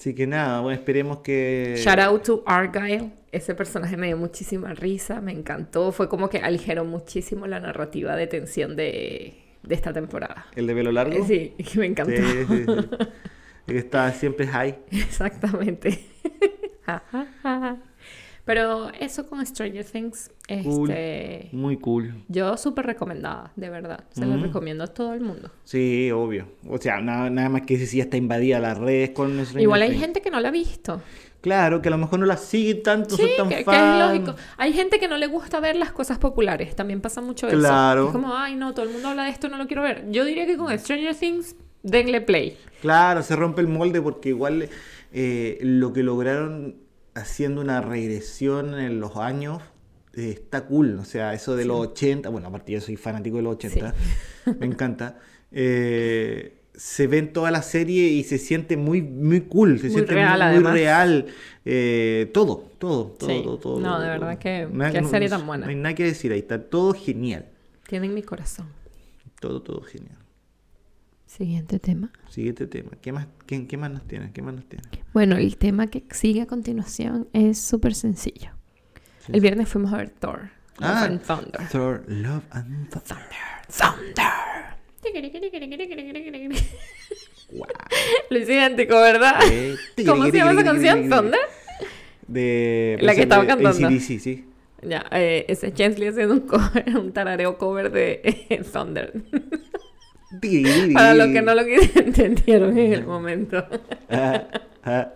Así 0.05 0.13
que 0.13 0.27
nada, 0.27 0.61
bueno, 0.61 0.77
esperemos 0.77 1.21
que... 1.21 1.73
Shout 1.77 1.97
out 1.97 2.21
to 2.21 2.43
Argyle. 2.45 3.11
Ese 3.31 3.55
personaje 3.55 3.97
me 3.97 4.05
dio 4.05 4.17
muchísima 4.17 4.71
risa, 4.75 5.19
me 5.19 5.31
encantó. 5.31 5.91
Fue 5.91 6.07
como 6.09 6.29
que 6.29 6.37
aligeró 6.37 6.85
muchísimo 6.85 7.47
la 7.47 7.59
narrativa 7.59 8.15
de 8.15 8.27
tensión 8.27 8.75
de, 8.75 9.33
de 9.63 9.73
esta 9.73 9.93
temporada. 9.93 10.45
¿El 10.55 10.67
de 10.67 10.75
pelo 10.75 10.91
largo? 10.91 11.25
Sí, 11.25 11.55
me 11.77 11.87
encantó. 11.87 12.15
Sí, 12.15 12.45
sí, 12.47 12.65
sí. 12.65 13.75
Está 13.75 14.11
siempre 14.11 14.45
high. 14.45 14.77
Exactamente. 14.91 16.05
Pero 18.45 18.91
eso 18.99 19.27
con 19.27 19.43
Stranger 19.45 19.83
Things, 19.83 20.29
Cool. 20.63 20.91
este, 20.91 21.49
Muy 21.51 21.77
cool. 21.77 22.13
yo 22.27 22.55
súper 22.57 22.85
recomendada, 22.85 23.51
de 23.55 23.69
verdad. 23.71 24.03
Se 24.11 24.21
lo 24.25 24.35
Mm. 24.37 24.43
recomiendo 24.43 24.83
a 24.83 24.87
todo 24.87 25.13
el 25.15 25.21
mundo. 25.21 25.49
Sí, 25.63 26.11
obvio. 26.11 26.47
O 26.69 26.77
sea, 26.77 27.01
nada, 27.01 27.29
nada 27.31 27.49
más 27.49 27.63
que 27.63 27.77
si 27.77 27.97
ya 27.97 28.03
está 28.03 28.17
invadida 28.17 28.59
las 28.59 28.77
redes 28.77 29.09
con 29.11 29.31
Stranger 29.31 29.61
Igual 29.61 29.81
hay 29.81 29.89
Things. 29.89 30.01
gente 30.01 30.21
que 30.21 30.29
no 30.29 30.39
la 30.39 30.49
ha 30.49 30.51
visto. 30.51 31.01
Claro, 31.41 31.81
que 31.81 31.89
a 31.89 31.91
lo 31.91 31.97
mejor 31.97 32.19
no 32.19 32.25
la 32.27 32.37
sigue 32.37 32.75
tanto, 32.75 33.15
Sí, 33.15 33.23
son 33.23 33.31
tan 33.37 33.49
que, 33.49 33.63
que 33.65 33.71
es 33.75 33.99
lógico. 33.99 34.35
Hay 34.57 34.73
gente 34.73 34.99
que 34.99 35.07
no 35.07 35.17
le 35.17 35.27
gusta 35.27 35.59
ver 35.59 35.75
las 35.75 35.91
cosas 35.91 36.17
populares. 36.19 36.75
También 36.75 37.01
pasa 37.01 37.21
mucho 37.21 37.47
eso. 37.47 37.57
Claro. 37.57 38.07
Es 38.07 38.11
como, 38.11 38.35
ay, 38.35 38.55
no, 38.55 38.73
todo 38.73 38.85
el 38.85 38.91
mundo 38.91 39.09
habla 39.09 39.23
de 39.25 39.29
esto, 39.31 39.47
no 39.49 39.57
lo 39.57 39.65
quiero 39.67 39.81
ver. 39.83 40.05
Yo 40.11 40.23
diría 40.25 40.45
que 40.45 40.55
con 40.57 40.77
Stranger 40.77 41.15
Things, 41.15 41.55
denle 41.83 42.21
play. 42.21 42.57
Claro, 42.81 43.21
se 43.23 43.35
rompe 43.35 43.61
el 43.61 43.67
molde 43.67 44.01
porque 44.01 44.29
igual 44.29 44.69
eh, 45.13 45.59
lo 45.61 45.93
que 45.93 46.01
lograron 46.03 46.75
haciendo 47.15 47.61
una 47.61 47.81
regresión 47.81 48.77
en 48.79 48.99
los 48.99 49.17
años 49.17 49.61
eh, 50.13 50.29
está 50.29 50.65
cool. 50.65 50.99
O 50.99 51.05
sea, 51.05 51.33
eso 51.33 51.55
de 51.55 51.65
los 51.65 51.79
80, 51.79 52.29
bueno, 52.29 52.47
aparte 52.47 52.71
yo 52.73 52.81
soy 52.81 52.95
fanático 52.97 53.37
de 53.37 53.43
los 53.43 53.55
80, 53.55 53.93
me 54.59 54.65
encanta. 54.65 55.17
Eh, 55.51 56.61
se 56.73 57.07
ve 57.07 57.19
en 57.19 57.31
toda 57.31 57.51
la 57.51 57.61
serie 57.61 58.07
y 58.09 58.23
se 58.25 58.37
siente 58.37 58.75
muy, 58.75 59.01
muy 59.01 59.41
cool, 59.41 59.77
se 59.79 59.85
Muy 59.85 59.93
siente 59.93 60.13
real, 60.13 60.53
muy, 60.53 60.61
muy 60.63 60.71
real. 60.73 61.25
Eh, 61.63 62.29
todo, 62.33 62.69
todo, 62.77 63.15
todo, 63.17 63.29
Sí. 63.29 63.41
todo, 63.43 63.57
todo. 63.57 63.79
No, 63.79 63.99
de 63.99 64.07
verdad 64.09 64.37
que- 64.37 64.67
Nada- 64.71 64.91
qué 64.91 65.03
serie 65.05 65.29
tan 65.29 65.47
buena. 65.47 65.65
No 65.65 65.69
hay 65.69 65.75
nada 65.77 65.95
que 65.95 66.03
decir 66.03 66.33
ahí, 66.33 66.39
está 66.39 66.61
todo 66.61 66.93
genial. 66.93 67.45
Tienen 67.87 68.13
mi 68.13 68.23
corazón. 68.23 68.67
Todo, 69.39 69.61
todo 69.61 69.81
genial. 69.83 70.17
Siguiente 71.37 71.79
tema. 71.79 72.11
Siguiente 72.29 72.65
tema. 72.67 72.91
¿Qué 73.01 73.11
más, 73.11 73.27
qué, 73.45 73.67
qué 73.67 73.75
más 73.77 73.91
nos 73.91 74.07
tiene? 74.07 74.31
¿Qué 74.31 74.41
más 74.41 74.53
nos 74.53 74.65
tiene? 74.69 74.83
Bueno, 75.13 75.35
el 75.35 75.57
tema 75.57 75.87
que 75.87 76.03
sigue 76.11 76.41
a 76.41 76.45
continuación 76.45 77.27
es 77.33 77.59
súper 77.59 77.93
sencillo. 77.93 78.51
Sí. 79.19 79.31
El 79.33 79.41
viernes 79.41 79.67
fuimos 79.67 79.91
a 79.91 79.97
ver 79.97 80.09
Thor. 80.11 80.51
Love 80.79 80.89
Ah, 80.91 81.03
and 81.05 81.21
Thunder. 81.21 81.67
Thor, 81.69 82.03
Love 82.07 82.43
and 82.51 82.89
Thunder. 82.89 83.25
Thunder. 83.69 84.25
Wow. 87.51 87.67
Lo 88.29 88.37
hice 88.39 88.53
idéntico, 88.53 88.95
¿verdad? 88.95 89.39
Eh, 89.49 89.75
¿Cómo 90.05 90.25
se 90.25 90.31
llama 90.37 90.51
esa 90.53 90.63
canción? 90.63 91.09
¿Thunder? 91.09 91.39
De, 92.27 92.97
La 93.01 93.13
que 93.13 93.21
estaba 93.21 93.45
cantando. 93.45 93.87
AC/DC, 93.87 94.19
sí. 94.19 94.45
Ya, 94.81 95.05
eh, 95.11 95.45
ese 95.47 95.67
es 95.67 95.73
Jensley 95.75 96.09
haciendo 96.09 96.33
un 96.35 96.39
cover, 96.41 96.97
un 96.97 97.11
tarareo 97.11 97.57
cover 97.57 97.91
de 97.91 98.21
eh, 98.23 98.63
Thunder. 98.71 99.13
Para 100.93 101.13
los 101.13 101.27
que 101.27 101.41
no 101.41 101.53
lo 101.55 101.61
entendieron 101.95 102.77
en 102.77 102.93
el 102.93 103.05
momento. 103.05 103.65
Ah, 104.09 104.47
ah, 104.83 105.11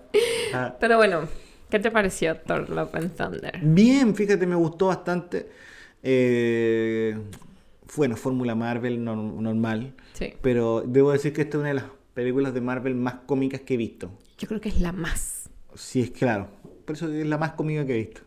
ah. 0.54 0.76
Pero 0.80 0.98
bueno, 0.98 1.28
¿qué 1.70 1.80
te 1.80 1.92
pareció 1.92 2.38
Thor 2.38 2.70
Love 2.70 2.96
and 2.96 3.16
Thunder? 3.16 3.60
Bien, 3.62 4.16
fíjate, 4.16 4.46
me 4.48 4.56
gustó 4.56 4.88
bastante. 4.88 5.50
Eh, 6.04 7.18
bueno, 7.96 8.16
Fórmula 8.16 8.56
Marvel 8.56 9.04
no- 9.04 9.16
normal. 9.16 9.94
Sí, 10.14 10.34
Pero 10.42 10.84
debo 10.86 11.12
decir 11.12 11.34
que 11.34 11.42
esta 11.42 11.58
es 11.58 11.60
una 11.62 11.70
de 11.70 11.76
las 11.76 11.86
películas 12.14 12.54
de 12.54 12.62
Marvel 12.62 12.96
más 12.96 13.16
cómicas 13.26 13.62
que 13.62 13.76
he 13.76 13.78
visto. 13.78 14.12
yo 14.38 14.48
creo 14.48 14.62
que 14.62 14.70
es 14.70 14.80
la 14.82 14.92
más. 14.92 15.50
Sí, 15.76 16.02
es 16.02 16.12
claro. 16.12 16.48
Por 16.86 16.96
eso 16.96 17.12
es 17.12 17.26
la 17.26 17.38
más 17.38 17.52
cómica 17.54 17.86
que 17.86 17.94
he 17.94 17.98
visto. 17.98 18.22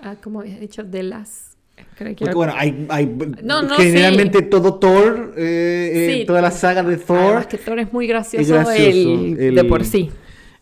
Ah, 0.00 0.16
como 0.22 0.40
habías 0.40 0.60
dicho, 0.60 0.84
de 0.84 1.02
las. 1.02 1.56
Porque 1.98 2.34
bueno, 2.34 2.52
hay, 2.56 2.86
hay 2.90 3.06
No, 3.42 3.62
no, 3.62 3.74
generalmente 3.76 4.42
todo 4.42 4.74
Thor, 4.78 5.34
eh, 5.36 6.20
eh, 6.20 6.24
toda 6.26 6.40
la 6.40 6.50
saga 6.50 6.82
de 6.82 6.96
Thor. 6.96 7.18
Además 7.18 7.46
que 7.46 7.58
Thor 7.58 7.78
es 7.80 7.92
muy 7.92 8.06
gracioso, 8.06 8.40
es 8.42 8.48
gracioso, 8.48 9.24
el- 9.24 9.40
el- 9.40 9.54
de 9.54 9.64
por 9.64 9.84
sí. 9.84 10.10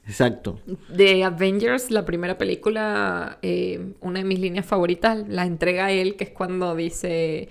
Exacto. 0.08 0.60
De 0.88 1.24
Avengers, 1.24 1.90
la 1.90 2.04
primera 2.04 2.38
película, 2.38 3.38
eh, 3.42 3.80
una 4.00 4.20
de 4.20 4.24
mis 4.24 4.38
líneas 4.38 4.64
favoritas, 4.64 5.18
la 5.28 5.44
entrega 5.44 5.86
a 5.86 5.90
él, 5.90 6.14
que 6.14 6.24
es 6.24 6.30
cuando 6.30 6.76
dice, 6.76 7.48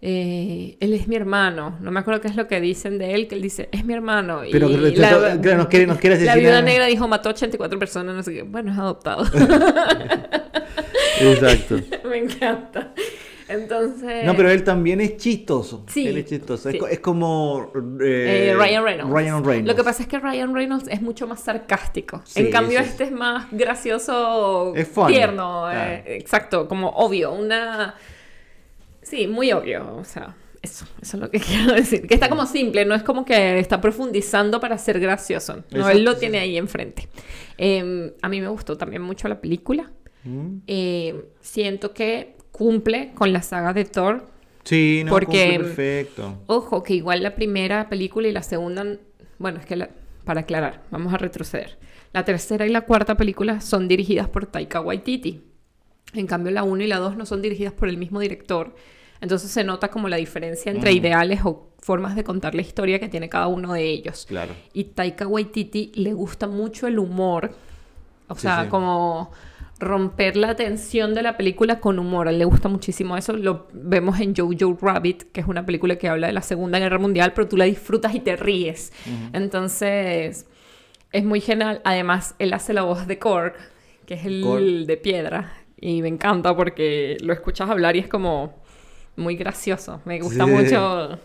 eh, 0.00 0.76
él 0.80 0.94
es 0.94 1.08
mi 1.08 1.16
hermano. 1.16 1.76
No 1.82 1.90
me 1.90 2.00
acuerdo 2.00 2.22
qué 2.22 2.28
es 2.28 2.36
lo 2.36 2.48
que 2.48 2.58
dicen 2.58 2.96
de 2.96 3.12
él, 3.14 3.28
que 3.28 3.34
él 3.34 3.42
dice, 3.42 3.68
es 3.70 3.84
mi 3.84 3.92
hermano. 3.92 4.40
Pero 4.50 4.70
y 4.70 4.76
que- 4.78 4.94
claro, 4.94 5.20
nos 5.56 5.66
quiere- 5.68 5.86
nos 5.86 5.98
quiere 5.98 6.18
La 6.24 6.36
viuda 6.36 6.62
negra 6.62 6.86
dijo, 6.86 7.06
mató 7.06 7.28
84 7.28 7.78
personas, 7.78 8.14
no 8.16 8.22
sé 8.22 8.32
qué. 8.32 8.42
Bueno, 8.44 8.72
es 8.72 8.78
adoptado. 8.78 9.24
Exacto. 11.20 11.76
me 12.08 12.18
encanta. 12.18 12.92
Entonces... 13.48 14.24
No, 14.24 14.36
pero 14.36 14.48
él 14.48 14.62
también 14.62 15.00
es 15.00 15.16
chistoso. 15.16 15.84
Sí, 15.88 16.06
Él 16.06 16.18
es 16.18 16.26
chistoso. 16.26 16.68
Es 16.68 16.74
sí. 16.74 16.78
co- 16.78 16.86
Es, 16.86 17.00
como 17.00 17.72
Eh, 18.00 18.50
eh, 18.50 18.54
Ryan 18.56 18.84
Reynolds. 18.84 19.12
Ryan 19.12 19.44
Reynolds. 19.44 19.68
Lo 19.68 19.74
que 19.74 19.82
pasa 19.82 20.02
es 20.04 20.08
que 20.08 20.20
Ryan 20.20 20.54
Reynolds 20.54 20.86
es 20.88 21.02
mucho 21.02 21.26
más 21.26 21.40
sarcástico. 21.40 22.22
Sí, 22.24 22.42
en 22.42 22.50
cambio, 22.52 22.78
este 22.78 23.04
es 23.04 23.10
más 23.12 23.48
gracioso, 23.50 24.72
Es 24.76 24.88
tierno. 25.08 25.68
eh, 25.72 26.04
exacto, 26.16 26.68
como 26.68 26.90
obvio. 26.90 27.32
Una. 27.32 27.96
Sí, 29.02 29.26
muy 29.26 29.50
obvio. 29.50 29.96
O 29.96 30.04
sea, 30.04 30.36
eso, 30.62 30.84
eso 31.02 31.16
es 31.16 31.20
lo 31.20 31.28
que 31.28 31.40
quiero 31.40 31.74
decir. 31.74 32.06
Que 32.06 32.14
está 32.14 32.28
como 32.28 32.46
simple, 32.46 32.84
no 32.84 32.94
es 32.94 33.02
como 33.02 33.24
que 33.24 33.58
está 33.58 33.80
profundizando 33.80 34.60
para 34.60 34.78
ser 34.78 35.00
gracioso. 35.00 35.56
No, 35.56 35.78
Exacto, 35.78 35.90
él 35.90 36.04
lo 36.04 36.12
sí. 36.12 36.20
tiene 36.20 36.38
ahí 36.38 36.56
enfrente. 36.56 37.08
Eh, 37.58 38.14
a 38.22 38.28
mí 38.28 38.40
me 38.40 38.46
gustó 38.48 38.76
también 38.78 39.02
mucho 39.02 39.26
la 39.26 39.40
película. 39.40 39.90
Mm. 40.24 40.58
Eh, 40.66 41.24
siento 41.40 41.92
que 41.94 42.36
cumple 42.52 43.12
con 43.14 43.32
la 43.32 43.42
saga 43.42 43.72
de 43.72 43.84
Thor. 43.84 44.26
Sí, 44.64 45.02
no, 45.04 45.10
Porque- 45.10 45.52
cumple 45.52 45.58
perfecto. 45.58 46.38
Ojo, 46.46 46.82
que 46.82 46.94
igual 46.94 47.22
la 47.22 47.34
primera 47.34 47.88
película 47.88 48.28
y 48.28 48.32
la 48.32 48.42
segunda, 48.42 48.84
bueno, 49.38 49.58
es 49.60 49.66
que 49.66 49.76
la- 49.76 49.90
para 50.24 50.40
aclarar, 50.42 50.82
vamos 50.90 51.12
a 51.14 51.16
retroceder. 51.18 51.78
La 52.12 52.24
tercera 52.24 52.66
y 52.66 52.70
la 52.70 52.82
cuarta 52.82 53.16
película 53.16 53.60
son 53.60 53.88
dirigidas 53.88 54.28
por 54.28 54.46
Taika 54.46 54.80
Waititi. 54.80 55.42
En 56.12 56.26
cambio, 56.26 56.50
la 56.52 56.62
1 56.64 56.82
y 56.84 56.86
la 56.88 56.98
2 56.98 57.16
no 57.16 57.24
son 57.24 57.40
dirigidas 57.40 57.72
por 57.72 57.88
el 57.88 57.96
mismo 57.96 58.20
director. 58.20 58.74
Entonces 59.20 59.50
se 59.50 59.64
nota 59.64 59.88
como 59.88 60.08
la 60.08 60.16
diferencia 60.16 60.72
entre 60.72 60.92
ideales 60.92 61.40
o 61.44 61.68
formas 61.80 62.16
de 62.16 62.24
contar 62.24 62.54
la 62.54 62.62
historia 62.62 62.98
que 62.98 63.08
tiene 63.08 63.28
cada 63.28 63.46
uno 63.46 63.72
de 63.74 63.84
ellos. 63.88 64.26
Claro. 64.28 64.52
Y 64.72 64.84
Taika 64.84 65.26
Waititi 65.26 65.92
le 65.94 66.12
gusta 66.12 66.46
mucho 66.48 66.86
el 66.86 66.98
humor. 66.98 67.52
O 68.28 68.34
Sí, 68.34 68.42
sea, 68.42 68.64
sí. 68.64 68.68
como 68.68 69.30
romper 69.80 70.36
la 70.36 70.54
tensión 70.54 71.14
de 71.14 71.22
la 71.22 71.36
película 71.36 71.80
con 71.80 71.98
humor. 71.98 72.28
A 72.28 72.30
él 72.30 72.38
le 72.38 72.44
gusta 72.44 72.68
muchísimo 72.68 73.16
eso. 73.16 73.32
Lo 73.32 73.66
vemos 73.72 74.20
en 74.20 74.34
Jojo 74.36 74.78
Rabbit, 74.80 75.32
que 75.32 75.40
es 75.40 75.46
una 75.48 75.64
película 75.66 75.96
que 75.96 76.08
habla 76.08 76.26
de 76.28 76.32
la 76.34 76.42
Segunda 76.42 76.78
Guerra 76.78 76.98
Mundial, 76.98 77.32
pero 77.34 77.48
tú 77.48 77.56
la 77.56 77.64
disfrutas 77.64 78.14
y 78.14 78.20
te 78.20 78.36
ríes. 78.36 78.92
Entonces, 79.32 80.46
es 81.12 81.24
muy 81.24 81.40
genial. 81.40 81.80
Además, 81.84 82.34
él 82.38 82.52
hace 82.52 82.72
la 82.74 82.82
voz 82.82 83.06
de 83.06 83.18
Korg, 83.18 83.54
que 84.06 84.14
es 84.14 84.24
el 84.26 84.42
Korg. 84.42 84.62
de 84.86 84.96
piedra. 84.96 85.52
Y 85.80 86.02
me 86.02 86.08
encanta 86.08 86.54
porque 86.54 87.16
lo 87.22 87.32
escuchas 87.32 87.70
hablar 87.70 87.96
y 87.96 88.00
es 88.00 88.08
como 88.08 88.62
muy 89.16 89.34
gracioso. 89.36 90.02
Me 90.04 90.20
gusta 90.20 90.44
Sí. 90.44 90.50
mucho 90.50 91.18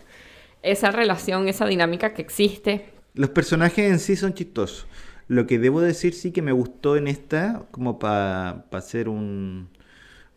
esa 0.62 0.90
relación, 0.90 1.46
esa 1.48 1.66
dinámica 1.66 2.14
que 2.14 2.22
existe. 2.22 2.86
Los 3.14 3.30
personajes 3.30 3.90
en 3.90 3.98
sí 3.98 4.16
son 4.16 4.34
chistosos. 4.34 4.86
Lo 5.28 5.46
que 5.46 5.58
debo 5.58 5.80
decir 5.80 6.14
sí 6.14 6.30
que 6.32 6.42
me 6.42 6.52
gustó 6.52 6.96
en 6.96 7.08
esta, 7.08 7.66
como 7.72 7.98
para 7.98 8.64
hacer 8.72 9.08
un, 9.08 9.68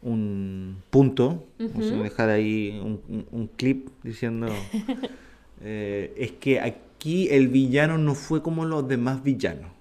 un 0.01 0.81
punto, 0.89 1.45
vamos 1.59 1.91
a 1.91 1.95
dejar 2.03 2.29
ahí 2.29 2.79
un, 2.83 3.01
un- 3.07 3.27
un 3.31 3.47
clip 3.47 3.89
diciendo, 4.03 4.47
eh, 5.61 6.13
es 6.17 6.31
que 6.33 6.59
aquí 6.59 7.29
el 7.29 7.47
villano 7.49 7.97
no 7.97 8.15
fue 8.15 8.41
como 8.41 8.65
los 8.65 8.87
demás 8.87 9.23
villanos. 9.23 9.71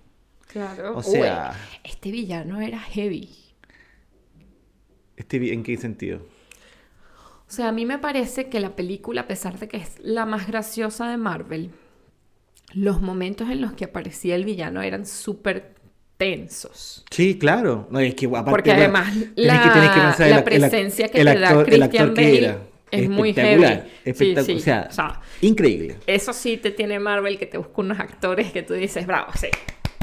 Claro. 0.46 0.96
O 0.96 1.02
sea- 1.02 1.54
este 1.84 2.10
villano 2.10 2.60
era 2.60 2.78
heavy. 2.80 3.30
Este, 5.16 5.52
¿En 5.52 5.62
qué 5.62 5.76
sentido? 5.76 6.20
O 7.48 7.50
sea, 7.50 7.68
a 7.68 7.72
mí 7.72 7.86
me 7.86 7.98
parece 7.98 8.48
que 8.50 8.60
la 8.60 8.76
película, 8.76 9.22
a 9.22 9.26
pesar 9.26 9.58
de 9.58 9.68
que 9.68 9.78
es 9.78 9.98
la 10.00 10.26
más 10.26 10.46
graciosa 10.46 11.08
de 11.10 11.16
Marvel, 11.16 11.70
los 12.74 13.00
momentos 13.00 13.48
en 13.50 13.60
los 13.60 13.72
que 13.72 13.84
aparecía 13.86 14.34
el 14.34 14.44
villano 14.44 14.82
eran 14.82 15.06
súper 15.06 15.74
tensos. 16.16 17.04
Sí, 17.10 17.38
claro. 17.38 17.86
No, 17.90 18.00
es 18.00 18.14
que 18.14 18.26
aparte, 18.26 18.50
Porque 18.50 18.72
además 18.72 19.14
la, 19.36 19.62
que- 19.62 19.68
que 19.68 20.00
pensar 20.00 20.18
la 20.20 20.26
el 20.26 20.32
ac- 20.32 20.36
el 20.38 20.44
presencia 20.44 21.08
que 21.08 21.20
el 21.20 21.26
te 21.28 21.38
da 21.38 21.50
actor- 21.50 21.64
Christian 21.66 22.14
Bale 22.14 22.56
es 22.90 23.08
muy 23.08 23.30
Espectacular, 23.30 23.86
heavy. 24.04 24.16
Sí, 24.16 24.24
espectacu- 24.34 24.44
sí. 24.44 24.52
O 24.54 24.58
sea, 24.60 24.86
O 24.90 24.92
sea, 24.92 25.20
increíble. 25.42 25.96
Eso 26.06 26.32
sí 26.32 26.56
te 26.56 26.70
tiene 26.70 26.98
Marvel 26.98 27.38
que 27.38 27.46
te 27.46 27.58
busca 27.58 27.72
unos 27.76 28.00
actores 28.00 28.50
que 28.52 28.62
tú 28.62 28.74
dices, 28.74 29.06
bravo, 29.06 29.30
sí. 29.38 29.48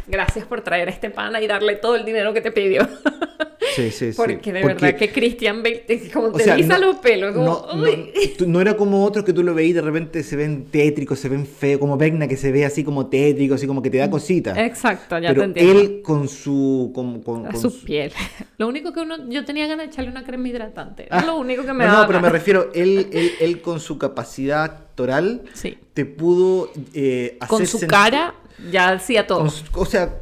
Gracias 0.08 0.46
por 0.46 0.62
traer 0.62 0.88
a 0.88 0.92
este 0.92 1.10
pana 1.10 1.42
y 1.42 1.48
darle 1.48 1.76
todo 1.76 1.96
el 1.96 2.06
dinero 2.06 2.32
que 2.34 2.42
te 2.42 2.52
pidió. 2.52 2.88
Sí, 3.76 3.92
sí, 3.92 4.12
sí. 4.12 4.18
Porque 4.18 4.54
de 4.54 4.62
Porque- 4.62 4.86
verdad 4.86 5.00
que 5.00 5.12
Christian 5.12 5.62
Bale 5.64 5.84
te, 5.88 6.10
como 6.12 6.28
O 6.28 6.32
te 6.34 6.44
sea, 6.44 6.54
eriza 6.54 6.78
no- 6.80 6.88
los 6.88 6.96
pelos. 6.98 7.34
Como, 7.34 7.46
no, 7.46 7.76
no, 7.76 7.84
uy. 7.84 8.12
tú- 8.38 8.48
no 8.48 8.62
era 8.62 8.76
como 8.78 9.04
otros 9.04 9.26
que 9.26 9.34
tú 9.34 9.44
lo 9.44 9.54
veís 9.54 9.76
de 9.76 9.82
repente 9.82 10.24
se 10.24 10.36
ven 10.36 10.66
tétricos, 10.72 11.20
se 11.20 11.30
ven 11.30 11.46
feos, 11.46 11.80
como 11.80 11.98
Vecna 11.98 12.28
que 12.28 12.38
se 12.38 12.52
ve 12.52 12.66
así 12.66 12.84
como 12.84 13.08
tétrico, 13.08 13.56
así 13.56 13.68
como 13.68 13.82
que 13.82 13.90
te 13.90 13.98
da 13.98 14.10
cosita. 14.10 14.54
Exacto, 14.66 15.18
ya 15.20 15.30
Pero 15.30 15.42
te 15.42 15.46
entiendo. 15.48 15.80
él 15.82 16.02
con 16.02 16.28
su... 16.28 16.92
Con, 16.96 17.22
con- 17.22 17.48
a 17.48 17.52
con 17.52 17.62
su 17.62 17.70
su- 17.70 17.86
piel. 17.86 18.12
Lo 18.58 18.68
único 18.68 18.94
que 18.94 19.02
uno, 19.02 19.30
yo 19.30 19.44
tenía 19.46 19.68
ganas 19.68 19.88
de 19.88 19.92
echarle 19.92 20.10
una 20.12 20.24
crema 20.24 20.48
hidratante. 20.48 21.08
Ah, 21.12 21.20
es 21.20 21.26
lo 21.26 21.36
único 21.38 21.64
que 21.66 21.74
me 21.74 21.84
no, 21.86 21.92
daba 21.92 22.02
no, 22.04 22.08
pero 22.08 22.22
me 22.22 22.30
refiero, 22.30 22.70
él, 22.74 23.08
él, 23.12 23.32
él 23.42 23.62
con 23.62 23.80
su 23.82 23.98
capacidad 23.98 24.64
actoral 24.64 25.42
Sí. 25.54 25.78
te 25.94 26.06
pudo 26.06 26.72
eh, 26.94 27.38
hacer 27.42 27.50
Con 27.50 27.68
su 27.68 27.86
cara 27.86 28.34
ya 28.72 28.90
hacía 28.92 29.28
todo. 29.28 29.40
con 29.72 29.82
o 29.82 29.86
sea, 29.86 30.22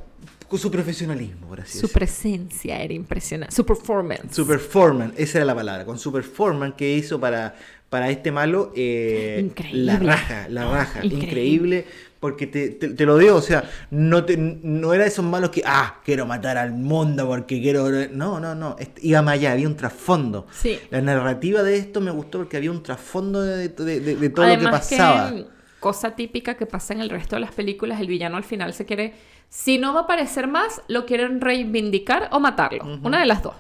con 0.53 0.59
su 0.59 0.69
profesionalismo, 0.69 1.47
por 1.47 1.61
así 1.61 1.79
Su 1.79 1.87
decirlo. 1.87 1.93
presencia 1.99 2.79
era 2.83 2.93
impresionante. 2.93 3.55
Su 3.55 3.65
performance. 3.65 4.35
Su 4.35 4.45
performance, 4.45 5.15
esa 5.17 5.39
era 5.39 5.45
la 5.45 5.55
palabra, 5.55 5.83
con 5.83 5.97
su 5.97 6.11
performance 6.11 6.75
que 6.77 6.95
hizo 6.95 7.19
para, 7.19 7.55
para 7.89 8.11
este 8.11 8.31
malo, 8.31 8.71
eh, 8.75 9.39
Increíble. 9.43 9.83
la 9.83 9.97
raja, 9.97 10.47
la 10.49 10.65
raja, 10.71 10.99
Increíble. 11.03 11.25
increíble, 11.27 11.85
porque 12.19 12.45
te, 12.45 12.69
te- 12.69 12.89
te 12.89 13.05
lo 13.07 13.17
dio, 13.17 13.35
o 13.35 13.41
sea, 13.41 13.67
no, 13.89 14.25
te, 14.25 14.37
no 14.37 14.93
era 14.93 15.07
esos 15.07 15.25
malos 15.25 15.49
que, 15.49 15.63
ah, 15.65 16.01
quiero 16.05 16.27
matar 16.27 16.57
al 16.59 16.71
mundo 16.71 17.25
porque 17.27 17.59
quiero... 17.59 17.89
No, 18.11 18.39
no, 18.39 18.53
no, 18.53 18.75
este- 18.77 19.01
iba 19.07 19.23
más 19.23 19.33
allá, 19.33 19.53
había 19.53 19.67
un 19.67 19.75
trasfondo. 19.75 20.45
Sí. 20.51 20.77
La 20.91 21.01
narrativa 21.01 21.63
de 21.63 21.77
esto 21.77 21.99
me 21.99 22.11
gustó 22.11 22.37
porque 22.37 22.57
había 22.57 22.69
un 22.69 22.83
trasfondo 22.83 23.41
de, 23.41 23.69
de- 23.69 23.99
de- 23.99 24.15
de 24.17 24.29
todo 24.29 24.45
lo 24.47 24.59
que 24.59 24.65
pasaba. 24.67 25.31
que, 25.31 25.47
cosa 25.79 26.15
típica 26.15 26.55
que 26.55 26.65
pasa 26.67 26.93
en 26.93 27.01
el 27.01 27.09
resto 27.09 27.35
de 27.35 27.39
las 27.41 27.51
películas, 27.53 27.99
el 27.99 28.07
villano 28.07 28.37
al 28.37 28.43
final 28.45 28.73
se 28.73 28.85
quiere, 28.85 29.15
si 29.55 29.77
no 29.77 29.93
va 29.93 29.99
a 29.99 30.03
aparecer 30.03 30.47
más, 30.47 30.81
lo 30.87 31.05
quieren 31.05 31.39
reivindicar 31.39 32.27
o 32.31 32.39
matarlo. 32.39 32.83
Una 33.03 33.19
de 33.19 33.27
las 33.27 33.43
dos. 33.43 33.53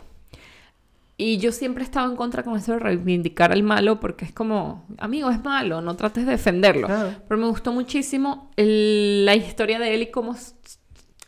Y 1.17 1.37
yo 1.37 1.51
siempre 1.51 1.83
he 1.83 1.85
estado 1.85 2.09
en 2.09 2.15
contra 2.17 2.41
con 2.41 2.57
eso 2.57 2.71
de 2.73 2.79
reivindicar 2.79 3.51
al 3.51 3.61
malo 3.61 3.99
porque 3.99 4.25
es 4.25 4.31
como, 4.33 4.87
amigo, 4.97 5.29
es 5.29 5.43
malo, 5.43 5.79
no 5.81 5.95
trates 5.95 6.25
de 6.25 6.31
defenderlo. 6.31 6.87
Claro. 6.87 7.13
Pero 7.27 7.39
me 7.39 7.47
gustó 7.47 7.71
muchísimo 7.71 8.49
el- 8.55 9.23
la 9.23 9.35
historia 9.35 9.77
de 9.77 9.93
él 9.93 10.01
y 10.01 10.07
cómo, 10.11 10.35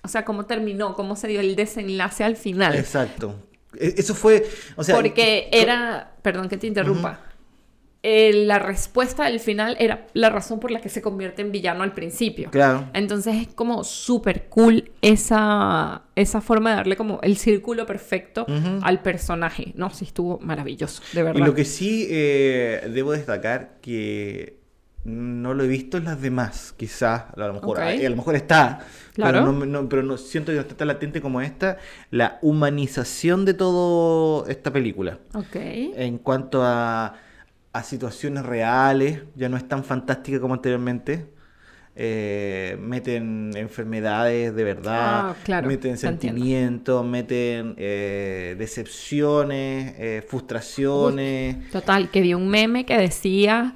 o 0.02 0.08
sea, 0.08 0.26
cómo 0.26 0.46
terminó, 0.48 0.96
cómo 0.96 1.16
se 1.16 1.28
dio 1.28 1.40
el 1.42 1.56
desenlace 1.56 2.24
al 2.24 2.36
final. 2.36 2.76
Exacto. 2.76 3.36
E- 3.80 3.94
Eso 3.98 4.16
fue, 4.16 4.50
o 4.76 4.84
sea... 4.84 4.96
Porque 4.96 5.48
era, 5.52 6.16
perdón 6.24 6.50
que 6.50 6.58
te 6.58 6.66
interrumpa, 6.66 7.20
eh, 8.08 8.32
la 8.46 8.60
respuesta 8.60 9.24
del 9.26 9.40
final 9.40 9.76
era 9.80 10.06
la 10.14 10.30
razón 10.30 10.60
por 10.60 10.70
la 10.70 10.80
que 10.80 10.90
se 10.90 11.02
convierte 11.02 11.42
en 11.42 11.52
villano 11.52 11.82
al 11.82 11.94
principio. 11.94 12.52
Claro. 12.52 12.88
Entonces 12.94 13.36
es 13.36 13.48
como 13.48 13.84
súper 13.84 14.46
cool 14.48 14.92
esa, 15.02 16.04
esa 16.16 16.40
forma 16.42 16.70
de 16.70 16.76
darle 16.76 16.96
como 16.98 17.20
el 17.24 17.36
círculo 17.38 17.86
perfecto 17.88 18.46
al 18.84 19.02
personaje. 19.02 19.74
No, 19.76 19.90
sí 19.90 20.06
estuvo 20.06 20.38
maravilloso, 20.40 21.02
de 21.14 21.22
Y 21.22 21.24
verdad. 21.24 21.46
lo 21.48 21.54
que 21.56 21.66
sí 21.66 22.08
eh, 22.10 22.88
debo 22.94 23.12
destacar 23.14 23.78
que 23.82 24.60
no 25.04 25.54
lo 25.54 25.64
he 25.64 25.68
visto 25.68 25.98
en 25.98 26.06
las 26.06 26.20
demás, 26.22 26.74
quizás, 26.78 27.26
a 27.36 27.48
lo 27.48 27.54
mejor, 27.54 27.80
a, 27.80 27.90
a 27.90 27.96
lo 27.96 28.16
mejor 28.16 28.36
está, 28.36 28.80
Claro. 29.14 29.40
pero, 29.40 29.52
no, 29.52 29.66
no- 29.66 29.90
pero 29.90 30.02
no 30.04 30.18
siento 30.18 30.52
que 30.52 30.56
no 30.56 30.62
está 30.62 30.76
tan 30.78 30.88
latente 30.88 31.22
como 31.22 31.42
esta, 31.42 31.78
la 32.12 32.40
humanización 32.42 33.46
de 33.46 33.54
toda 33.54 34.50
esta 34.52 34.72
película. 34.74 35.20
Ok. 35.36 35.56
En 35.56 36.18
cuanto 36.18 36.64
a, 36.64 37.14
a 37.76 37.84
situaciones 37.84 38.46
reales, 38.46 39.24
ya 39.36 39.50
no 39.50 39.58
es 39.58 39.68
tan 39.68 39.84
fantástica 39.84 40.40
como 40.40 40.54
anteriormente. 40.54 41.28
Eh, 41.98 42.78
meten 42.80 43.52
enfermedades 43.56 44.56
de 44.56 44.64
verdad, 44.64 45.30
Ah, 45.30 45.36
claro, 45.44 45.68
meten 45.68 45.98
sentimientos, 45.98 47.06
meten 47.06 47.76
eh, 47.78 48.56
decepciones, 48.58 49.94
eh, 49.98 50.26
frustraciones. 50.26 51.70
Total, 51.70 52.10
que 52.10 52.22
vi 52.22 52.34
un 52.34 52.48
meme 52.48 52.86
que 52.86 52.98
decía, 52.98 53.76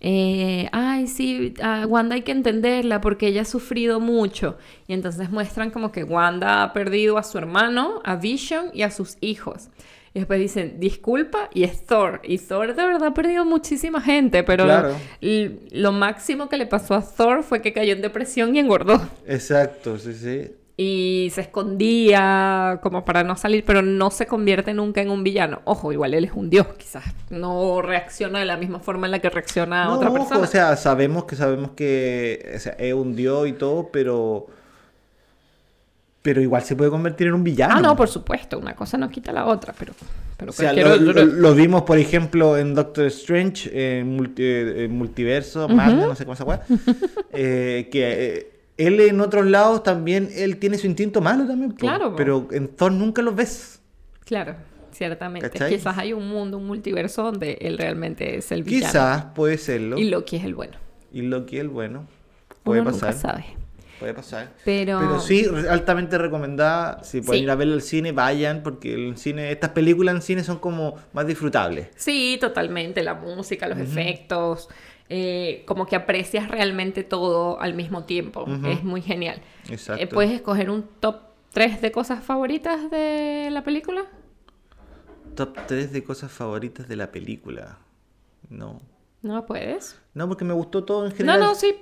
ay, 0.00 1.06
sí, 1.06 1.54
a 1.62 1.86
Wanda 1.86 2.16
hay 2.16 2.22
que 2.22 2.32
entenderla 2.32 3.00
porque 3.00 3.28
ella 3.28 3.42
ha 3.42 3.44
sufrido 3.44 4.00
mucho. 4.00 4.58
Y 4.88 4.92
entonces 4.92 5.30
muestran 5.30 5.70
como 5.70 5.92
que 5.92 6.02
Wanda 6.02 6.64
ha 6.64 6.72
perdido 6.72 7.16
a 7.16 7.22
su 7.22 7.38
hermano, 7.38 8.00
a 8.04 8.16
Vision 8.16 8.70
y 8.74 8.82
a 8.82 8.90
sus 8.90 9.18
hijos. 9.20 9.70
Y 10.16 10.20
después 10.20 10.40
dicen, 10.40 10.80
disculpa, 10.80 11.50
y 11.52 11.64
es 11.64 11.84
Thor. 11.84 12.22
Y 12.24 12.38
Thor 12.38 12.68
de 12.74 12.86
verdad 12.86 13.08
ha 13.08 13.12
perdido 13.12 13.44
muchísima 13.44 14.00
gente, 14.00 14.42
pero 14.44 14.64
Claro. 14.64 14.94
lo 15.20 15.92
máximo 15.92 16.48
que 16.48 16.56
le 16.56 16.64
pasó 16.66 16.94
a 16.94 17.02
Thor 17.02 17.42
fue 17.42 17.60
que 17.60 17.74
cayó 17.74 17.92
en 17.92 18.00
depresión 18.00 18.56
y 18.56 18.60
engordó. 18.60 18.98
Exacto, 19.26 19.98
sí, 19.98 20.14
sí. 20.14 20.52
Y 20.78 21.28
se 21.34 21.42
escondía 21.42 22.80
como 22.82 23.04
para 23.04 23.24
no 23.24 23.36
salir, 23.36 23.62
pero 23.66 23.82
no 23.82 24.10
se 24.10 24.26
convierte 24.26 24.72
nunca 24.72 25.02
en 25.02 25.10
un 25.10 25.22
villano. 25.22 25.60
Ojo, 25.64 25.92
igual 25.92 26.14
él 26.14 26.24
es 26.24 26.32
un 26.32 26.48
dios, 26.48 26.66
quizás 26.78 27.04
no 27.28 27.82
reacciona 27.82 28.38
de 28.38 28.46
la 28.46 28.56
misma 28.56 28.80
forma 28.80 29.06
en 29.06 29.10
la 29.10 29.18
que 29.18 29.28
reacciona 29.28 29.84
No, 29.84 29.96
otra 29.96 30.08
ojo, 30.08 30.18
persona. 30.18 30.40
o 30.40 30.46
sea, 30.46 30.76
sabemos 30.76 31.24
que 31.24 31.36
sabemos 31.36 31.72
que 31.72 32.52
o 32.56 32.58
sea, 32.58 32.72
es 32.78 32.94
un 32.94 33.14
dios 33.16 33.48
y 33.48 33.52
todo, 33.52 33.90
pero 33.92 34.46
pero 36.26 36.40
igual 36.42 36.60
se 36.64 36.74
puede 36.74 36.90
convertir 36.90 37.28
en 37.28 37.34
un 37.34 37.44
villano. 37.44 37.74
ah, 37.76 37.80
no, 37.80 37.94
por 37.94 38.08
supuesto, 38.08 38.58
una 38.58 38.74
cosa 38.74 38.98
no 38.98 39.08
quita 39.08 39.30
la 39.32 39.44
otra, 39.46 39.72
pero, 39.78 39.92
pero 40.36 40.50
O 40.50 40.52
sea, 40.52 40.72
lo, 40.72 40.96
lo- 40.96 41.24
lo 41.24 41.54
vimos, 41.54 41.82
por 41.82 41.98
ejemplo, 41.98 42.58
en 42.58 42.74
Doctor 42.74 43.04
Strange, 43.06 43.70
en 44.00 44.16
multi- 44.16 44.42
eh, 44.42 44.88
Multiverso, 44.90 45.68
Madness, 45.68 46.08
no 46.08 46.16
sé 46.16 46.24
cómo 46.24 46.34
se 46.34 46.42
llama, 46.42 46.62
eh, 47.32 47.88
que 47.92 48.02
eh, 48.38 48.50
él 48.76 48.98
en 49.02 49.20
otros 49.20 49.46
lados 49.46 49.84
también, 49.84 50.28
él 50.34 50.56
tiene 50.56 50.78
su 50.78 50.88
instinto 50.88 51.20
malo 51.20 51.46
también, 51.46 51.70
Claro, 51.70 52.16
pero 52.16 52.48
en 52.50 52.66
Thor 52.74 52.90
nunca 52.90 53.22
los 53.22 53.36
ves. 53.36 53.80
Claro, 54.24 54.56
ciertamente. 54.90 55.48
¿Cachai? 55.48 55.70
Quizás 55.76 55.96
hay 55.96 56.12
un 56.12 56.28
mundo, 56.28 56.58
un 56.58 56.66
multiverso 56.66 57.22
donde 57.22 57.56
él 57.60 57.78
realmente 57.78 58.36
es 58.38 58.50
el 58.50 58.64
villano. 58.64 58.86
Quizás 58.88 59.24
puede 59.26 59.58
serlo. 59.58 59.96
Y 59.96 60.10
Loki 60.10 60.34
es 60.38 60.44
el 60.44 60.56
bueno. 60.56 60.76
Y 61.12 61.22
Loki 61.22 61.58
el 61.58 61.68
bueno. 61.68 62.08
Puede 62.64 62.80
Uno 62.80 62.90
pasar. 62.90 63.14
nunca 63.14 63.20
sabe. 63.28 63.44
Puede 63.98 64.12
pasar. 64.14 64.52
Pero... 64.64 64.98
Pero 65.00 65.20
sí, 65.20 65.46
altamente 65.70 66.18
recomendada. 66.18 67.02
Si 67.02 67.20
pueden 67.22 67.40
Sí. 67.40 67.44
ir 67.44 67.50
a 67.50 67.54
verlo 67.54 67.74
al 67.74 67.82
cine, 67.82 68.12
vayan, 68.12 68.62
porque 68.62 68.92
el 68.94 69.16
cine, 69.16 69.50
estas 69.50 69.70
películas 69.70 70.14
en 70.14 70.22
cine 70.22 70.44
son 70.44 70.58
como 70.58 70.96
más 71.12 71.26
disfrutables. 71.26 71.88
Sí, 71.96 72.36
totalmente. 72.40 73.02
La 73.02 73.14
música, 73.14 73.66
los 73.68 73.78
efectos, 73.78 74.68
eh, 75.08 75.62
como 75.66 75.86
que 75.86 75.96
aprecias 75.96 76.48
realmente 76.48 77.04
todo 77.04 77.60
al 77.60 77.74
mismo 77.74 78.04
tiempo. 78.04 78.44
Es 78.66 78.82
muy 78.84 79.00
genial. 79.02 79.40
Exacto. 79.70 80.02
Eh, 80.02 80.06
¿Puedes 80.06 80.32
escoger 80.32 80.68
un 80.70 80.82
top 81.00 81.16
3 81.52 81.80
de 81.80 81.90
cosas 81.92 82.22
favoritas 82.22 82.90
de 82.90 83.48
la 83.50 83.64
película? 83.64 84.04
Top 85.34 85.56
3 85.66 85.92
de 85.92 86.02
cosas 86.04 86.30
favoritas 86.32 86.88
de 86.88 86.96
la 86.96 87.10
película. 87.12 87.78
No. 88.48 88.80
¿No 89.22 89.44
puedes? 89.46 89.98
No, 90.14 90.28
porque 90.28 90.44
me 90.44 90.54
gustó 90.54 90.84
todo 90.84 91.04
en 91.06 91.10
No, 91.10 91.16
general. 91.16 91.40
no, 91.40 91.54
sí. 91.54 91.74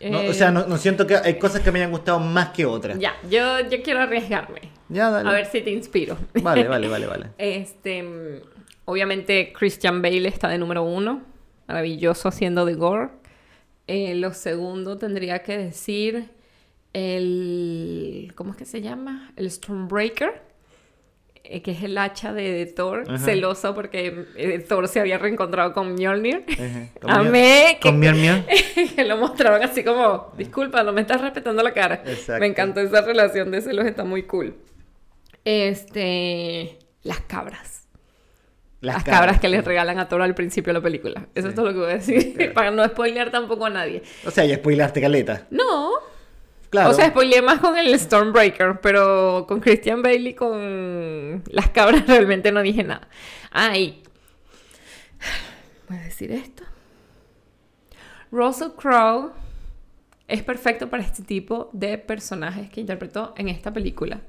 No, 0.00 0.20
Eh, 0.20 0.28
o 0.28 0.34
sea, 0.34 0.50
no, 0.50 0.66
no 0.66 0.76
siento 0.76 1.06
que 1.06 1.16
hay 1.16 1.38
cosas 1.38 1.62
que 1.62 1.70
me 1.72 1.78
hayan 1.78 1.90
gustado 1.90 2.18
más 2.18 2.50
que 2.50 2.66
otras. 2.66 2.98
Ya, 2.98 3.14
yo, 3.30 3.60
yo 3.68 3.82
quiero 3.82 4.00
arriesgarme. 4.00 4.60
Ya, 4.88 5.08
dale. 5.10 5.28
A 5.28 5.32
ver 5.32 5.46
si 5.46 5.60
te 5.62 5.70
inspiro. 5.70 6.16
Vale, 6.42 6.68
vale, 6.68 6.88
vale, 6.88 7.06
vale. 7.06 7.26
Este, 7.38 8.42
obviamente 8.84 9.52
Christian 9.52 10.02
Bale 10.02 10.28
está 10.28 10.48
de 10.48 10.58
número 10.58 10.82
uno, 10.82 11.22
maravilloso 11.66 12.28
haciendo 12.28 12.64
de 12.66 12.74
Gore. 12.74 13.08
Eh, 13.86 14.14
lo 14.14 14.32
segundo 14.34 14.98
tendría 14.98 15.40
que 15.42 15.56
decir 15.58 16.30
el, 16.92 18.32
¿cómo 18.34 18.52
es 18.52 18.56
que 18.56 18.64
se 18.64 18.80
llama? 18.80 19.32
El 19.36 19.50
Stormbreaker, 19.50 20.42
que 21.62 21.70
es 21.72 21.82
el 21.82 21.96
hacha 21.98 22.32
de, 22.32 22.50
de 22.52 22.66
Thor, 22.66 23.04
Ajá. 23.06 23.18
celoso 23.18 23.74
porque 23.74 24.24
eh, 24.36 24.58
Thor 24.60 24.88
se 24.88 24.98
había 25.00 25.18
reencontrado 25.18 25.72
con 25.74 25.94
Mjolnir. 25.94 26.44
Con 27.00 27.10
Amé 27.10 27.78
Con 27.82 27.92
que, 27.92 27.98
miel, 27.98 28.14
miel. 28.14 28.44
que 28.96 29.04
lo 29.04 29.16
mostraron 29.18 29.62
así 29.62 29.84
como, 29.84 30.32
disculpa, 30.38 30.82
no 30.82 30.92
me 30.92 31.02
estás 31.02 31.20
respetando 31.20 31.62
la 31.62 31.72
cara. 31.74 32.02
Exacto. 32.06 32.40
Me 32.40 32.46
encantó 32.46 32.80
esa 32.80 33.02
relación 33.02 33.50
de 33.50 33.60
celos, 33.60 33.84
está 33.86 34.04
muy 34.04 34.22
cool. 34.24 34.56
Este, 35.44 36.78
las 37.02 37.20
cabras. 37.20 37.86
Las, 38.80 39.02
cabras, 39.02 39.40
que 39.40 39.48
les 39.48 39.64
regalan 39.64 39.98
a 39.98 40.08
Thor 40.08 40.20
al 40.20 40.34
principio 40.34 40.72
de 40.72 40.78
la 40.78 40.82
película. 40.82 41.26
Eso 41.34 41.46
Sí. 41.46 41.48
es 41.48 41.54
todo 41.54 41.66
lo 41.66 41.72
que 41.72 41.78
voy 41.78 41.90
a 41.90 41.94
decir. 41.94 42.52
Para 42.54 42.70
no 42.70 42.84
spoilear 42.86 43.30
tampoco 43.30 43.64
a 43.66 43.70
nadie. 43.70 44.02
O 44.26 44.30
sea, 44.30 44.44
ya 44.44 44.56
spoilaste 44.56 45.00
caleta. 45.00 45.46
No. 45.50 45.90
Claro. 46.74 46.90
O 46.90 46.92
sea, 46.92 47.06
spoileé 47.10 47.40
más 47.40 47.60
con 47.60 47.78
el 47.78 47.96
Stormbreaker, 47.96 48.80
pero 48.80 49.44
con 49.46 49.60
Christian 49.60 50.02
Bale 50.02 50.30
y 50.30 50.34
con 50.34 51.44
las 51.46 51.70
cabras 51.70 52.04
realmente 52.08 52.50
no 52.50 52.62
dije 52.62 52.82
nada. 52.82 53.06
Ay. 53.52 54.02
¿Voy 55.88 55.98
a 55.98 56.02
decir 56.02 56.32
esto? 56.32 56.64
Russell 58.32 58.70
Crowe 58.76 59.30
es 60.26 60.42
perfecto 60.42 60.90
para 60.90 61.04
este 61.04 61.22
tipo 61.22 61.70
de 61.72 61.96
personajes 61.96 62.68
que 62.70 62.80
interpretó 62.80 63.34
en 63.36 63.50
esta 63.50 63.72
película. 63.72 64.22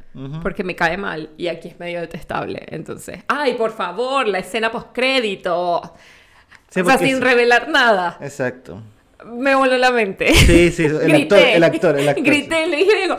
Porque 0.44 0.64
me 0.64 0.76
cae 0.76 0.98
mal 0.98 1.32
y 1.38 1.48
aquí 1.48 1.70
es 1.70 1.80
medio 1.80 2.00
detestable. 2.00 2.64
Entonces, 2.68 3.24
ay, 3.28 3.56
por 3.56 3.72
favor, 3.72 4.28
la 4.28 4.38
escena 4.38 4.72
postcrédito. 4.72 5.82
Sí, 6.70 6.82
o 6.82 6.86
sea, 6.86 7.00
sin 7.00 7.16
sí. 7.16 7.22
revelar 7.22 7.70
nada. 7.70 8.20
Exacto. 8.22 8.84
Me 9.26 9.56
voló 9.56 9.78
la 9.78 9.92
mente. 9.92 10.34
Sí, 10.34 10.72
sí, 10.72 10.86
el 10.86 10.98
Grité. 11.08 11.36
actor, 11.36 11.40
el 11.56 11.64
actor, 11.64 12.00
el 12.00 12.10
actor. 12.10 12.24
Grité 12.26 12.66
y 12.66 12.70
le 12.70 12.78
dije, 12.78 12.96
digo, 13.02 13.18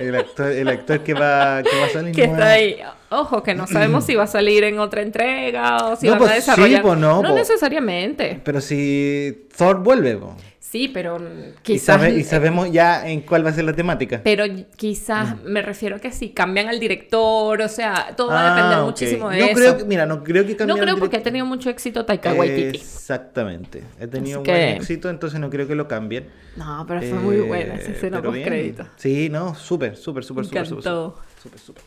El 0.00 0.14
actor, 0.14 0.52
el 0.52 0.68
actor 0.68 1.00
que 1.02 1.12
va, 1.14 1.62
que 1.62 1.76
va 1.76 1.86
a 1.86 1.90
salir 1.90 2.14
que 2.14 2.24
está 2.24 2.50
ahí. 2.50 2.76
Ojo, 3.10 3.42
que 3.42 3.54
no 3.54 3.66
sabemos 3.66 4.04
si 4.04 4.14
va 4.14 4.24
a 4.24 4.28
salir 4.28 4.62
en 4.64 4.78
otra 4.78 5.02
entrega 5.02 5.86
o 5.88 5.96
si 5.96 6.06
No, 6.06 6.12
van 6.12 6.18
pues 6.20 6.30
a 6.30 6.34
sí, 6.34 6.40
desarrollar. 6.40 6.82
pues 6.82 6.98
no, 6.98 7.20
pues. 7.22 7.34
necesariamente. 7.34 8.40
Pero 8.44 8.60
si 8.60 9.46
Thor 9.56 9.78
vuelve, 9.82 10.16
po. 10.16 10.36
Sí, 10.70 10.88
pero 10.92 11.18
mm, 11.18 11.22
y, 11.22 11.52
quizás. 11.62 11.96
sabe- 11.98 12.10
y 12.18 12.24
sabemos 12.24 12.70
ya 12.70 13.08
en 13.08 13.22
cuál 13.22 13.42
va 13.44 13.48
a 13.48 13.52
ser 13.54 13.64
la 13.64 13.72
temática. 13.72 14.20
Pero 14.22 14.44
quizás 14.76 15.42
me 15.42 15.62
refiero 15.62 15.96
a 15.96 15.98
que 15.98 16.12
si 16.12 16.30
cambian 16.34 16.68
al 16.68 16.78
director, 16.78 17.62
o 17.62 17.68
sea, 17.68 18.14
todo 18.14 18.28
va 18.28 18.40
a 18.40 18.52
Ah, 18.52 18.54
depender 18.54 18.78
ok. 18.80 18.84
muchísimo 18.84 19.30
de 19.30 19.38
no 19.38 19.44
eso. 19.46 19.54
Creo 19.54 19.78
que, 19.78 19.84
mira, 19.84 20.04
no 20.04 20.22
creo 20.22 20.44
que 20.44 20.52
no 20.52 20.58
cambie 20.58 20.82
creo 20.82 20.98
porque 20.98 21.16
ha 21.16 21.22
tenido 21.22 21.46
mucho 21.46 21.70
éxito 21.70 22.04
Taika 22.04 22.34
Waititi. 22.34 22.76
Exactamente. 22.76 23.82
He 23.98 24.06
tenido 24.08 24.42
buen 24.42 24.44
que- 24.54 24.76
éxito, 24.76 25.08
entonces 25.08 25.40
no 25.40 25.48
creo 25.48 25.66
que 25.66 25.74
lo 25.74 25.88
cambien. 25.88 26.28
No, 26.56 26.84
pero 26.86 27.00
fue 27.00 27.18
muy 27.18 27.36
buena 27.38 27.74
esa 27.76 27.90
Eh, 27.90 27.94
escena 27.94 28.20
post 28.20 28.44
crédito. 28.44 28.86
Sí, 28.96 29.30
no, 29.30 29.54
súper, 29.54 29.96
súper, 29.96 30.22
súper, 30.22 30.44
súper, 30.44 30.66
súper. 30.66 30.82
Súper, 30.82 31.58
súper. 31.60 31.82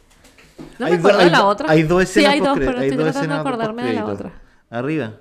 No 0.79 0.87
Hay 0.87 0.93
me 0.93 0.97
do- 0.97 1.07
acuerdo 1.07 1.23
de 1.25 1.29
la 1.29 1.45
otra. 1.45 1.69
Hay 1.69 1.83
dos 1.83 2.09
Sí, 2.09 2.25
hay 2.25 2.39
dos, 2.39 2.57
pero 2.57 2.81
estoy 2.81 2.97
tratando 2.97 3.33
de 3.35 3.39
acordarme 3.41 3.83
de 3.83 3.93
la 3.93 4.05
otra. 4.05 4.31
Arriba. 4.71 5.13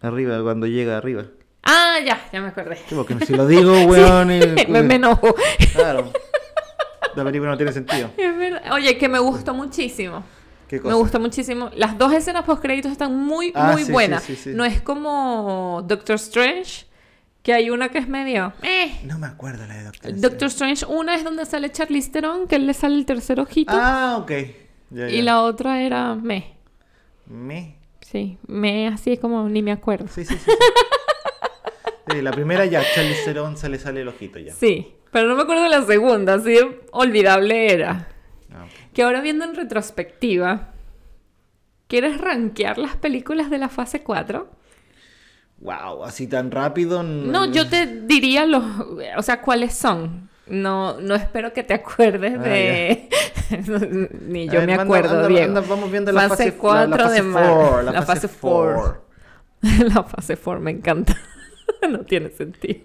Arriba, 0.00 0.40
cuando 0.42 0.66
llega 0.68 0.96
arriba. 0.96 1.24
Ah, 1.64 1.98
ya, 2.04 2.20
ya 2.32 2.40
me 2.40 2.48
acordé. 2.48 2.76
Sí, 2.88 2.94
porque 2.94 3.24
si 3.24 3.34
lo 3.34 3.46
digo, 3.46 3.72
weón. 3.86 4.28
me, 4.68 4.82
me 4.82 4.94
enojo. 4.96 5.34
Claro. 5.72 6.12
La 7.14 7.24
película 7.24 7.50
no 7.50 7.56
tiene 7.56 7.72
sentido. 7.72 8.10
Es 8.16 8.36
verdad. 8.36 8.62
Oye, 8.72 8.96
que 8.98 9.08
me 9.08 9.18
gustó 9.18 9.54
muchísimo. 9.54 10.24
¿Qué 10.68 10.76
Me 10.76 10.82
cosa? 10.82 10.94
gustó 10.96 11.20
muchísimo. 11.20 11.70
Las 11.76 11.98
dos 11.98 12.12
escenas 12.14 12.44
post 12.44 12.62
créditos 12.62 12.90
están 12.92 13.14
muy, 13.16 13.52
Ah, 13.54 13.72
muy 13.72 13.84
sí, 13.84 13.92
buenas. 13.92 14.22
sí, 14.22 14.34
sí. 14.36 14.50
No 14.54 14.64
es 14.64 14.80
como 14.80 15.84
Doctor 15.86 16.16
Strange, 16.16 16.86
que 17.42 17.52
hay 17.52 17.68
una 17.68 17.90
que 17.90 17.98
es 17.98 18.08
medio. 18.08 18.54
Eh. 18.62 19.00
No 19.04 19.18
me 19.18 19.26
acuerdo 19.26 19.66
la 19.66 19.74
de 19.74 19.84
Doctor 19.84 20.12
Doctor 20.20 20.48
Strange, 20.48 20.86
una 20.86 21.14
es 21.14 21.24
donde 21.24 21.44
sale 21.44 21.70
Charlize 21.70 22.10
Theron, 22.10 22.46
que 22.48 22.56
él 22.56 22.66
le 22.66 22.72
sale 22.72 22.94
el 22.96 23.04
tercer 23.04 23.38
ojito. 23.38 23.72
Ah, 23.74 24.16
ok. 24.18 24.32
Ya, 24.90 25.08
y 25.10 25.20
la 25.20 25.42
otra 25.42 25.82
era 25.82 26.14
me. 26.14 26.54
Me. 27.26 27.76
Sí, 28.00 28.38
me 28.46 28.88
así 28.88 29.16
como 29.18 29.48
ni 29.50 29.60
me 29.62 29.72
acuerdo. 29.72 30.08
Sí, 30.08 30.24
sí, 30.24 30.34
sí. 30.36 30.50
Sí. 32.10 32.22
La 32.22 32.30
primera 32.32 32.64
ya, 32.66 32.82
Charlie 32.94 33.16
Theron 33.24 33.56
se 33.56 33.68
le 33.68 33.78
sale 33.78 34.00
el 34.02 34.08
ojito 34.08 34.38
ya. 34.38 34.52
Sí, 34.52 34.94
pero 35.10 35.28
no 35.28 35.36
me 35.36 35.42
acuerdo 35.42 35.62
de 35.64 35.68
la 35.70 35.82
segunda, 35.82 36.34
así 36.34 36.52
de 36.52 36.80
olvidable 36.92 37.72
era. 37.72 38.08
Ah. 38.52 38.64
Que 38.92 39.02
ahora 39.02 39.20
viendo 39.20 39.44
en 39.44 39.54
retrospectiva, 39.54 40.68
¿quieres 41.88 42.18
rankear 42.18 42.78
las 42.78 42.96
películas 42.96 43.50
de 43.50 43.58
la 43.58 43.68
fase 43.68 44.02
4? 44.02 44.48
Wow, 45.60 46.04
así 46.04 46.26
tan 46.26 46.50
rápido. 46.50 47.02
No, 47.02 47.44
yo 47.46 47.68
te 47.68 47.86
diría 47.86 48.46
los, 48.46 48.64
o 49.16 49.22
sea, 49.22 49.40
cuáles 49.40 49.74
son. 49.74 50.28
No, 50.48 51.00
no 51.00 51.14
espero 51.14 51.52
que 51.52 51.62
te 51.62 51.72
acuerdes 51.72 52.34
Ah, 52.36 52.42
de... 52.42 53.08
Ni 54.28 54.46
yo 54.46 54.54
ver, 54.58 54.66
me 54.66 54.74
acuerdo, 54.74 55.16
anda- 55.16 55.28
Diego. 55.28 55.44
anda, 55.44 55.60
vamos 55.60 55.90
viendo 55.90 56.10
la 56.10 56.28
fase 56.28 56.46
la- 56.46 56.52
4 56.54 56.88
la 56.90 56.96
fase 56.98 57.14
de 57.14 57.22
mar- 57.22 57.44
four, 57.46 57.84
La, 57.92 58.02
fase 58.02 58.28
4. 58.28 59.04
la 59.94 60.02
fase 60.02 60.36
4 60.36 60.60
me 60.60 60.70
encanta. 60.72 61.16
no 61.90 62.00
tiene 62.00 62.30
sentido. 62.30 62.82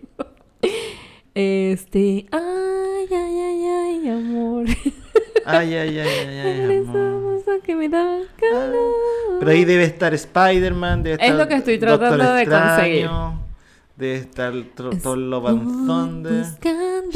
Este... 1.34 2.26
Ay, 2.32 3.08
ay, 3.12 3.40
ay, 3.40 3.66
ay, 3.66 4.10
amor. 4.10 4.66
Ay, 5.50 5.76
ay, 5.76 5.98
ay, 6.00 6.08
ay, 6.10 6.40
ay. 6.40 6.66
Regresamos 6.68 7.48
a 7.48 7.64
que 7.64 7.74
me 7.74 7.88
da 7.88 8.20
calor. 8.38 9.40
Pero 9.40 9.52
ahí 9.52 9.64
debe 9.64 9.86
estar 9.86 10.14
Spider-Man, 10.14 11.04
debe 11.04 11.16
Es 11.16 11.22
estar 11.22 11.38
lo 11.38 11.48
que 11.48 11.54
estoy 11.54 11.78
tratando 11.80 12.18
Doctor 12.18 12.36
de 12.36 12.46
conseguir. 12.46 12.98
Extraño, 13.06 13.48
Debe 13.96 14.16
estar 14.18 14.54
Tro- 14.76 15.02
Thor 15.02 15.18
Love 15.18 15.48
and 15.48 15.62
Estoy 15.62 15.88
Thunder. 15.88 16.46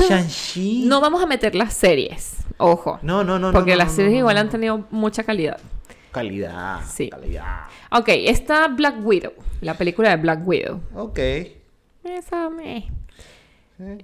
Shang-Chi. 0.07 0.85
No 0.85 1.01
vamos 1.01 1.21
a 1.21 1.25
meter 1.25 1.55
las 1.55 1.73
series, 1.73 2.37
ojo. 2.57 2.99
no, 3.01 3.25
no, 3.25 3.37
no. 3.37 3.51
porque 3.51 3.71
no, 3.71 3.77
las 3.79 3.89
no, 3.89 3.95
series 3.95 4.13
no, 4.13 4.19
igual 4.19 4.37
han 4.37 4.49
tenido 4.49 4.87
mucha 4.91 5.23
calidad. 5.25 5.59
Calidad. 6.11 6.79
Sí. 6.87 7.09
Calidad. 7.09 7.65
Ok, 7.91 8.07
está 8.07 8.69
Black 8.69 8.95
Widow, 9.05 9.33
la 9.59 9.73
película 9.73 10.09
de 10.11 10.15
Black 10.15 10.47
Widow. 10.47 10.79
Ok. 10.95 11.19
Esa 12.03 12.49
me... 12.49 12.89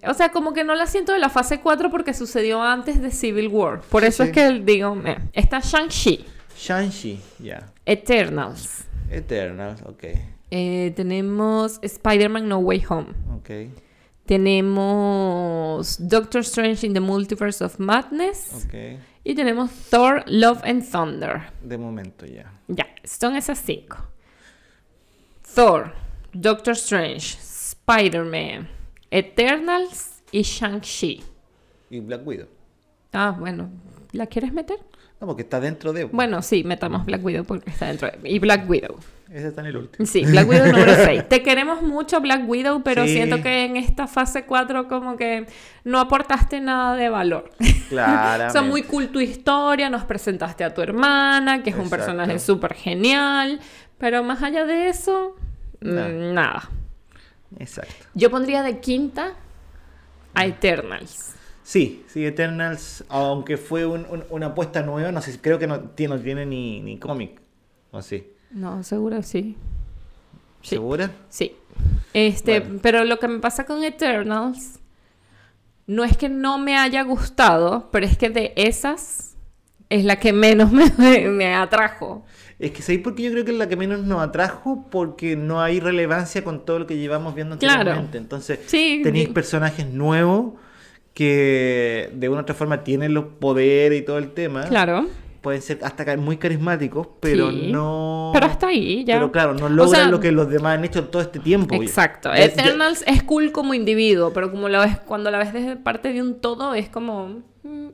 O 0.07 0.13
sea, 0.15 0.29
como 0.31 0.53
que 0.53 0.63
no 0.63 0.73
la 0.73 0.87
siento 0.87 1.13
de 1.13 1.19
la 1.19 1.29
fase 1.29 1.59
4 1.59 1.91
porque 1.91 2.13
sucedió 2.15 2.63
antes 2.63 2.99
de 2.99 3.11
Civil 3.11 3.47
War. 3.49 3.81
Por 3.81 4.01
Sí, 4.01 4.07
eso 4.07 4.23
sí. 4.23 4.29
es 4.29 4.35
que 4.35 4.51
digo, 4.63 4.95
meh. 4.95 5.17
está 5.33 5.59
Shang-Chi, 5.59 6.25
Shang-Chi, 6.57 7.19
ya. 7.39 7.71
Eternals. 7.85 8.85
Eternals, 9.11 9.81
ok. 9.83 10.03
Eh, 10.49 10.93
tenemos 10.95 11.77
Spider-Man 11.83 12.47
No 12.47 12.57
Way 12.59 12.83
Home. 12.89 13.09
Ok. 13.37 13.49
Tenemos 14.25 15.97
Doctor 15.99 16.41
Strange 16.41 16.85
in 16.87 16.93
the 16.93 16.99
Multiverse 16.99 17.63
of 17.63 17.77
Madness. 17.79 18.65
Ok. 18.65 18.99
Y 19.23 19.35
tenemos 19.35 19.69
Thor, 19.89 20.23
Love 20.27 20.61
and 20.63 20.89
Thunder. 20.89 21.43
De 21.61 21.77
momento 21.77 22.25
ya. 22.25 22.51
Ya, 22.67 22.87
son 23.03 23.35
esas 23.35 23.59
cinco. 23.59 23.97
Thor, 25.53 25.93
Doctor 26.33 26.73
Strange, 26.75 27.37
Spider-Man, 27.97 28.67
Eternals 29.11 30.21
y 30.31 30.41
Shang-Chi. 30.41 31.23
¿Y 31.89 31.99
Black 32.01 32.27
Widow? 32.27 32.47
Ah, 33.13 33.33
bueno, 33.37 33.69
¿la 34.11 34.25
quieres 34.27 34.51
meter? 34.51 34.77
No, 35.21 35.27
porque 35.27 35.43
está 35.43 35.61
dentro 35.61 35.93
de. 35.93 36.03
Bueno, 36.03 36.41
sí, 36.41 36.65
metamos 36.65 37.05
Black 37.05 37.23
Widow 37.23 37.45
porque 37.45 37.69
está 37.69 37.87
dentro. 37.87 38.09
de- 38.11 38.29
Y 38.29 38.39
Black 38.39 38.69
Widow. 38.69 38.97
Ese 39.31 39.47
está 39.47 39.61
en 39.61 39.67
el 39.67 39.77
último. 39.77 40.05
Sí, 40.05 40.25
Black 40.25 40.49
Widow 40.49 40.65
número 40.67 40.93
6. 41.05 41.29
Te 41.29 41.41
queremos 41.41 41.81
mucho, 41.81 42.19
Black 42.19 42.47
Widow, 42.47 42.83
pero 42.83 43.05
Sí. 43.05 43.13
siento 43.13 43.41
que 43.41 43.63
en 43.63 43.77
esta 43.77 44.05
fase 44.07 44.43
4 44.45 44.89
como 44.89 45.15
que 45.15 45.47
no 45.85 45.99
aportaste 46.01 46.59
nada 46.59 46.95
de 46.97 47.07
valor. 47.07 47.49
Claramente. 47.87 48.51
Son 48.59 48.67
muy 48.67 48.83
cool 48.83 49.07
tu 49.09 49.21
historia, 49.21 49.89
nos 49.89 50.03
presentaste 50.03 50.65
a 50.65 50.73
tu 50.73 50.81
hermana, 50.81 51.63
que 51.63 51.69
es 51.69 51.75
un 51.77 51.89
personaje 51.89 52.37
súper 52.39 52.73
genial, 52.73 53.61
pero 53.97 54.23
más 54.23 54.43
allá 54.43 54.65
de 54.65 54.89
eso, 54.89 55.35
mm, 55.81 56.33
Nada. 56.33 56.69
Exacto. 57.59 57.93
Yo 58.13 58.29
pondría 58.29 58.63
de 58.63 58.79
quinta 58.79 59.33
a 60.33 60.45
Eternals. 60.45 61.33
Sí, 61.63 62.05
sí, 62.07 62.25
Eternals, 62.25 63.03
aunque 63.09 63.57
fue 63.57 63.85
un- 63.85 64.05
un- 64.09 64.23
una 64.29 64.47
apuesta 64.47 64.81
nueva, 64.83 65.11
no 65.11 65.21
sé, 65.21 65.33
si- 65.33 65.37
creo 65.39 65.59
que 65.59 65.67
no 65.67 65.81
tiene, 65.81 66.15
no 66.15 66.21
tiene 66.21 66.45
ni, 66.45 66.79
ni 66.81 66.97
cómic. 66.97 67.41
¿O 67.91 68.01
sí? 68.01 68.27
No, 68.51 68.83
seguro 68.83 69.21
sí. 69.23 69.57
Sí. 70.61 70.69
¿Segura? 70.69 71.11
Sí. 71.29 71.55
Este, 72.13 72.59
Bueno. 72.61 72.79
pero 72.81 73.03
lo 73.05 73.19
que 73.19 73.27
me 73.27 73.39
pasa 73.39 73.65
con 73.65 73.83
Eternals 73.83 74.79
no 75.87 76.03
es 76.03 76.17
que 76.17 76.29
no 76.29 76.57
me 76.57 76.77
haya 76.77 77.03
gustado, 77.03 77.89
pero 77.91 78.05
es 78.05 78.17
que 78.17 78.29
de 78.29 78.53
esas 78.55 79.35
es 79.89 80.03
la 80.05 80.17
que 80.19 80.33
menos 80.33 80.71
me, 80.97 81.29
me 81.29 81.53
atrajo. 81.53 82.25
Es 82.59 82.71
que 82.71 82.81
¿sabéis 82.81 83.01
por 83.03 83.13
qué 83.15 83.23
yo 83.23 83.31
creo 83.31 83.45
que 83.45 83.51
es 83.51 83.57
la 83.57 83.69
que 83.69 83.75
menos 83.75 83.99
nos 84.03 84.19
atrajo? 84.21 84.87
Porque 84.89 85.35
no 85.35 85.61
hay 85.61 85.79
relevancia 85.79 86.43
con 86.43 86.65
todo 86.65 86.79
lo 86.79 86.87
que 86.87 86.97
llevamos 86.97 87.35
viendo 87.35 87.57
Claro. 87.59 87.79
anteriormente. 87.81 88.17
Entonces, 88.17 88.59
Sí, 88.65 89.01
tenéis 89.03 89.29
personajes 89.29 89.85
nuevos 89.87 90.53
que 91.13 92.09
de 92.13 92.29
una 92.29 92.39
u 92.39 92.41
otra 92.41 92.55
forma 92.55 92.83
tienen 92.83 93.13
los 93.13 93.25
poderes 93.39 93.99
y 93.99 94.03
todo 94.03 94.17
el 94.17 94.31
tema. 94.31 94.63
Claro. 94.63 95.07
Pueden 95.41 95.61
ser 95.61 95.79
hasta 95.83 96.17
muy 96.17 96.37
carismáticos, 96.37 97.07
pero 97.19 97.51
Sí. 97.51 97.71
no... 97.71 98.31
Pero 98.33 98.47
hasta 98.47 98.67
ahí 98.67 99.03
ya. 99.05 99.15
Pero 99.15 99.31
claro, 99.31 99.53
no 99.53 99.65
O 99.65 99.69
logran 99.69 100.01
sea, 100.01 100.09
lo 100.09 100.19
que 100.19 100.31
los 100.31 100.49
demás 100.49 100.77
han 100.77 100.83
hecho 100.85 101.05
todo 101.05 101.21
este 101.21 101.39
tiempo. 101.39 101.75
Exacto. 101.75 102.29
Ya- 102.29 102.39
ya- 102.39 102.45
Eternals 102.45 103.03
es 103.07 103.23
cool 103.23 103.51
como 103.51 103.73
individuo, 103.73 104.33
pero 104.33 104.51
como 104.51 104.67
la 104.67 104.81
ves, 104.85 104.97
cuando 104.99 105.31
la 105.31 105.37
ves 105.37 105.53
desde 105.53 105.75
parte 105.75 106.11
de 106.11 106.21
un 106.21 106.39
todo, 106.41 106.73
es 106.73 106.89
como. 106.89 107.43
mm, 107.63 107.87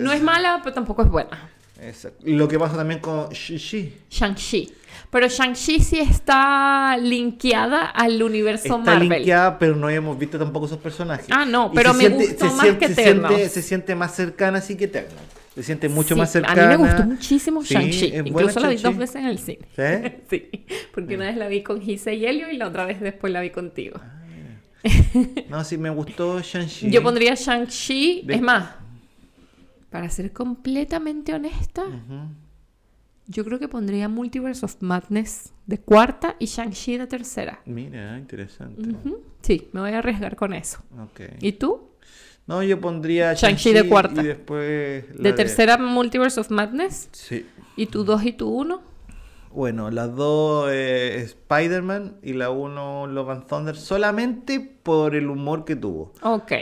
No 0.00 0.12
es 0.12 0.22
mala, 0.22 0.60
pero 0.62 0.74
tampoco 0.74 1.02
es 1.02 1.08
buena. 1.08 1.50
Exacto. 1.82 2.22
Lo 2.24 2.46
que 2.46 2.58
pasa 2.58 2.76
también 2.76 3.00
con 3.00 3.28
Shi-Shi. 3.30 3.92
Shang-Chi. 4.10 4.72
Pero 5.10 5.26
Shang-Chi 5.28 5.80
sí 5.80 5.98
está 5.98 6.96
linkeada 6.96 7.86
al 7.86 8.22
universo 8.22 8.64
Está 8.64 8.78
Marvel. 8.78 9.08
linkeada, 9.10 9.58
pero 9.58 9.74
no 9.76 9.90
hemos 9.90 10.18
visto 10.18 10.38
tampoco 10.38 10.66
esos 10.66 10.78
personajes. 10.78 11.26
Ah, 11.30 11.44
no, 11.44 11.70
pero 11.72 11.92
me 11.92 12.08
gustó 12.08 12.46
más 12.46 12.60
siente- 12.66 12.78
que 12.86 12.94
se 12.94 13.02
siente, 13.04 13.48
se 13.48 13.62
siente 13.62 13.94
más 13.94 14.14
cercana 14.14 14.58
así 14.58 14.76
que 14.76 14.84
Eternals. 14.84 15.20
Se 15.54 15.62
siente 15.62 15.88
mucho 15.90 16.14
Sí, 16.14 16.20
más 16.20 16.32
cercana. 16.32 16.62
A 16.74 16.76
mí 16.78 16.82
me 16.82 16.88
gustó 16.88 17.04
muchísimo 17.04 17.62
Sí, 17.62 17.74
Shang-Chi. 17.74 18.06
Incluso 18.24 18.58
la 18.60 18.68
vi 18.68 18.76
Shang-Chi. 18.76 18.82
dos 18.84 18.96
veces 18.96 19.16
en 19.16 19.26
el 19.26 19.38
cine. 19.38 19.58
¿Sí? 19.76 20.12
Sí, 20.30 20.50
porque 20.94 21.16
una 21.16 21.26
vez 21.26 21.36
la 21.36 21.48
vi 21.48 21.62
con 21.62 21.80
Gise 21.82 22.14
y 22.14 22.24
Helio 22.24 22.50
y 22.50 22.56
la 22.56 22.68
otra 22.68 22.86
vez 22.86 23.00
después 23.00 23.32
la 23.32 23.40
vi 23.42 23.50
contigo. 23.50 24.00
No, 25.48 25.62
sí, 25.64 25.78
me 25.78 25.90
gustó 25.90 26.40
Shang-Chi. 26.42 26.90
Yo 26.90 27.02
pondría 27.02 27.34
Shang-Chi, 27.34 28.22
De- 28.24 28.34
es 28.34 28.40
más, 28.40 28.70
para 29.92 30.08
ser 30.10 30.32
completamente 30.32 31.32
honesta, 31.34 31.84
yo 33.26 33.44
creo 33.44 33.58
que 33.58 33.68
pondría 33.68 34.08
Multiverse 34.08 34.64
of 34.64 34.76
Madness 34.80 35.52
de 35.66 35.78
cuarta 35.78 36.34
y 36.38 36.46
Shang-Chi 36.46 36.96
de 36.96 37.06
tercera. 37.06 37.60
Mira, 37.66 38.18
interesante. 38.18 38.82
Sí, 39.42 39.68
me 39.72 39.80
voy 39.80 39.90
a 39.92 39.98
arriesgar 39.98 40.34
con 40.34 40.54
eso. 40.54 40.78
Ok. 41.00 41.20
¿Y 41.40 41.52
tú? 41.52 41.90
No, 42.46 42.62
yo 42.62 42.80
pondría 42.80 43.34
Shang-Chi 43.34 43.72
de 43.72 43.88
cuarta. 43.88 44.22
Y 44.22 44.26
después. 44.26 45.04
la 45.14 45.22
De 45.22 45.32
tercera 45.34 45.76
Multiverse 45.78 46.40
of 46.40 46.50
Madness 46.50 47.08
Sí. 47.12 47.46
y 47.76 47.86
tú 47.86 48.02
dos 48.04 48.24
y 48.24 48.32
tú 48.32 48.48
uno. 48.48 48.82
Bueno, 49.54 49.90
las 49.90 50.16
dos 50.16 50.70
eh, 50.72 51.20
Spider-Man 51.22 52.16
y 52.22 52.32
la 52.32 52.48
uno 52.50 53.06
Love 53.06 53.28
and 53.30 53.46
Thunder 53.46 53.76
solamente 53.76 54.58
por 54.60 55.14
el 55.14 55.28
humor 55.28 55.66
que 55.66 55.76
tuvo. 55.76 56.14
Ok, 56.22 56.52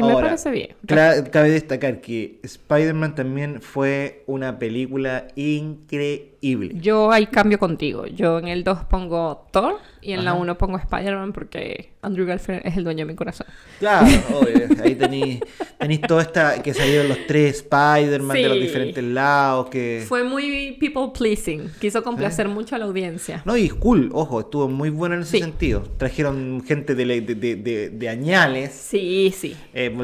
me 0.00 0.12
Ahora, 0.12 0.28
parece 0.28 0.50
bien. 0.50 0.70
cabe 0.86 1.50
destacar 1.50 2.00
que 2.00 2.38
Spider-Man 2.42 3.14
también 3.14 3.60
fue 3.60 4.22
una 4.26 4.58
película 4.58 5.28
increíble. 5.36 6.31
Yo 6.80 7.12
ahí 7.12 7.26
cambio 7.26 7.58
contigo. 7.60 8.06
Yo 8.06 8.38
en 8.40 8.48
el 8.48 8.64
2 8.64 8.84
pongo 8.90 9.46
Thor 9.52 9.78
y 10.00 10.12
en 10.12 10.24
la 10.24 10.32
Ajá. 10.32 10.40
1 10.40 10.58
pongo 10.58 10.76
Spider-Man 10.76 11.32
porque 11.32 11.92
Andrew 12.02 12.26
Garfield 12.26 12.62
es 12.64 12.76
el 12.76 12.82
dueño 12.82 13.06
de 13.06 13.12
mi 13.12 13.14
corazón. 13.16 13.46
Claro, 13.78 14.06
obvio, 14.40 14.66
ahí 14.82 14.96
tenéis 14.96 15.38
tenéis 15.78 16.00
toda 16.00 16.22
esta 16.22 16.60
que 16.60 16.74
salieron 16.74 17.08
los 17.08 17.18
tres 17.28 17.58
Spider-Man 17.58 18.36
de 18.36 18.48
los 18.48 18.56
Sí. 18.58 18.62
diferentes 18.62 19.04
lados 19.04 19.68
que 19.70 20.04
Fue 20.08 20.24
muy 20.24 20.76
people 20.80 21.12
pleasing. 21.16 21.70
Quiso 21.80 22.02
complacer 22.02 22.48
mucho 22.48 22.74
a 22.74 22.78
la 22.78 22.86
audiencia. 22.86 23.42
no 23.44 23.56
y 23.56 23.68
cool, 23.68 24.10
ojo, 24.12 24.40
estuvo 24.40 24.68
muy 24.68 24.90
bueno 24.90 25.14
en 25.14 25.22
ese 25.22 25.36
Sí. 25.38 25.42
sentido. 25.44 25.82
Trajeron 25.96 26.64
gente 26.66 26.96
de, 26.96 27.04
de, 27.20 27.34
de, 27.36 27.90
de- 27.90 28.08
añales, 28.08 28.72
Sí, 28.72 29.32
sí. 29.36 29.56
eh, 29.74 29.94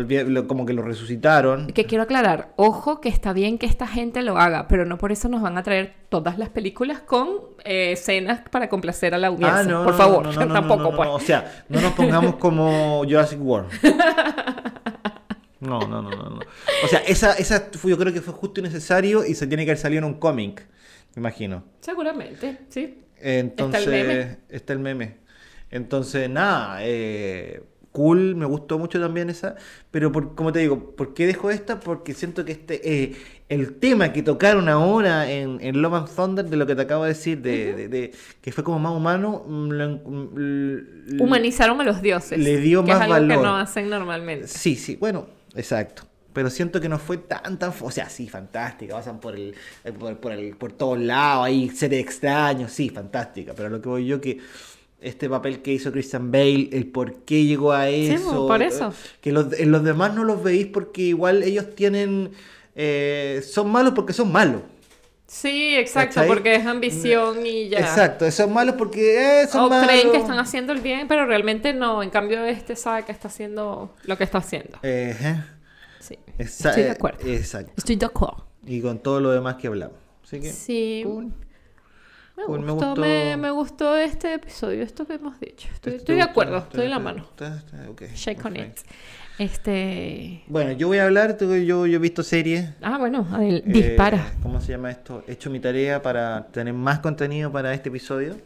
como 0.47 0.65
que 0.65 0.73
lo 0.73 0.83
resucitaron. 0.83 1.67
Que 1.73 1.85
quiero 1.85 2.05
aclarar, 2.05 2.53
ojo 2.57 3.01
que 3.01 3.09
está 3.09 3.33
bien 3.33 3.59
que 3.59 3.67
esta 3.67 3.87
gente 3.89 4.23
lo 4.23 4.39
haga, 4.39 4.69
pero 4.69 4.85
no 4.87 4.99
por 4.99 5.11
eso 5.13 5.29
nos 5.29 5.43
van 5.43 5.59
a 5.59 5.63
traer 5.65 5.95
todas 6.09 6.39
las 6.39 6.49
películas 6.49 7.01
con 7.01 7.29
eh, 7.65 7.93
escenas 7.93 8.41
para 8.51 8.69
complacer 8.69 9.15
a 9.15 9.19
la 9.19 9.29
audiencia. 9.29 9.59
Ah, 9.61 9.63
no, 9.65 9.85
por 9.85 9.93
no, 9.93 9.99
favor, 9.99 10.27
no, 10.35 10.49
tampoco 10.53 10.97
pues. 10.97 11.09
O 11.11 11.21
sea, 11.21 11.65
no 11.69 11.81
nos 11.81 11.93
pongamos 11.93 12.37
como 12.37 13.03
Jurassic 13.05 13.41
World. 13.41 13.71
No, 15.61 15.81
no, 15.81 16.01
no, 16.03 16.11
no, 16.11 16.31
no. 16.31 16.41
O 16.85 16.87
sea, 16.89 17.01
esa, 17.01 17.33
esa 17.35 17.69
fue- 17.73 17.91
yo 17.91 17.99
creo 17.99 18.13
que 18.13 18.21
fue 18.21 18.33
justo 18.33 18.61
y 18.61 18.63
necesario 18.63 19.25
y 19.27 19.35
se 19.35 19.47
tiene 19.49 19.65
que 19.65 19.73
haber 19.73 19.81
salido 19.81 19.99
en 19.99 20.05
un 20.05 20.21
cómic, 20.21 20.65
me 21.17 21.21
imagino. 21.21 21.65
Seguramente, 21.81 22.59
sí. 22.69 23.03
Entonces, 23.17 23.81
Está 23.81 23.97
el 23.97 24.07
meme. 24.07 24.37
está 24.49 24.73
el 24.75 24.79
meme. 24.79 25.17
Entonces, 25.71 26.31
nada, 26.31 26.79
eh, 26.83 27.65
cool, 27.99 28.37
me 28.37 28.47
gustó 28.47 28.79
mucho 28.79 29.01
también 29.01 29.29
esa. 29.31 29.57
Pero, 29.91 30.13
por, 30.13 30.35
como 30.35 30.53
te 30.53 30.61
digo, 30.61 30.95
¿por 30.97 31.15
qué 31.15 31.27
dejo 31.27 31.51
esta? 31.51 31.81
Porque 31.81 32.15
siento 32.15 32.45
que 32.45 32.53
este 32.53 32.75
eh, 33.05 33.17
el 33.49 33.75
tema 33.79 34.13
que 34.13 34.23
tocaron 34.23 34.69
ahora 34.69 35.31
en, 35.31 35.59
en 35.61 35.81
Love 35.83 35.95
and 35.95 36.09
Thunder, 36.15 36.45
de 36.45 36.57
lo 36.57 36.67
que 36.67 36.75
te 36.77 36.83
acabo 36.83 37.05
de 37.05 37.09
decir, 37.11 37.41
de, 37.43 37.75
de- 37.75 37.89
de- 37.89 38.13
que 38.41 38.53
fue 38.53 38.63
como 38.63 38.79
más 38.79 38.93
humano, 38.93 39.45
mm, 39.47 39.69
lo 39.71 39.89
mm, 39.89 41.21
Humanizaron 41.21 41.81
a 41.81 41.85
los 41.85 42.01
dioses. 42.03 42.39
Le 42.39 42.59
dio 42.59 42.85
que 42.85 42.93
más 42.93 43.03
es 43.03 43.11
algo 43.11 43.29
que 43.29 43.37
valor. 43.37 43.45
no 43.45 43.57
hacen 43.57 43.89
normalmente. 43.91 44.47
Sí, 44.47 44.77
sí, 44.77 44.97
bueno, 44.97 45.27
exacto. 45.55 46.03
Pero 46.33 46.51
siento 46.51 46.81
que 46.81 46.89
no 46.89 46.99
fue 46.99 47.17
tan, 47.17 47.59
tan... 47.59 47.73
O 47.81 47.91
sea, 47.91 48.09
sí, 48.11 48.29
fantástica. 48.29 48.95
Pasan 48.95 49.19
por 49.19 49.35
el, 49.35 49.55
eh, 49.83 49.93
por, 49.93 50.17
por 50.19 50.31
el, 50.33 50.57
por 50.57 50.71
todos 50.73 50.99
lados, 51.01 51.47
hay 51.47 51.71
seres 51.71 52.01
extraños, 52.01 52.71
sí, 52.71 52.91
fantástica. 52.91 53.55
Pero 53.57 53.71
lo 53.71 53.81
que 53.81 53.89
voy 53.89 54.07
yo 54.07 54.21
que 54.21 54.39
este 55.01 55.29
papel 55.29 55.63
que 55.63 55.73
hizo 55.73 55.93
Christian 55.93 56.31
Bale, 56.33 56.71
el 56.73 56.87
por 56.89 57.23
qué 57.25 57.45
llegó 57.45 57.73
a 57.73 57.87
Sí, 57.87 58.11
eso... 58.11 58.47
por 58.49 58.63
eso. 58.63 58.89
eh, 58.89 58.93
Que 59.21 59.33
los, 59.33 59.53
en 59.59 59.71
los 59.71 59.85
demás 59.85 60.15
no 60.15 60.25
los 60.25 60.43
veis 60.43 60.67
porque 60.67 61.03
igual 61.03 61.43
ellos 61.43 61.75
tienen... 61.75 62.31
eh, 62.75 63.43
son 63.45 63.71
malos 63.71 63.93
porque 63.95 64.13
son 64.13 64.33
malos. 64.33 64.63
Sí, 65.27 65.77
exacto, 65.77 66.15
¿Cachai? 66.15 66.29
porque 66.29 66.55
es 66.55 66.65
ambición 66.65 67.45
y 67.45 67.69
ya. 67.69 67.81
Exacto, 67.81 68.31
son 68.31 68.51
malos 68.53 68.77
porque 68.79 69.43
eh, 69.43 69.47
son 69.47 69.65
O 69.65 69.69
malos. 69.69 69.87
creen 69.87 70.11
que 70.11 70.17
están 70.17 70.39
haciendo 70.39 70.73
el 70.73 70.81
bien, 70.81 71.07
pero 71.07 71.27
realmente 71.27 71.75
no. 71.75 72.03
En 72.03 72.09
cambio, 72.09 72.45
este 72.47 72.77
sabe 72.77 73.05
que 73.05 73.13
está 73.13 73.29
haciendo 73.29 73.95
lo 74.05 74.17
que 74.17 74.25
está 74.25 74.39
haciendo. 74.39 74.79
Eh, 74.83 75.15
Sí. 76.01 76.19
Estoy 76.39 76.83
de 76.85 76.91
acuerdo. 76.93 77.19
Exacto. 77.29 77.73
Estoy 77.77 77.97
de 77.97 78.07
acuerdo. 78.07 78.47
Y 78.65 78.81
con 78.81 79.01
todo 79.01 79.21
lo 79.21 79.31
demás 79.31 79.57
que 79.57 79.67
hablamos. 79.67 79.97
Así 80.25 80.41
que... 80.41 80.51
Sí. 80.51 81.03
cool. 81.05 81.31
Me, 82.39 82.45
Cool, 82.45 82.61
me 82.61 82.71
gustó, 82.73 82.87
gustó. 82.91 83.01
me, 83.01 83.37
me 83.37 83.51
gustó 83.51 83.97
este 83.97 84.35
episodio, 84.35 84.83
esto 84.85 85.05
que 85.07 85.15
hemos 85.15 85.39
dicho. 85.41 85.69
Estoy, 85.75 85.93
¿Te 85.93 85.97
estoy 85.99 86.15
de 86.17 86.23
acuerdo, 86.23 86.57
¿Está- 86.59 86.69
estoy 86.69 86.85
en 86.85 86.91
la 86.91 86.99
mano. 87.01 87.25
está- 87.31 87.57
está- 87.57 87.91
ok, 87.91 88.03
Shake 88.15 88.45
on 88.45 88.57
it. 88.57 88.79
Este. 89.39 90.43
Bueno, 90.47 90.73
yo 90.73 90.87
voy 90.89 90.99
a 90.99 91.05
hablar, 91.07 91.37
yo, 91.39 91.57
yo 91.59 91.85
he 91.87 91.99
visto 91.99 92.23
series. 92.23 92.71
Ah, 92.83 92.97
bueno, 92.99 93.27
eh, 93.41 93.63
dispara. 93.65 94.33
¿Cómo 94.43 94.61
se 94.61 94.73
llama 94.73 94.91
esto? 94.91 95.23
He 95.27 95.33
hecho 95.33 95.51
mi 95.51 95.59
tarea 95.61 96.01
para 96.03 96.47
tener 96.49 96.75
más 96.75 97.01
contenido 97.01 97.51
para 97.51 97.73
este 97.75 97.89
episodio. 97.89 98.37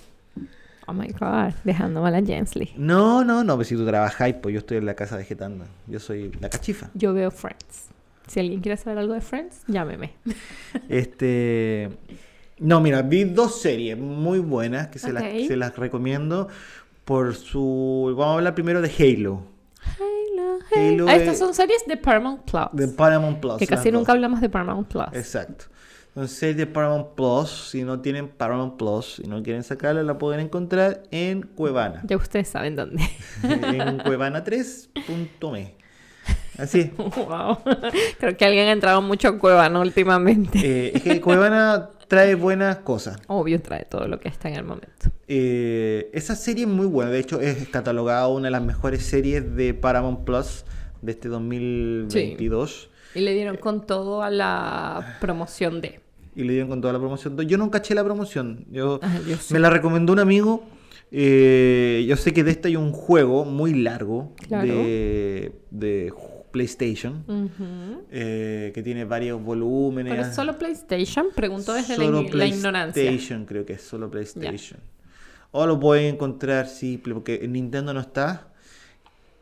Oh 0.87 0.93
my 0.93 1.09
god, 1.09 1.53
dejando 1.65 2.01
mal 2.03 2.15
a 2.15 2.23
Jensley. 2.23 2.73
No, 2.77 3.25
no, 3.25 3.45
no, 3.45 3.57
pues 3.57 3.69
si 3.69 3.77
tú 3.77 3.87
trabajáis, 3.87 4.35
pues 4.37 4.53
yo 4.55 4.59
estoy 4.61 4.79
en 4.79 4.87
la 4.87 4.95
casa 4.95 5.17
vegetando. 5.17 5.65
Yo 5.87 6.01
soy 6.01 6.33
la 6.41 6.49
cachifa. 6.51 6.91
Yo 6.95 7.15
veo 7.15 7.31
Friends. 7.31 7.89
Si 8.27 8.41
alguien 8.41 8.61
quiere 8.61 8.77
saber 8.77 8.99
algo 8.99 9.15
de 9.15 9.21
Friends, 9.21 9.63
llámeme. 9.69 10.13
Este. 10.89 11.91
No, 12.63 12.81
mira, 12.81 13.03
vi 13.03 13.25
dos 13.25 13.61
series 13.61 13.99
muy 13.99 14.39
buenas 14.39 14.89
que 14.89 14.99
se, 14.99 15.13
las, 15.13 15.23
Ok. 15.25 15.47
se 15.49 15.57
las 15.57 15.77
recomiendo 15.77 16.49
por 17.05 17.35
su. 17.35 18.15
Vamos 18.17 18.35
a 18.35 18.39
hablar 18.39 18.55
primero 18.55 18.81
de 18.81 18.89
Halo, 18.89 19.43
Halo, 19.99 20.59
Halo 20.75 21.07
Ah, 21.09 21.17
estas 21.17 21.35
es- 21.35 21.39
son 21.41 21.55
series 21.55 21.85
de 21.87 21.97
Paramount 21.97 22.43
Plus. 22.51 22.67
de 22.73 22.89
Paramount 22.89 23.41
Plus. 23.41 23.57
que 23.59 23.67
casi 23.67 23.91
dos. 23.91 23.99
nunca 24.01 24.13
hablamos 24.13 24.41
de 24.41 24.49
Paramount 24.49 24.87
Plus. 24.89 25.05
Exacto. 25.13 25.65
Entonces, 26.15 26.37
serie 26.39 26.55
de 26.55 26.67
Paramount 26.67 27.15
Plus, 27.17 27.71
si 27.71 27.85
no 27.85 28.01
tienen 28.01 28.29
Paramount 28.29 28.77
Plus 28.77 29.19
y 29.25 29.27
no 29.29 29.43
quieren 29.43 29.63
sacarla, 29.65 30.03
la 30.03 30.19
pueden 30.19 30.41
encontrar 30.41 31.03
en 31.11 31.41
Cuevana. 31.43 32.03
Ya 32.07 32.17
ustedes 32.19 32.49
saben 32.49 32.77
dónde. 32.77 33.03
en 33.43 33.99
cuevana3.me. 33.99 35.75
Así 36.59 36.93
wow. 36.99 37.59
Creo 38.19 38.37
que 38.37 38.45
alguien 38.45 38.69
ha 38.69 38.73
entrado 38.73 39.01
mucho 39.03 39.29
a 39.29 39.39
Cuevana 39.39 39.81
últimamente. 39.81 40.59
Eh, 40.63 40.93
es 40.95 41.03
que 41.03 41.21
Cuevana 41.21 41.89
trae 42.13 42.35
buenas 42.35 42.77
cosas. 42.79 43.17
Obvio 43.27 43.59
trae 43.63 43.87
todo 43.87 44.07
lo 44.07 44.21
que 44.21 44.29
está 44.29 44.51
en 44.51 44.57
el 44.57 44.65
momento. 44.65 45.09
Eh, 45.29 46.11
esa 46.13 46.37
serie 46.37 46.65
es 46.65 46.71
muy 46.71 46.85
buena, 46.85 47.11
de 47.11 47.21
hecho 47.21 47.41
es 47.41 47.69
catalogada 47.71 48.29
una 48.29 48.49
de 48.49 48.51
las 48.51 48.63
mejores 48.63 49.03
series 49.03 49.57
de 49.57 49.73
Paramount 49.73 50.25
Plus 50.25 50.67
de 51.01 51.13
este 51.13 51.29
2022 51.31 52.91
Y 53.15 53.21
le 53.21 53.33
dieron 53.33 53.57
con 53.57 53.87
todo 53.87 54.23
a 54.23 54.29
la 54.31 55.17
promoción 55.23 55.81
de. 55.81 56.01
y 56.37 56.43
le 56.45 56.53
dieron 56.53 56.69
con 56.69 56.81
toda 56.83 56.93
la 56.93 56.99
promoción. 56.99 57.37
Yo 57.49 57.57
no 57.57 57.71
caché 57.71 57.95
la 57.95 58.05
promoción, 58.05 58.67
yo 58.71 59.01
sí. 59.41 59.55
me 59.55 59.59
la 59.61 59.71
recomendó 59.71 60.13
un 60.13 60.19
amigo. 60.19 60.65
eh, 61.11 62.05
yo 62.07 62.17
sé 62.17 62.35
que 62.35 62.45
de 62.45 62.51
esta 62.51 62.69
hay 62.69 62.77
un 62.77 62.93
juego 62.93 63.45
muy 63.47 63.73
largo 63.73 64.33
Claro. 64.49 64.67
de, 64.67 65.53
de 65.71 66.11
PlayStation 66.53 67.25
eh, 68.11 68.71
que 68.75 68.83
tiene 68.83 69.05
varios 69.05 69.43
volúmenes. 69.43 70.13
Pero 70.13 70.27
es 70.29 70.35
solo 70.35 70.57
PlayStation, 70.59 71.27
pregunto 71.35 71.73
desde 71.73 71.97
la, 71.99 72.05
Solo 72.05 72.23
ign- 72.23 72.33
la 72.35 72.47
ignorancia. 72.47 73.03
PlayStation, 73.03 73.45
creo 73.47 73.67
que 73.67 73.73
es 73.75 73.83
solo 73.83 74.11
PlayStation. 74.11 74.79
O 75.51 75.67
lo 75.67 75.81
pueden 75.81 76.15
encontrar 76.15 76.67
simple, 76.69 77.15
porque 77.15 77.41
en 77.43 77.53
Nintendo 77.53 77.93
no 77.93 78.01
está. 78.01 78.49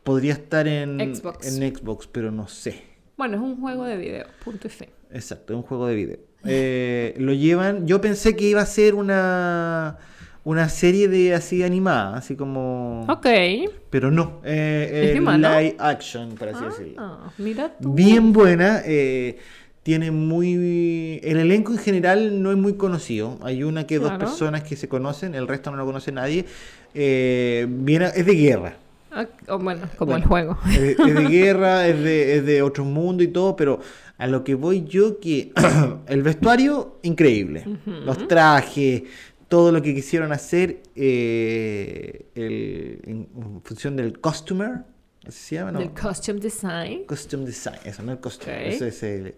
Podría 0.02 0.32
estar 0.32 0.66
en 0.66 1.14
Xbox. 1.14 1.56
en 1.56 1.74
Xbox, 1.76 2.06
pero 2.06 2.30
no 2.30 2.48
sé. 2.48 2.82
Bueno, 3.16 3.36
es 3.36 3.42
un 3.42 3.60
juego 3.60 3.84
de 3.84 3.96
video, 3.98 4.26
punto 4.44 4.66
y 4.66 4.70
fin. 4.70 4.88
Exacto, 5.12 5.52
es 5.52 5.56
un 5.58 5.62
juego 5.62 5.86
de 5.86 5.94
video. 5.94 6.18
Eh, 6.44 7.14
lo 7.18 7.34
llevan. 7.34 7.86
Yo 7.86 8.00
pensé 8.00 8.34
que 8.34 8.44
iba 8.48 8.62
a 8.62 8.66
ser 8.66 8.94
una 8.94 9.98
una 10.44 10.68
serie 10.68 11.08
de 11.08 11.34
así 11.34 11.62
animada, 11.62 12.16
así 12.16 12.36
como. 12.36 13.06
Ok. 13.08 13.26
Pero 13.90 14.10
no. 14.10 14.40
Eh, 14.44 15.12
¿Es 15.12 15.16
eh, 15.16 15.20
live 15.20 15.76
action, 15.78 16.34
por 16.34 16.48
así 16.48 16.64
decirlo. 16.64 16.94
Ah, 16.98 17.32
mira 17.38 17.72
tú. 17.80 17.92
Bien 17.92 18.32
buena. 18.32 18.82
eh, 18.84 19.38
tiene 19.82 20.10
muy. 20.10 21.20
El 21.22 21.38
elenco 21.38 21.72
en 21.72 21.78
general 21.78 22.42
no 22.42 22.50
es 22.50 22.56
muy 22.56 22.74
conocido. 22.74 23.38
Hay 23.42 23.62
una 23.62 23.86
que 23.86 23.98
dos 23.98 24.12
personas 24.18 24.62
que 24.62 24.76
se 24.76 24.88
conocen, 24.88 25.34
el 25.34 25.48
resto 25.48 25.70
no 25.70 25.76
lo 25.76 25.86
conoce 25.86 26.12
nadie. 26.12 26.44
Eh, 26.94 27.66
viene, 27.68 28.06
es 28.14 28.26
de 28.26 28.34
guerra. 28.34 28.76
Ah, 29.12 29.26
oh, 29.48 29.58
bueno, 29.58 29.88
como 29.96 30.12
Bueno, 30.12 30.24
el 30.24 30.28
juego. 30.28 30.58
Es 30.70 30.96
de 30.96 31.24
guerra, 31.28 31.88
es 31.88 32.00
de, 32.02 32.36
es 32.36 32.46
de 32.46 32.62
otro 32.62 32.84
mundo 32.84 33.22
y 33.22 33.28
todo, 33.28 33.56
pero 33.56 33.80
a 34.18 34.26
lo 34.26 34.44
que 34.44 34.54
voy 34.54 34.84
yo 34.84 35.18
que 35.18 35.52
el 36.06 36.22
vestuario, 36.22 36.98
increíble. 37.02 37.64
Los 37.86 38.28
trajes, 38.28 39.02
todo 39.50 39.70
lo 39.72 39.82
que 39.82 39.94
quisieron 39.94 40.32
hacer 40.32 40.80
eh, 40.94 42.24
el- 42.34 43.00
en, 43.04 43.28
en 43.36 43.60
función 43.62 43.96
del 43.96 44.18
costumer, 44.20 44.84
¿así 45.26 45.38
se 45.40 45.54
llama? 45.56 45.72
No, 45.72 45.80
Del 45.80 45.90
costume 45.90 46.40
design. 46.40 47.04
costume 47.04 47.44
design, 47.46 47.76
eso, 47.84 48.02
no 48.02 48.12
el 48.12 48.20
costume, 48.20 48.52
Ok. 48.52 48.72
eso 48.72 48.86
es, 48.86 49.02
el- 49.02 49.34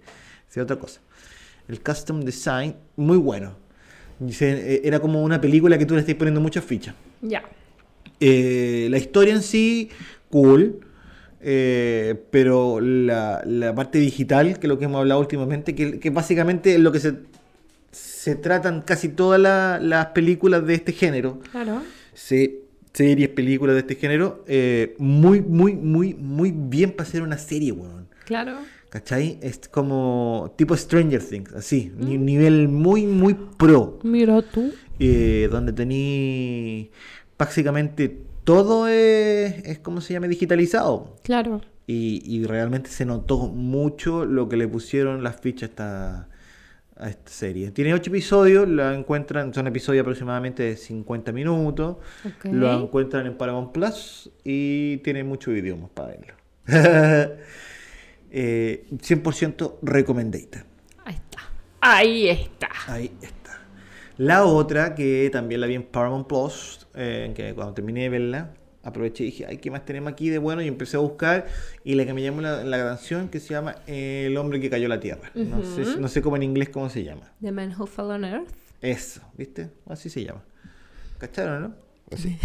es 0.50 0.58
otra 0.58 0.76
cosa. 0.76 1.00
El 1.66 1.80
costume 1.80 2.24
design, 2.24 2.76
muy 2.96 3.16
bueno. 3.16 3.56
Eh, 4.40 4.82
Era 4.84 5.00
como 5.00 5.22
una 5.22 5.40
película 5.40 5.76
que 5.78 5.86
tú 5.86 5.94
le 5.94 6.00
estás 6.00 6.14
poniendo 6.14 6.40
muchas 6.40 6.62
fichas. 6.64 6.94
Ya. 7.22 7.42
Eh, 8.20 8.86
la 8.90 8.98
historia 8.98 9.34
en 9.34 9.42
sí, 9.42 9.88
cool. 10.30 10.78
eh, 11.40 12.22
pero 12.30 12.80
la, 12.80 13.42
la 13.46 13.74
parte 13.74 13.98
digital, 13.98 14.58
que 14.60 14.66
es 14.66 14.68
lo 14.68 14.78
que 14.78 14.84
hemos 14.84 14.98
hablado 15.00 15.20
últimamente, 15.20 15.74
que, 15.74 15.98
que 15.98 16.10
básicamente 16.10 16.74
es 16.74 16.80
lo 16.80 16.92
que 16.92 17.00
se, 17.00 17.14
se 18.22 18.36
tratan 18.36 18.82
casi 18.82 19.08
todas 19.08 19.40
la- 19.40 19.80
las 19.80 20.06
películas 20.14 20.64
de 20.64 20.74
este 20.74 20.92
género, 20.92 21.40
Claro. 21.50 21.82
se- 22.14 22.60
series, 22.92 23.30
películas 23.30 23.74
de 23.74 23.80
este 23.80 23.96
género, 23.96 24.44
eh, 24.46 24.94
muy, 24.98 25.40
muy, 25.40 25.74
muy, 25.74 26.14
muy 26.14 26.52
bien 26.54 26.92
para 26.92 27.08
hacer 27.08 27.22
una 27.22 27.36
serie, 27.38 27.72
weón. 27.72 28.06
Claro. 28.26 28.58
¿Cachai? 28.90 29.38
Es 29.42 29.58
como 29.68 30.54
tipo 30.56 30.76
Stranger 30.76 31.20
Things, 31.20 31.52
así, 31.54 31.90
ni- 31.98 32.16
nivel 32.18 32.68
muy, 32.68 33.06
muy 33.06 33.34
pro 33.56 33.98
Mira 34.04 34.40
tú. 34.42 34.70
eh, 35.00 35.48
donde 35.50 35.72
tení 35.72 36.90
básicamente 37.38 38.18
todo 38.44 38.86
es, 38.86 39.54
es 39.64 39.78
como 39.80 40.00
se 40.00 40.12
llama 40.12 40.28
digitalizado 40.28 41.16
Claro. 41.24 41.60
y, 41.88 42.22
y 42.24 42.44
realmente 42.44 42.88
se 42.90 43.04
notó 43.04 43.48
mucho 43.48 44.24
lo 44.26 44.48
que 44.48 44.56
le 44.56 44.68
pusieron 44.68 45.24
las 45.24 45.40
fichas 45.40 45.62
a 45.70 45.72
esta, 45.72 46.28
a 47.02 47.08
esta 47.08 47.30
serie. 47.30 47.70
Tiene 47.70 47.92
ocho 47.94 48.10
episodios, 48.10 48.68
la 48.68 48.94
encuentran, 48.94 49.52
son 49.52 49.66
episodios 49.66 50.02
aproximadamente 50.02 50.62
de 50.62 50.76
50 50.76 51.32
minutos, 51.32 51.96
Ok. 52.24 52.44
lo 52.52 52.72
encuentran 52.82 53.26
en 53.26 53.36
Paramount 53.36 53.72
Plus 53.72 54.30
y 54.44 54.98
tiene 54.98 55.24
muchos 55.24 55.54
idiomas 55.54 55.90
para 55.90 56.08
verlo. 56.08 56.34
Eh, 58.34 58.86
100% 58.90 59.74
recomendated. 59.82 60.62
Ahí 61.04 61.14
está. 61.16 61.38
Ahí 61.82 62.28
está. 62.30 62.68
Ahí 62.86 63.12
está. 63.20 63.60
La 64.16 64.44
otra, 64.44 64.94
que 64.94 65.28
también 65.30 65.60
la 65.60 65.66
vi 65.66 65.74
en 65.74 65.82
Paramount 65.82 66.26
Plus, 66.26 66.86
eh, 66.94 67.32
que 67.36 67.52
cuando 67.54 67.74
terminé 67.74 68.04
de 68.04 68.08
verla, 68.08 68.54
aproveché 68.82 69.24
y 69.24 69.26
dije, 69.26 69.46
ay, 69.46 69.58
¿qué 69.58 69.70
más 69.70 69.84
tenemos 69.84 70.12
aquí 70.12 70.28
de 70.28 70.38
bueno? 70.38 70.62
Y 70.62 70.68
empecé 70.68 70.96
a 70.96 71.00
buscar, 71.00 71.46
y 71.84 71.94
la 71.94 72.04
que 72.04 72.14
me 72.14 72.22
llamó 72.22 72.40
la, 72.40 72.64
la 72.64 72.78
canción, 72.78 73.28
que 73.28 73.40
se 73.40 73.54
llama 73.54 73.76
El 73.86 74.36
hombre 74.36 74.60
que 74.60 74.70
cayó 74.70 74.86
a 74.86 74.88
la 74.88 75.00
tierra. 75.00 75.30
no, 75.34 75.64
sé, 75.64 75.98
no 75.98 76.08
sé 76.08 76.22
cómo 76.22 76.36
en 76.36 76.42
inglés 76.42 76.68
cómo 76.68 76.88
se 76.88 77.04
llama. 77.04 77.32
The 77.40 77.52
Man 77.52 77.74
Who 77.78 77.86
Fell 77.86 78.06
on 78.06 78.24
Earth. 78.24 78.48
Eso, 78.80 79.20
¿viste? 79.36 79.70
Así 79.86 80.10
se 80.10 80.24
llama. 80.24 80.42
¿Cacharon, 81.18 81.62
no? 81.62 81.74
Así. 82.10 82.36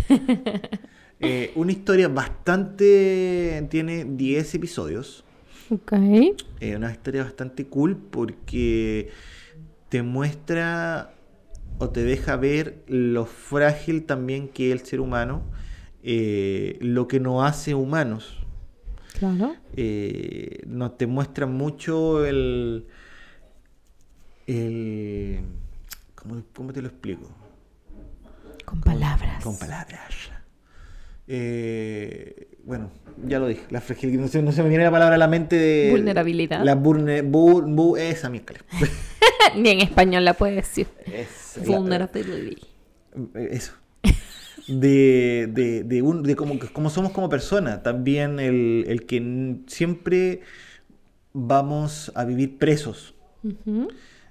Eh, 1.19 1.51
una 1.55 1.71
historia 1.71 2.09
bastante... 2.09 3.65
Tiene 3.71 4.05
10 4.05 4.53
episodios. 4.53 5.23
Ok. 5.71 5.93
Eh, 6.59 6.75
una 6.75 6.91
historia 6.91 7.23
bastante 7.23 7.65
cool 7.65 7.97
porque 7.97 9.09
te 9.89 10.03
muestra 10.03 11.15
o 11.79 11.89
te 11.89 12.03
deja 12.03 12.35
ver 12.35 12.83
lo 12.87 13.25
frágil 13.25 14.03
también 14.03 14.47
que 14.47 14.67
es 14.71 14.79
el 14.79 14.85
ser 14.85 14.99
humano, 14.99 15.43
eh, 16.03 16.77
lo 16.81 17.07
que 17.07 17.19
nos 17.19 17.43
hace 17.47 17.73
humanos. 17.75 18.37
Claro. 19.19 19.55
Eh, 19.75 20.61
nos 20.67 20.97
te 20.97 21.07
muestra 21.07 21.45
mucho 21.47 22.25
el... 22.25 22.85
el 24.47 25.39
¿cómo, 26.15 26.43
cómo 26.53 26.73
te 26.73 26.81
lo 26.81 26.87
explico? 26.89 27.29
Con 28.65 28.81
palabras. 28.81 29.43
Con 29.43 29.57
palabras. 29.57 30.01
Eh, 31.27 32.57
bueno, 32.63 32.89
ya 33.25 33.39
lo 33.39 33.47
dije. 33.47 33.63
La 33.69 33.81
fragilidad. 33.81 34.21
No 34.21 34.27
se, 34.27 34.41
no 34.41 34.51
se 34.51 34.63
me 34.63 34.69
viene 34.69 34.83
la 34.83 34.91
palabra 34.91 35.15
a 35.15 35.17
la 35.17 35.27
mente 35.27 35.57
de. 35.57 35.89
Vulnerabilidad. 35.91 36.63
La 36.63 36.75
burne, 36.75 37.23
bu- 37.23 37.63
bu- 37.65 37.97
esa 37.97 38.29
miércoles. 38.29 38.63
Ni 39.55 39.69
en 39.69 39.81
español 39.81 40.23
la 40.25 40.33
puede 40.35 40.55
decir. 40.55 40.87
Es 41.05 41.57
la- 41.65 41.77
Vulnerability. 41.77 42.61
eso. 43.35 43.73
De, 44.67 45.47
de, 45.49 45.83
de, 45.83 46.01
un, 46.01 46.23
de 46.23 46.35
como, 46.35 46.59
como 46.73 46.89
somos 46.89 47.11
como 47.11 47.29
personas. 47.29 47.83
También 47.83 48.39
el, 48.39 48.85
el 48.87 49.05
que 49.05 49.57
siempre 49.67 50.41
vamos 51.33 52.11
a 52.15 52.25
vivir 52.25 52.57
presos. 52.57 53.13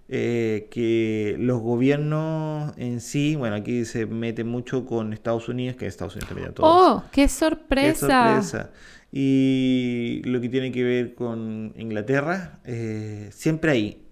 Eh, 0.08 0.68
que 0.70 1.36
los 1.38 1.60
gobiernos 1.60 2.72
en 2.76 3.00
sí, 3.00 3.34
bueno, 3.34 3.56
aquí 3.56 3.84
se 3.84 4.06
mete 4.06 4.44
mucho 4.44 4.86
con 4.86 5.12
Estados 5.12 5.48
Unidos, 5.48 5.76
que 5.76 5.86
Estados 5.86 6.14
Unidos 6.14 6.28
también 6.28 6.54
todo. 6.54 6.66
¡Oh! 6.66 7.04
¡Qué 7.10 7.22
Qué 7.22 7.28
sorpresa! 7.28 8.70
Y 9.10 10.22
lo 10.24 10.40
que 10.40 10.48
tiene 10.48 10.70
que 10.70 10.84
ver 10.84 11.14
con 11.14 11.72
Inglaterra, 11.76 12.60
eh, 12.64 13.30
siempre 13.32 13.70
ahí, 13.70 14.02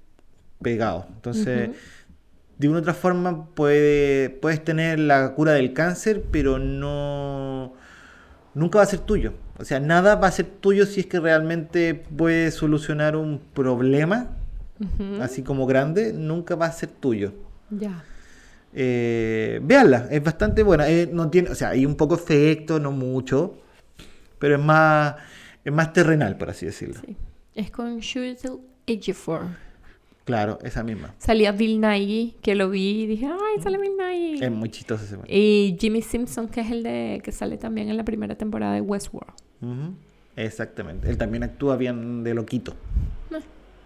pegado. 0.62 1.06
Entonces. 1.14 1.70
De 2.58 2.68
una 2.68 2.78
u 2.78 2.80
otra 2.80 2.94
forma, 2.94 3.46
puede, 3.54 4.30
puedes 4.30 4.62
tener 4.62 4.98
la 4.98 5.34
cura 5.34 5.52
del 5.52 5.72
cáncer, 5.72 6.22
pero 6.30 6.58
no 6.58 7.74
nunca 8.54 8.78
va 8.78 8.84
a 8.84 8.86
ser 8.86 9.00
tuyo. 9.00 9.34
O 9.58 9.64
sea, 9.64 9.80
nada 9.80 10.16
va 10.16 10.28
a 10.28 10.32
ser 10.32 10.46
tuyo 10.46 10.86
si 10.86 11.00
es 11.00 11.06
que 11.06 11.20
realmente 11.20 11.94
puedes 11.94 12.54
solucionar 12.54 13.16
un 13.16 13.40
problema, 13.52 14.30
así 15.20 15.42
como 15.42 15.66
grande, 15.66 16.12
nunca 16.12 16.54
va 16.54 16.66
a 16.66 16.72
ser 16.72 16.88
tuyo. 16.88 17.32
Ya. 17.70 18.02
Eh, 18.72 19.60
véanla, 19.62 20.08
es 20.10 20.22
bastante 20.22 20.62
buena. 20.62 20.88
Eh, 20.88 21.08
no 21.12 21.30
tiene, 21.30 21.50
o 21.50 21.54
sea, 21.54 21.70
hay 21.70 21.86
un 21.86 21.94
poco 21.94 22.16
efecto, 22.16 22.80
no 22.80 22.90
mucho, 22.90 23.58
pero 24.38 24.56
es 24.56 24.62
más, 24.62 25.14
es 25.64 25.72
más 25.72 25.92
terrenal, 25.92 26.36
por 26.36 26.50
así 26.50 26.66
decirlo. 26.66 27.00
Sí. 27.06 27.16
Es 27.54 27.70
con 27.70 27.98
Shuttle 28.00 28.58
Ejiofor. 28.86 29.42
Claro, 30.24 30.58
esa 30.62 30.82
misma. 30.82 31.14
Salía 31.18 31.52
Bill 31.52 31.80
Nighy, 31.80 32.36
que 32.40 32.54
lo 32.54 32.70
vi 32.70 33.02
y 33.02 33.06
dije, 33.06 33.26
¡ay, 33.26 33.62
sale 33.62 33.78
Bill 33.78 33.92
Nighy! 33.96 34.42
Es 34.42 34.50
muy 34.50 34.70
chistosa 34.70 35.04
ese 35.04 35.18
man. 35.18 35.26
Y 35.28 35.76
Jimmy 35.78 36.00
Simpson, 36.00 36.48
que 36.48 36.62
es 36.62 36.70
el 36.70 36.82
de 36.82 37.20
que 37.22 37.30
sale 37.30 37.58
también 37.58 37.90
en 37.90 37.96
la 37.96 38.04
primera 38.04 38.34
temporada 38.34 38.72
de 38.74 38.80
Westworld. 38.80 39.34
Ujú, 39.60 39.94
Exactamente. 40.36 41.08
Él 41.08 41.18
también 41.18 41.42
actúa 41.42 41.76
bien 41.76 42.24
de 42.24 42.34
loquito. 42.34 42.74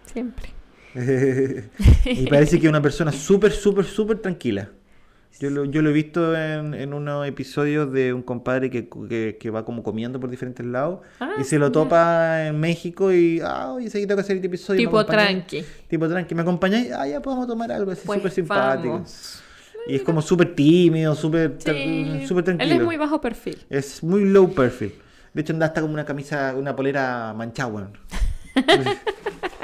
Siempre. 0.05 0.49
y 2.05 2.25
parece 2.27 2.59
que 2.59 2.65
es 2.65 2.69
una 2.69 2.81
persona 2.81 3.11
súper, 3.11 3.51
súper, 3.51 3.85
súper 3.85 4.19
tranquila. 4.19 4.69
Yo 5.39 5.49
lo, 5.49 5.63
yo 5.65 5.81
lo 5.81 5.89
he 5.89 5.93
visto 5.93 6.35
en, 6.35 6.73
en 6.73 6.93
unos 6.93 7.25
episodios 7.25 7.91
de 7.93 8.11
un 8.13 8.23
compadre 8.23 8.69
que, 8.69 8.89
que, 9.07 9.37
que 9.39 9.49
va 9.49 9.63
como 9.63 9.83
comiendo 9.83 10.19
por 10.19 10.29
diferentes 10.29 10.65
lados 10.65 10.99
Ah, 11.21 11.35
y 11.39 11.43
se 11.45 11.57
lo 11.57 11.71
topa 11.71 12.47
en 12.47 12.59
México 12.59 13.13
y, 13.13 13.39
ah, 13.41 13.71
oye, 13.71 13.85
que 13.89 13.99
tengo 14.01 14.15
que 14.15 14.21
hacer 14.21 14.35
este 14.35 14.47
episodio. 14.47 14.79
¿me 14.81 14.85
Tipo 14.85 14.99
acompañáis?". 14.99 15.45
tranqui. 15.47 15.63
Tipo 15.87 16.09
tranqui, 16.09 16.35
¿me 16.35 16.41
acompañáis? 16.41 16.91
Ah, 16.91 17.07
ya 17.07 17.21
podemos 17.21 17.47
tomar 17.47 17.71
algo, 17.71 17.91
así 17.91 18.01
Pues 18.05 18.17
súper 18.19 18.31
simpático. 18.33 18.93
vamos. 18.93 19.41
Y 19.87 19.95
es 19.95 20.01
como 20.01 20.21
súper 20.21 20.55
tímido, 20.55 21.15
súper 21.15 21.55
Sí. 21.59 22.25
súper 22.27 22.43
tranquilo. 22.43 22.71
Él 22.73 22.79
es 22.79 22.85
muy 22.85 22.97
bajo 22.97 23.21
perfil. 23.21 23.57
Es 23.69 24.03
muy 24.03 24.25
low 24.25 24.53
perfil. 24.53 24.93
De 25.33 25.41
hecho, 25.41 25.53
anda 25.53 25.67
hasta 25.67 25.79
como 25.79 25.93
una 25.93 26.03
camisa, 26.05 26.53
una 26.57 26.75
polera 26.75 27.33
manchada. 27.33 27.89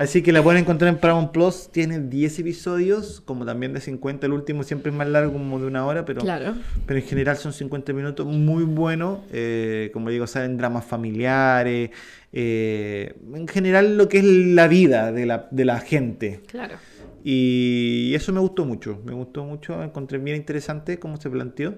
Así 0.00 0.22
que 0.22 0.32
la 0.32 0.42
pueden 0.42 0.62
encontrar 0.62 0.88
en 0.92 0.98
Paramount 0.98 1.30
Plus. 1.30 1.68
Tiene 1.70 1.98
10 2.00 2.38
episodios, 2.38 3.20
como 3.20 3.44
también 3.44 3.74
de 3.74 3.80
50. 3.80 4.26
El 4.26 4.32
último 4.32 4.62
siempre 4.62 4.90
es 4.90 4.96
más 4.96 5.06
largo, 5.06 5.32
como 5.34 5.60
de 5.60 5.66
una 5.66 5.84
hora, 5.86 6.06
pero, 6.06 6.22
Claro. 6.22 6.54
pero 6.86 6.98
en 7.00 7.06
general 7.06 7.36
son 7.36 7.52
50 7.52 7.92
minutos. 7.92 8.26
Muy 8.26 8.64
bueno. 8.64 9.22
eh, 9.30 9.90
como 9.92 10.08
digo, 10.08 10.26
saben 10.26 10.56
dramas 10.56 10.86
familiares. 10.86 11.90
eh, 12.32 13.14
en 13.34 13.46
general, 13.46 13.98
lo 13.98 14.08
que 14.08 14.18
es 14.18 14.24
la 14.24 14.68
vida 14.68 15.12
de 15.12 15.26
la, 15.26 15.48
de 15.50 15.64
la 15.66 15.80
gente. 15.80 16.40
Claro. 16.46 16.76
Y 17.22 18.12
eso 18.14 18.32
me 18.32 18.40
gustó 18.40 18.64
mucho, 18.64 19.02
me 19.04 19.12
gustó 19.12 19.44
mucho, 19.44 19.82
encontré 19.82 20.16
bien 20.16 20.36
interesante 20.38 20.98
cómo 20.98 21.18
se 21.18 21.28
planteó. 21.28 21.74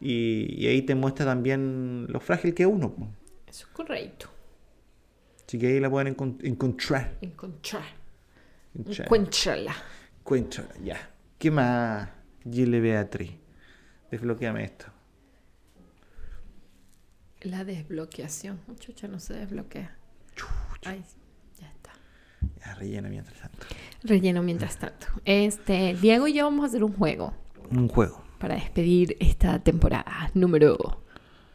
Y, 0.00 0.46
y 0.56 0.66
ahí 0.68 0.80
te 0.80 0.94
muestra 0.94 1.26
también 1.26 2.06
lo 2.08 2.20
frágil 2.20 2.54
que 2.54 2.62
es 2.62 2.68
uno. 2.70 2.94
Eso 3.46 3.66
es 3.66 3.72
correcto. 3.74 4.28
Así 5.50 5.58
que 5.58 5.66
ahí 5.66 5.80
la 5.80 5.90
pueden 5.90 6.14
encon- 6.16 6.38
encontrar. 6.44 7.16
Encontrar. 7.20 7.82
Encuéntrala. 8.72 9.74
Encuéntrala, 10.20 10.70
ya. 10.80 11.10
¿Qué 11.38 11.50
más, 11.50 12.08
Gile 12.48 12.78
Beatriz? 12.78 13.32
Desbloqueame 14.12 14.62
esto. 14.62 14.86
La 17.40 17.64
desbloqueación. 17.64 18.60
Chucha, 18.78 19.08
no 19.08 19.18
se 19.18 19.34
desbloquea. 19.34 19.96
Ay, 20.84 21.02
ya 21.60 21.66
está. 21.68 21.90
Ya, 22.64 22.74
rellena 22.76 23.08
mientras 23.08 23.36
tanto. 23.40 23.66
Relleno 24.04 24.44
mientras 24.44 24.76
tanto. 24.78 25.08
Este, 25.24 25.96
Diego 26.00 26.28
y 26.28 26.34
yo 26.34 26.44
vamos 26.44 26.62
a 26.62 26.68
hacer 26.68 26.84
un 26.84 26.92
juego 26.92 27.34
Un 27.72 27.88
juego. 27.88 28.22
para 28.38 28.54
despedir 28.54 29.16
esta 29.18 29.58
temporada 29.58 30.30
número 30.34 31.02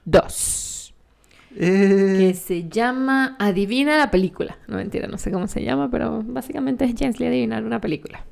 2. 0.03 0.73
Eh, 1.57 2.15
Que 2.19 2.33
se 2.33 2.67
llama 2.69 3.35
Adivina 3.39 3.97
la 3.97 4.11
película. 4.11 4.57
No 4.67 4.77
mentira, 4.77 5.07
no 5.07 5.17
sé 5.17 5.31
cómo 5.31 5.47
se 5.47 5.63
llama, 5.63 5.89
pero 5.89 6.21
básicamente 6.25 6.85
es 6.85 6.95
Jensley 6.97 7.27
adivinar 7.29 7.63
una 7.63 7.79
película. 7.81 8.25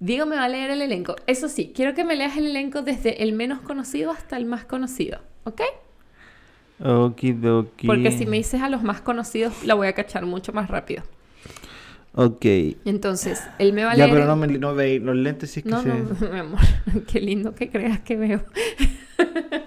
Diego 0.00 0.26
me 0.26 0.36
va 0.36 0.44
a 0.44 0.48
leer 0.48 0.70
el 0.70 0.82
elenco. 0.82 1.14
Eso 1.26 1.48
sí, 1.48 1.72
quiero 1.74 1.94
que 1.94 2.04
me 2.04 2.16
leas 2.16 2.36
el 2.36 2.46
elenco 2.46 2.82
desde 2.82 3.22
el 3.22 3.32
menos 3.32 3.60
conocido 3.60 4.10
hasta 4.10 4.36
el 4.36 4.44
más 4.46 4.64
conocido. 4.64 5.20
¿Ok? 5.44 5.60
Okidoki. 6.84 7.86
Porque 7.86 8.10
si 8.10 8.26
me 8.26 8.36
dices 8.38 8.60
a 8.62 8.68
los 8.68 8.82
más 8.82 9.00
conocidos, 9.00 9.64
la 9.64 9.74
voy 9.74 9.86
a 9.86 9.92
cachar 9.92 10.26
mucho 10.26 10.52
más 10.52 10.68
rápido. 10.68 11.02
Ok. 12.14 12.44
Entonces, 12.84 13.40
él 13.58 13.72
me 13.72 13.84
va 13.84 13.92
a 13.92 13.96
Ya, 13.96 14.06
leer. 14.06 14.10
pero 14.18 14.22
el- 14.24 14.28
no, 14.28 14.36
me, 14.36 14.46
no 14.58 14.74
veis 14.74 15.00
los 15.00 15.16
lentes 15.16 15.50
si 15.52 15.60
es 15.60 15.64
que 15.64 15.70
No, 15.70 15.80
se... 15.82 15.88
no, 15.88 16.16
mi 16.32 16.38
amor, 16.38 16.60
qué 17.10 17.20
lindo 17.20 17.54
que 17.54 17.70
creas 17.70 18.00
que 18.00 18.16
veo. 18.16 18.42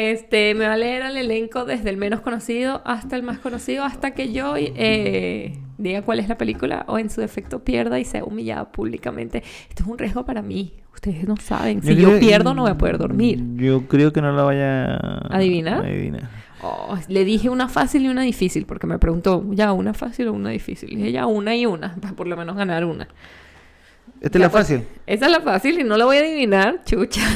Este, 0.00 0.54
me 0.54 0.64
va 0.68 0.74
a 0.74 0.76
leer 0.76 1.02
el 1.02 1.16
elenco 1.16 1.64
desde 1.64 1.90
el 1.90 1.96
menos 1.96 2.20
conocido 2.20 2.82
hasta 2.84 3.16
el 3.16 3.24
más 3.24 3.40
conocido, 3.40 3.82
hasta 3.82 4.12
que 4.12 4.32
yo 4.32 4.54
eh, 4.56 5.58
diga 5.76 6.02
cuál 6.02 6.20
es 6.20 6.28
la 6.28 6.38
película 6.38 6.84
o 6.86 7.00
en 7.00 7.10
su 7.10 7.20
defecto 7.20 7.64
pierda 7.64 7.98
y 7.98 8.04
sea 8.04 8.22
humillada 8.22 8.70
públicamente. 8.70 9.42
Esto 9.68 9.82
es 9.82 9.88
un 9.88 9.98
riesgo 9.98 10.24
para 10.24 10.40
mí. 10.40 10.72
Ustedes 10.94 11.26
no 11.26 11.36
saben. 11.36 11.82
Si 11.82 11.96
yo 11.96 12.10
creo- 12.10 12.20
pierdo, 12.20 12.54
no 12.54 12.62
voy 12.62 12.70
a 12.70 12.78
poder 12.78 12.96
dormir. 12.96 13.42
Yo 13.56 13.88
creo 13.88 14.12
que 14.12 14.22
no 14.22 14.30
la 14.30 14.44
vaya 14.44 14.94
a 14.94 15.36
¿Adivinar? 15.36 15.84
adivinar. 15.84 16.30
Oh, 16.62 16.96
le 17.08 17.24
dije 17.24 17.48
una 17.50 17.68
fácil 17.68 18.04
y 18.04 18.08
una 18.08 18.22
difícil, 18.22 18.66
porque 18.66 18.86
me 18.86 19.00
preguntó, 19.00 19.44
¿ya 19.50 19.72
una 19.72 19.94
fácil 19.94 20.28
o 20.28 20.32
una 20.32 20.50
difícil? 20.50 20.90
Le 20.90 20.96
dije, 20.98 21.10
ya 21.12 21.26
una 21.26 21.56
y 21.56 21.66
una, 21.66 21.96
para 21.96 22.14
por 22.16 22.28
lo 22.28 22.36
menos 22.36 22.54
ganar 22.56 22.84
una. 22.84 23.08
Esta 24.20 24.38
Ya, 24.38 24.46
es 24.46 24.46
la 24.46 24.50
pues, 24.52 24.62
fácil. 24.68 24.82
Esa 25.06 25.26
es 25.26 25.32
la 25.32 25.40
fácil 25.40 25.80
y 25.80 25.82
no 25.82 25.96
la 25.96 26.04
voy 26.04 26.18
a 26.18 26.20
adivinar, 26.20 26.82
chucha. 26.84 27.20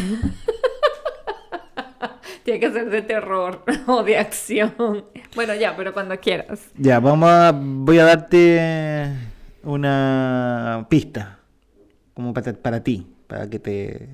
Tiene 2.45 2.61
que 2.61 2.71
ser 2.73 2.91
de 2.91 3.03
terror 3.03 3.63
o 3.87 4.03
de 4.03 4.19
acción. 4.19 5.05
Bueno, 5.35 5.55
ya, 5.55 5.77
pero 5.77 5.93
cuando 5.93 6.19
quieras. 6.19 6.71
Ya, 6.77 7.01
vamos 7.01 7.29
a... 7.31 7.53
Voy 7.55 7.99
a 7.99 8.05
darte 8.05 9.11
una 9.63 10.87
pista. 10.89 11.39
Como 12.15 12.35
para, 12.35 12.53
para 12.55 12.83
ti. 12.83 13.07
Para 13.27 13.49
que 13.49 13.59
te... 13.59 14.09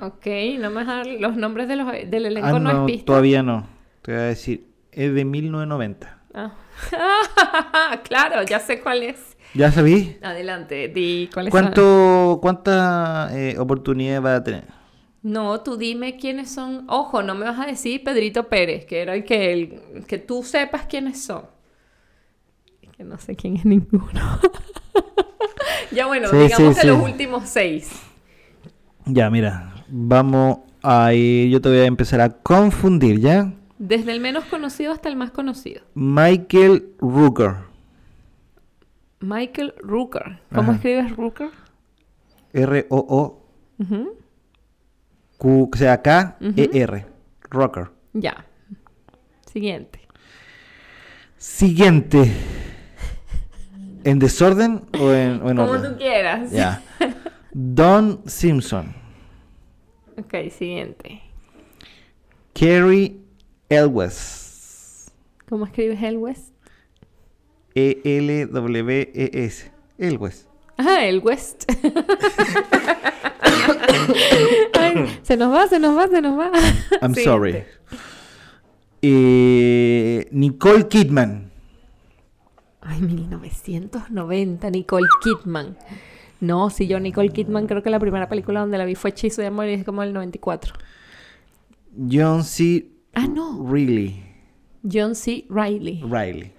Ok, 0.00 0.26
no 0.60 0.70
me 0.70 1.18
los 1.18 1.36
nombres 1.36 1.66
de 1.66 1.74
los, 1.76 1.90
del 1.90 2.26
elenco, 2.26 2.46
Ah, 2.48 2.52
no, 2.52 2.72
no, 2.72 2.86
es 2.86 2.92
pista. 2.92 3.06
todavía 3.06 3.42
no. 3.42 3.66
Te 4.02 4.12
voy 4.12 4.20
a 4.20 4.24
decir. 4.24 4.64
Es 4.92 5.12
de 5.12 5.24
1990. 5.24 6.18
Ah. 6.34 6.52
claro, 8.04 8.42
ya 8.44 8.60
sé 8.60 8.80
cuál 8.80 9.02
es. 9.02 9.36
¿Ya 9.54 9.72
sabí? 9.72 10.16
Adelante, 10.22 10.88
di 10.88 11.28
cuáles 11.32 11.52
son. 11.52 11.62
¿Cuánto, 11.62 12.38
¿Cuántas 12.40 13.32
eh, 13.32 13.56
oportunidades 13.58 14.24
va 14.24 14.36
a 14.36 14.44
tener? 14.44 14.77
No, 15.28 15.60
tú 15.60 15.76
dime 15.76 16.16
quiénes 16.16 16.50
son. 16.50 16.84
Ojo, 16.88 17.22
no 17.22 17.34
me 17.34 17.44
vas 17.44 17.58
a 17.60 17.66
decir 17.66 18.02
Pedrito 18.02 18.48
Pérez, 18.48 18.86
que 18.86 19.02
era 19.02 19.14
el 19.14 19.24
que, 19.24 19.52
el, 19.52 20.04
que 20.06 20.16
tú 20.18 20.42
sepas 20.42 20.86
quiénes 20.86 21.22
son. 21.22 21.42
Que 22.96 23.04
no 23.04 23.18
sé 23.18 23.36
quién 23.36 23.56
es 23.56 23.64
ninguno. 23.66 24.10
ya 25.90 26.06
bueno, 26.06 26.28
Sí, 26.28 26.36
digamos 26.36 26.74
sí, 26.74 26.80
que 26.80 26.86
los 26.86 27.02
últimos 27.02 27.48
seis. 27.48 27.90
Ya, 29.06 29.30
mira. 29.30 29.84
Vamos 29.88 30.58
a 30.82 31.12
ir. 31.12 31.50
Yo 31.50 31.60
te 31.60 31.68
voy 31.68 31.78
a 31.78 31.84
empezar 31.86 32.20
a 32.20 32.30
confundir, 32.30 33.20
¿ya? 33.20 33.52
Desde 33.78 34.12
el 34.12 34.20
menos 34.20 34.44
conocido 34.46 34.92
hasta 34.92 35.08
el 35.08 35.16
más 35.16 35.30
conocido. 35.30 35.82
Michael 35.94 36.94
Rooker. 37.00 37.56
Michael 39.20 39.74
Rooker. 39.80 40.40
¿Cómo 40.52 40.72
Ajá. 40.72 40.72
escribes 40.72 41.16
Rooker? 41.16 41.50
Ujú, 42.54 42.84
O 42.90 44.17
sea, 45.76 46.02
K-E-R. 46.02 47.06
Rocker. 47.50 47.90
Ya. 48.12 48.44
Siguiente. 49.50 50.00
Siguiente. 51.36 52.32
¿En 54.04 54.18
desorden 54.18 54.84
o 54.98 55.12
en, 55.12 55.42
o 55.42 55.50
en 55.50 55.56
Como 55.56 55.70
orden? 55.70 55.92
tú 55.92 55.98
quieras. 55.98 56.50
Ya. 56.50 56.82
Don 57.52 58.22
Simpson. 58.26 58.94
Ok, 60.18 60.50
siguiente. 60.50 61.22
Carrie 62.52 63.20
Elwes. 63.68 65.12
¿Cómo 65.48 65.64
escribes 65.66 66.02
el 66.02 66.16
West? 66.18 66.52
E 67.74 68.00
E-L-W-E-S. 68.04 69.70
Elwes. 69.98 70.48
Ah, 70.76 71.04
el 71.06 71.20
West. 71.20 71.70
Ay, 74.78 75.18
se 75.22 75.36
nos 75.36 75.54
va, 75.54 75.66
se 75.68 75.78
nos 75.78 75.96
va, 75.96 76.08
se 76.08 76.20
nos 76.20 76.38
va. 76.38 76.50
I'm 77.02 77.14
sorry. 77.14 77.64
Eh, 79.02 80.28
Nicole 80.32 80.88
Kidman. 80.88 81.50
Ay, 82.80 83.02
1990, 83.02 84.70
Nicole 84.70 85.06
Kidman. 85.22 85.76
No, 86.40 86.70
si 86.70 86.86
yo 86.86 87.00
Nicole 87.00 87.30
Kidman 87.30 87.66
creo 87.66 87.82
que 87.82 87.90
la 87.90 87.98
primera 87.98 88.28
película 88.28 88.60
donde 88.60 88.78
la 88.78 88.84
vi 88.84 88.94
fue 88.94 89.10
Hechizo 89.10 89.40
de 89.42 89.48
Amor 89.48 89.66
y 89.66 89.74
es 89.74 89.84
como 89.84 90.02
el 90.02 90.12
94. 90.12 90.74
John 92.10 92.44
C. 92.44 92.86
Ah, 93.14 93.26
no. 93.26 93.66
Reilly. 93.68 94.22
John 94.90 95.14
C. 95.14 95.46
Riley. 95.50 96.02
Riley. 96.02 96.52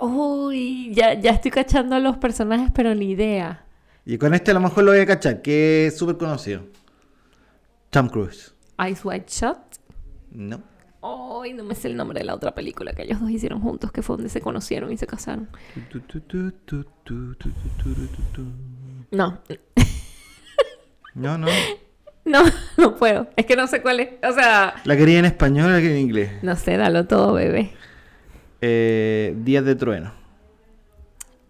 Uy, 0.00 0.92
ya, 0.94 1.14
ya 1.14 1.32
estoy 1.32 1.50
cachando 1.50 1.96
a 1.96 2.00
los 2.00 2.16
personajes, 2.16 2.70
pero 2.74 2.94
ni 2.94 3.10
idea. 3.10 3.64
Y 4.04 4.18
con 4.18 4.34
este 4.34 4.50
a 4.50 4.54
lo 4.54 4.60
mejor 4.60 4.84
lo 4.84 4.90
voy 4.92 5.00
a 5.00 5.06
cachar, 5.06 5.42
que 5.42 5.86
es 5.86 5.96
súper 5.96 6.16
conocido. 6.16 6.62
Tom 7.90 8.08
Cruise. 8.08 8.54
Ice 8.90 9.06
White 9.06 9.26
Shot. 9.28 9.58
No. 10.30 10.62
Ay, 11.02 11.52
no 11.52 11.64
me 11.64 11.74
sé 11.74 11.88
el 11.88 11.96
nombre 11.96 12.20
de 12.20 12.24
la 12.24 12.34
otra 12.34 12.54
película 12.54 12.92
que 12.92 13.02
ellos 13.02 13.20
dos 13.20 13.30
hicieron 13.30 13.60
juntos, 13.60 13.90
que 13.92 14.02
fue 14.02 14.16
donde 14.16 14.30
se 14.30 14.40
conocieron 14.40 14.92
y 14.92 14.96
se 14.96 15.06
casaron. 15.06 15.48
No. 19.10 19.40
No, 21.14 21.38
no. 21.38 21.46
No, 22.24 22.40
no 22.76 22.94
puedo. 22.94 23.26
Es 23.34 23.46
que 23.46 23.56
no 23.56 23.66
sé 23.66 23.82
cuál 23.82 23.98
es. 23.98 24.10
O 24.22 24.32
sea. 24.32 24.74
¿La 24.84 24.96
quería 24.96 25.18
en 25.18 25.24
español 25.24 25.66
o 25.66 25.70
la 25.70 25.78
quería 25.78 25.96
en 25.96 26.02
inglés? 26.02 26.30
No 26.42 26.54
sé, 26.54 26.76
dalo 26.76 27.08
todo, 27.08 27.32
bebé. 27.32 27.72
Eh, 28.60 29.34
Días 29.38 29.64
de 29.64 29.74
trueno. 29.74 30.12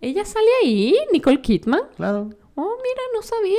¿Ella 0.01 0.25
sale 0.25 0.47
ahí? 0.65 0.97
¿Nicole 1.13 1.43
Kidman? 1.43 1.83
Claro. 1.97 2.31
Oh, 2.55 2.77
mira, 2.83 3.03
no 3.15 3.23
sabía. 3.23 3.59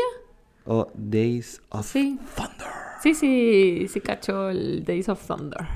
O 0.65 0.87
Days 0.93 1.61
of 1.69 1.85
Sí. 1.85 2.17
Thunder. 2.35 2.67
Sí, 3.01 3.13
sí, 3.15 3.87
sí 3.89 3.99
cachó 3.99 4.49
el 4.49 4.83
Days 4.85 5.09
of 5.09 5.25
Thunder. 5.27 5.67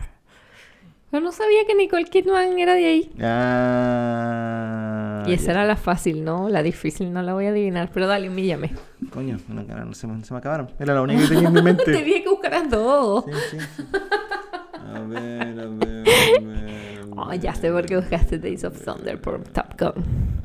Pero 1.11 1.23
no 1.23 1.31
sabía 1.31 1.65
que 1.65 1.75
Nicole 1.75 2.05
Kidman 2.05 2.57
era 2.59 2.73
de 2.73 2.85
ahí. 2.85 3.11
Ah. 3.21 5.23
y 5.25 5.33
esa 5.33 5.45
ya. 5.45 5.51
era 5.51 5.65
la 5.65 5.75
fácil, 5.77 6.23
¿no? 6.23 6.49
La 6.49 6.61
difícil 6.63 7.11
no 7.13 7.21
la 7.21 7.33
voy 7.33 7.45
a 7.45 7.49
adivinar. 7.49 7.89
Pero 7.93 8.07
dale, 8.07 8.29
humíllame. 8.29 8.71
Coño, 9.11 9.37
no, 9.47 9.63
no, 9.63 9.93
se, 9.93 10.07
me, 10.07 10.23
se 10.23 10.33
me 10.33 10.39
acabaron. 10.39 10.69
Era 10.79 10.93
la 10.93 11.01
única 11.01 11.21
que 11.21 11.27
tenía 11.29 11.47
en 11.47 11.53
mi 11.53 11.59
Te 11.61 11.63
mente. 11.63 11.91
dije 11.91 12.23
que 12.23 12.29
buscaras 12.29 12.69
dos. 12.69 13.25
Sí, 13.25 13.31
sí, 13.51 13.57
sí. 13.77 13.83
A 14.93 14.99
ver, 14.99 15.59
a 15.59 15.65
ver, 15.65 15.65
a 15.65 15.67
ver. 16.41 17.05
Oh, 17.15 17.33
ya 17.33 17.55
sé 17.55 17.71
por 17.71 17.85
qué 17.85 17.95
buscaste 17.97 18.37
Days 18.37 18.63
of 18.63 18.79
Thunder 18.83 19.19
por 19.19 19.43
Top 19.45 19.79
Gun. 19.79 20.36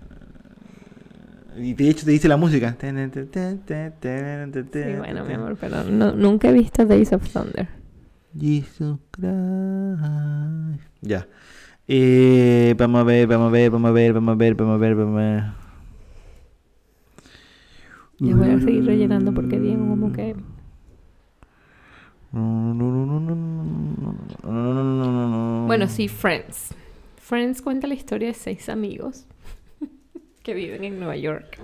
Y 1.56 1.74
de 1.74 1.90
hecho 1.90 2.04
te 2.04 2.12
dice 2.12 2.28
la 2.28 2.36
música. 2.36 2.76
Sí, 2.80 2.86
bueno, 4.98 5.24
mi 5.24 5.34
amor, 5.34 5.56
pero 5.60 5.84
no- 5.84 6.12
nunca 6.12 6.48
he 6.48 6.52
visto 6.52 6.84
Days 6.86 7.12
of 7.12 7.28
Thunder. 7.32 7.68
Jesus 8.38 8.98
Christ. 9.10 10.82
Ya. 11.02 11.26
Eh, 11.88 12.74
vamos 12.78 13.00
a 13.00 13.04
ver, 13.04 13.26
vamos 13.26 13.48
a 13.48 13.50
ver, 13.50 13.70
vamos 13.70 13.88
a 13.88 13.92
ver, 13.92 14.12
vamos 14.14 14.32
a 14.32 14.36
ver, 14.36 14.54
vamos 14.54 14.74
a 14.74 14.78
ver, 14.78 14.94
vamos 14.94 15.20
a 15.20 15.22
ver. 15.22 15.42
Yo 18.18 18.36
voy 18.36 18.50
a 18.50 18.60
seguir 18.60 18.84
rellenando 18.84 19.34
porque 19.34 19.58
Diego 19.58 19.86
como 19.88 20.12
que... 20.12 20.36
Bueno, 25.66 25.88
sí, 25.88 26.08
Friends. 26.08 26.74
Friends 27.16 27.62
cuenta 27.62 27.86
la 27.86 27.94
historia 27.94 28.28
de 28.28 28.34
seis 28.34 28.68
amigos 28.68 29.26
que 30.42 30.54
viven 30.54 30.84
en 30.84 30.98
Nueva 30.98 31.16
York 31.16 31.58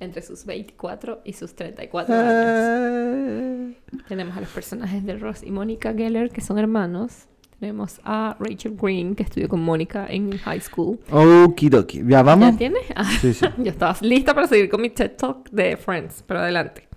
entre 0.00 0.22
sus 0.22 0.44
24 0.46 1.20
y 1.24 1.34
sus 1.34 1.54
34 1.54 2.14
años. 2.14 3.76
Tenemos 4.08 4.36
a 4.36 4.40
los 4.40 4.48
personajes 4.50 5.04
de 5.04 5.16
Ross 5.16 5.42
y 5.42 5.50
Mónica 5.50 5.92
Geller, 5.92 6.30
que 6.30 6.40
son 6.40 6.58
hermanos. 6.58 7.26
Tenemos 7.58 8.00
a 8.04 8.36
Rachel 8.40 8.74
Green, 8.80 9.14
que 9.14 9.22
estudió 9.22 9.46
con 9.46 9.60
Mónica 9.60 10.06
en 10.08 10.38
high 10.38 10.60
school. 10.62 10.98
Okidoki. 11.10 12.02
¿Ya 12.06 12.22
vamos? 12.22 12.52
¿Ya 12.52 12.56
tienes? 12.58 12.82
Ah, 12.96 13.04
Sí, 13.20 13.34
sí. 13.34 13.44
yo 13.58 13.70
estaba 13.70 13.94
lista 14.00 14.34
para 14.34 14.46
seguir 14.46 14.70
con 14.70 14.80
mi 14.80 14.88
TED 14.88 15.10
Talk 15.16 15.50
de 15.50 15.76
Friends, 15.76 16.24
pero 16.26 16.40
adelante. 16.40 16.88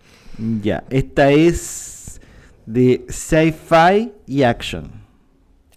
Ya. 0.61 0.85
Esta 0.89 1.29
es 1.31 2.21
de 2.65 3.05
sci-fi 3.09 4.13
y 4.25 4.43
action. 4.43 4.89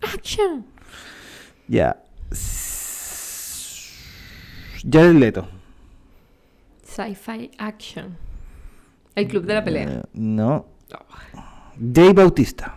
¡Action! 0.01 0.65
Ya. 1.67 2.01
Jared 4.89 5.17
Leto. 5.17 5.49
Sci-fi 6.85 7.51
action. 7.59 8.17
El 9.15 9.27
club 9.29 9.45
de 9.45 9.55
la 9.55 9.65
pelea. 9.65 9.89
Eh, 9.89 10.03
no. 10.15 10.67
Oh. 10.95 11.43
Dave 11.77 12.13
Bautista. 12.13 12.75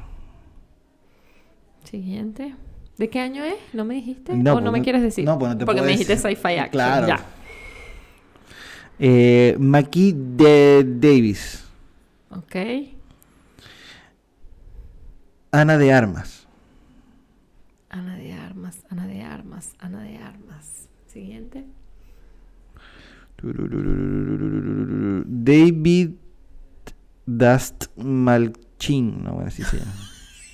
Siguiente. 1.83 2.55
¿De 2.97 3.09
qué 3.09 3.19
año 3.19 3.43
es? 3.43 3.55
¿No 3.73 3.85
me 3.85 3.95
dijiste? 3.95 4.33
No, 4.35 4.51
¿O 4.51 4.55
pues 4.55 4.65
no 4.65 4.71
me 4.71 4.81
quieres 4.81 5.01
decir? 5.01 5.25
no, 5.25 5.37
pues 5.37 5.51
no 5.51 5.57
te 5.57 5.65
Porque 5.65 5.81
puedo 5.81 5.85
me 5.85 5.91
dijiste 5.97 6.17
sci-fi 6.17 6.57
action. 6.57 6.69
Claro. 6.71 7.07
Ya. 7.07 7.25
Eh, 8.99 9.55
Mackie 9.59 10.13
de 10.13 10.83
Davis. 10.85 11.65
Ok. 12.31 12.55
Ana 15.51 15.77
de 15.77 15.93
Armas. 15.93 16.47
Ana 17.89 18.15
de 18.17 18.33
Armas, 18.33 18.83
Ana 18.89 19.07
de 19.07 19.21
Armas, 19.21 19.73
Ana 19.79 20.03
de 20.03 20.17
Armas. 20.17 20.89
Siguiente. 21.07 21.65
David 25.25 26.11
Dust 27.25 27.85
Malchin. 27.97 29.23
No, 29.23 29.33
bueno, 29.33 29.47
así 29.47 29.63
se 29.63 29.77
llama. 29.79 29.93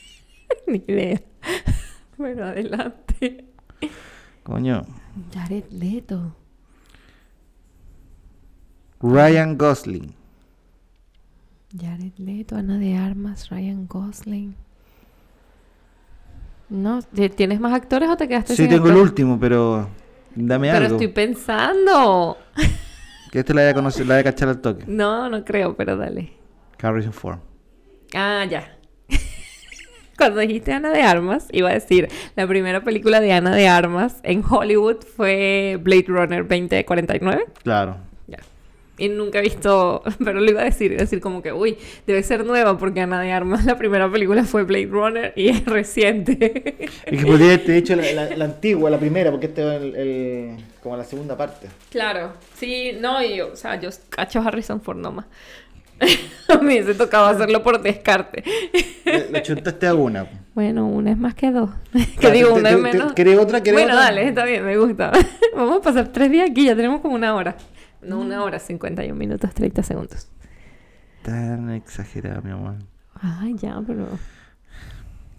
Ni 0.67 0.83
idea. 0.87 1.21
Bueno, 2.17 2.43
adelante. 2.45 3.45
Coño. 4.43 4.83
Jared 5.33 5.65
Leto. 5.71 6.35
Ryan 9.01 9.57
Gosling. 9.57 10.13
Jared 11.79 12.13
Leto, 12.17 12.55
Ana 12.55 12.77
de 12.77 12.95
Armas, 12.95 13.49
Ryan 13.49 13.85
Gosling. 13.87 14.55
No, 16.69 17.01
¿te- 17.01 17.29
¿tienes 17.29 17.59
más 17.59 17.73
actores 17.73 18.09
o 18.09 18.17
te 18.17 18.27
quedaste 18.27 18.55
Sí, 18.55 18.63
sin 18.63 18.69
tengo 18.71 18.89
el 18.89 18.95
último, 18.95 19.39
pero 19.39 19.87
dame 20.35 20.67
Pero 20.71 20.85
algo. 20.85 20.95
estoy 20.97 21.07
pensando. 21.09 22.37
Que 23.31 23.39
este 23.39 23.53
la 23.53 23.63
voy 23.63 23.71
a 23.71 23.73
conocer, 23.73 24.05
la 24.07 24.13
voy 24.13 24.21
a 24.21 24.23
cachar 24.23 24.47
al 24.47 24.61
toque. 24.61 24.85
No, 24.87 25.27
no 25.29 25.43
creo, 25.43 25.75
pero 25.75 25.97
dale. 25.97 26.31
Harrison 26.81 27.11
Ford. 27.11 27.39
Ah, 28.13 28.45
ya. 28.49 28.77
Cuando 30.17 30.39
dijiste 30.39 30.71
Ana 30.71 30.91
de 30.91 31.01
Armas, 31.01 31.47
iba 31.51 31.69
a 31.69 31.73
decir, 31.73 32.07
la 32.37 32.47
primera 32.47 32.81
película 32.85 33.19
de 33.19 33.33
Ana 33.33 33.53
de 33.53 33.67
Armas 33.67 34.21
en 34.23 34.41
Hollywood 34.49 35.03
fue 35.03 35.77
Blade 35.81 36.05
Runner 36.07 36.43
2049. 36.47 37.45
Claro. 37.61 37.97
Y 38.97 39.09
nunca 39.09 39.39
he 39.39 39.41
visto, 39.41 40.01
pero 40.23 40.39
lo 40.39 40.49
iba 40.49 40.61
a 40.61 40.65
decir, 40.65 40.91
iba 40.93 40.99
a 41.01 41.03
decir 41.03 41.19
como 41.19 41.41
que, 41.41 41.51
uy, 41.51 41.77
debe 42.07 42.23
ser 42.23 42.45
nueva 42.45 42.77
porque 42.77 43.01
Ana 43.01 43.19
de 43.21 43.31
Armas, 43.33 43.65
la 43.65 43.77
primera 43.77 44.09
película 44.09 44.45
fue 44.45 44.63
Blade 44.63 44.85
Runner 44.87 45.33
y 45.35 45.49
es 45.49 45.65
reciente. 45.65 46.87
Es 47.05 47.19
que 47.19 47.25
podría 47.25 47.47
haberte 47.47 47.75
hecho 47.77 47.95
la, 47.95 48.09
la- 48.13 48.35
la 48.35 48.45
antigua, 48.45 48.89
la 48.89 48.97
primera, 48.97 49.31
porque 49.31 49.47
este 49.47 49.61
es 49.75 49.81
el, 49.81 49.95
el- 49.95 50.57
como 50.81 50.95
la 50.97 51.03
segunda 51.03 51.35
parte. 51.35 51.67
Claro, 51.91 52.33
sí, 52.57 52.91
no, 52.99 53.21
y 53.21 53.35
yo, 53.37 53.51
o 53.51 53.55
sea, 53.55 53.79
yo 53.79 53.89
cacho 54.09 54.39
Harrison 54.39 54.79
Ford 54.81 54.97
nomás. 54.97 55.25
a 56.49 56.57
mí 56.57 56.83
se 56.83 56.93
tocaba 56.93 57.29
hacerlo 57.29 57.63
por 57.63 57.81
descarte. 57.81 58.43
Le, 59.05 59.29
le 59.31 59.41
chuntaste 59.41 59.87
a 59.87 59.93
una. 59.93 60.27
Bueno, 60.53 60.87
una 60.87 61.11
es 61.11 61.17
más 61.17 61.35
que 61.35 61.51
dos. 61.51 61.69
que 61.93 62.05
Ya, 62.21 62.31
digo, 62.31 62.53
te- 62.53 62.59
una 62.59 62.69
te- 62.69 62.75
es 62.75 62.81
menos. 62.81 63.13
¿Querés 63.13 63.37
otra? 63.39 63.61
¿Querés 63.63 63.79
Bueno, 63.81 63.93
otra? 63.93 64.05
dale, 64.05 64.27
está 64.27 64.45
bien, 64.45 64.65
me 64.65 64.77
gusta. 64.77 65.11
Vamos 65.55 65.77
a 65.77 65.81
pasar 65.81 66.09
tres 66.09 66.31
días 66.31 66.49
aquí, 66.49 66.65
ya 66.65 66.75
tenemos 66.75 67.01
como 67.01 67.15
una 67.15 67.33
hora. 67.35 67.55
No, 68.05 68.19
una 68.19 68.43
hora, 68.43 68.59
51 68.59 69.15
minutos, 69.15 69.53
30 69.53 69.83
segundos. 69.83 70.29
Tan 71.23 71.71
exagerada, 71.71 72.41
mi 72.41 72.51
amor. 72.51 72.75
Ay, 73.15 73.55
ya, 73.57 73.81
pero 73.85 74.07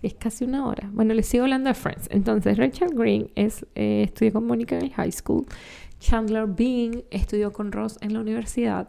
es 0.02 0.14
casi 0.14 0.44
una 0.44 0.66
hora. 0.66 0.88
Bueno, 0.92 1.14
les 1.14 1.26
sigo 1.26 1.44
hablando 1.44 1.68
de 1.68 1.74
Friends. 1.74 2.08
Entonces, 2.10 2.56
Rachel 2.58 2.90
Green 2.94 3.30
es, 3.34 3.64
eh, 3.74 4.02
estudió 4.04 4.32
con 4.32 4.46
Mónica 4.46 4.76
en 4.76 4.84
el 4.84 4.92
high 4.92 5.12
school. 5.12 5.46
Chandler 6.00 6.46
Bing 6.46 7.02
estudió 7.10 7.52
con 7.52 7.72
Ross 7.72 7.98
en 8.00 8.12
la 8.14 8.20
universidad. 8.20 8.88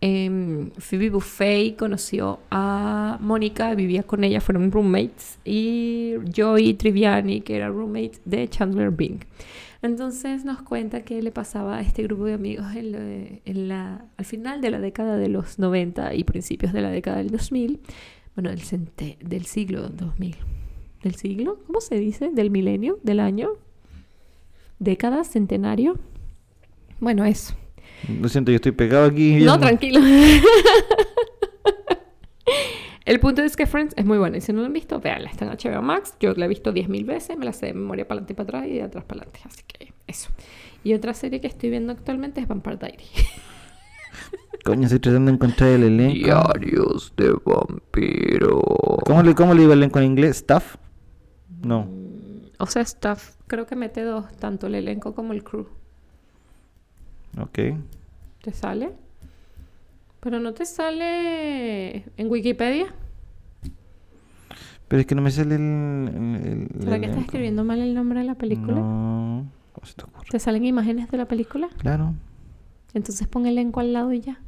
Em, 0.00 0.70
Phoebe 0.78 1.10
Buffet 1.10 1.76
conoció 1.76 2.40
a 2.50 3.18
Mónica, 3.20 3.74
vivía 3.74 4.02
con 4.02 4.24
ella, 4.24 4.40
fueron 4.40 4.72
roommates. 4.72 5.38
Y 5.44 6.14
Joey 6.36 6.74
Triviani, 6.74 7.40
que 7.40 7.56
era 7.56 7.68
roommate 7.68 8.18
de 8.24 8.48
Chandler 8.48 8.90
Bing. 8.90 9.20
Entonces 9.82 10.44
nos 10.44 10.62
cuenta 10.62 11.02
que 11.02 11.20
le 11.22 11.32
pasaba 11.32 11.78
a 11.78 11.80
este 11.80 12.04
grupo 12.04 12.24
de 12.26 12.34
amigos 12.34 12.66
en 12.76 12.92
la- 12.92 13.40
en 13.44 13.68
la- 13.68 14.04
al 14.16 14.24
final 14.24 14.60
de 14.60 14.70
la 14.70 14.78
década 14.80 15.16
de 15.16 15.28
los 15.28 15.58
90 15.58 16.14
y 16.14 16.22
principios 16.24 16.72
de 16.72 16.80
la 16.82 16.90
década 16.90 17.16
del 17.18 17.30
2000, 17.30 17.80
bueno, 18.36 18.50
del, 18.50 18.60
del 19.20 19.44
siglo 19.46 19.88
2000. 19.88 20.36
¿Del 21.02 21.14
siglo? 21.16 21.58
¿Cómo 21.66 21.80
se 21.80 21.96
dice? 21.98 22.30
¿Del 22.32 22.50
milenio? 22.52 23.00
¿Del 23.02 23.18
año? 23.18 23.50
¿Década? 24.78 25.24
¿Centenario? 25.24 25.98
Bueno, 27.00 27.24
eso. 27.24 27.54
Lo 28.20 28.28
siento, 28.28 28.52
yo 28.52 28.56
estoy 28.56 28.72
pegado 28.72 29.06
aquí. 29.06 29.40
No, 29.40 29.58
tranquilo. 29.58 30.00
El 33.04 33.20
punto 33.20 33.42
es 33.42 33.56
que 33.56 33.66
Friends 33.66 33.94
es 33.96 34.04
muy 34.04 34.18
buena. 34.18 34.36
Y 34.36 34.40
si 34.40 34.52
no 34.52 34.60
la 34.60 34.66
han 34.66 34.72
visto, 34.72 35.00
véanla. 35.00 35.30
Está 35.30 35.44
en 35.44 35.50
HBO 35.50 35.82
Max. 35.82 36.14
Yo 36.20 36.32
la 36.34 36.44
he 36.44 36.48
visto 36.48 36.72
10.000 36.72 37.04
veces. 37.04 37.36
Me 37.36 37.44
la 37.44 37.52
sé 37.52 37.66
de 37.66 37.74
memoria 37.74 38.06
para 38.06 38.20
adelante 38.20 38.32
y 38.32 38.36
para 38.36 38.58
atrás 38.58 38.70
y 38.70 38.74
de 38.74 38.82
atrás 38.82 39.04
para 39.04 39.22
adelante. 39.22 39.40
Así 39.44 39.62
que 39.66 39.92
eso. 40.06 40.30
Y 40.84 40.94
otra 40.94 41.14
serie 41.14 41.40
que 41.40 41.46
estoy 41.46 41.70
viendo 41.70 41.92
actualmente 41.92 42.40
es 42.40 42.48
Vampire 42.48 42.76
Diary. 42.76 43.04
Coño, 44.64 44.84
estoy 44.84 45.00
tratando 45.00 45.30
de 45.30 45.34
encontrar 45.34 45.70
el 45.70 45.82
elenco. 45.82 46.14
Diarios 46.14 47.12
de 47.16 47.34
vampiro. 47.44 48.60
¿Cómo 49.04 49.22
le, 49.22 49.34
¿Cómo 49.34 49.54
le 49.54 49.64
iba 49.64 49.72
el 49.72 49.80
elenco 49.80 49.98
en 49.98 50.04
inglés? 50.04 50.36
¿Staff? 50.36 50.76
No. 51.62 51.88
O 52.58 52.66
sea, 52.66 52.82
staff. 52.82 53.36
Creo 53.48 53.66
que 53.66 53.74
mete 53.74 54.02
dos. 54.02 54.30
Tanto 54.36 54.68
el 54.68 54.76
elenco 54.76 55.14
como 55.14 55.32
el 55.32 55.42
crew. 55.42 55.66
Ok. 57.40 57.58
¿Te 58.42 58.52
sale? 58.52 58.92
Pero 60.22 60.38
no 60.38 60.54
te 60.54 60.64
sale 60.64 62.04
en 62.16 62.30
Wikipedia. 62.30 62.94
Pero 64.86 65.00
es 65.00 65.06
que 65.06 65.16
no 65.16 65.22
me 65.22 65.32
sale 65.32 65.56
el. 65.56 65.60
el, 65.60 66.68
el 66.74 66.82
¿Será 66.84 67.00
que 67.00 67.06
estás 67.06 67.24
escribiendo 67.24 67.64
mal 67.64 67.80
el 67.80 67.92
nombre 67.92 68.20
de 68.20 68.26
la 68.26 68.36
película? 68.36 68.74
No. 68.76 69.50
¿Cómo 69.72 69.84
se 69.84 69.94
te 69.94 70.04
ocurre? 70.04 70.28
¿Te 70.30 70.38
salen 70.38 70.64
imágenes 70.64 71.10
de 71.10 71.18
la 71.18 71.26
película? 71.26 71.68
Claro. 71.78 72.14
Entonces 72.94 73.26
pon 73.26 73.46
elenco 73.46 73.80
al 73.80 73.92
lado 73.92 74.12
y 74.12 74.20
ya. 74.20 74.38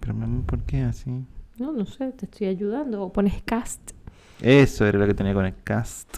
Pero 0.00 0.14
mamá, 0.14 0.42
¿por 0.44 0.60
qué 0.64 0.82
así? 0.82 1.24
No, 1.58 1.70
no 1.70 1.86
sé, 1.86 2.10
te 2.10 2.24
estoy 2.24 2.48
ayudando. 2.48 3.00
O 3.00 3.12
pones 3.12 3.40
cast. 3.44 3.92
Eso 4.40 4.86
era 4.86 4.98
lo 4.98 5.06
que 5.06 5.14
tenía 5.14 5.34
con 5.34 5.46
el 5.46 5.54
cast. 5.62 6.16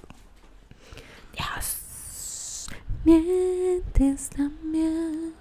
Dios. 1.37 2.69
Mientes 3.05 4.31
también. 4.31 5.35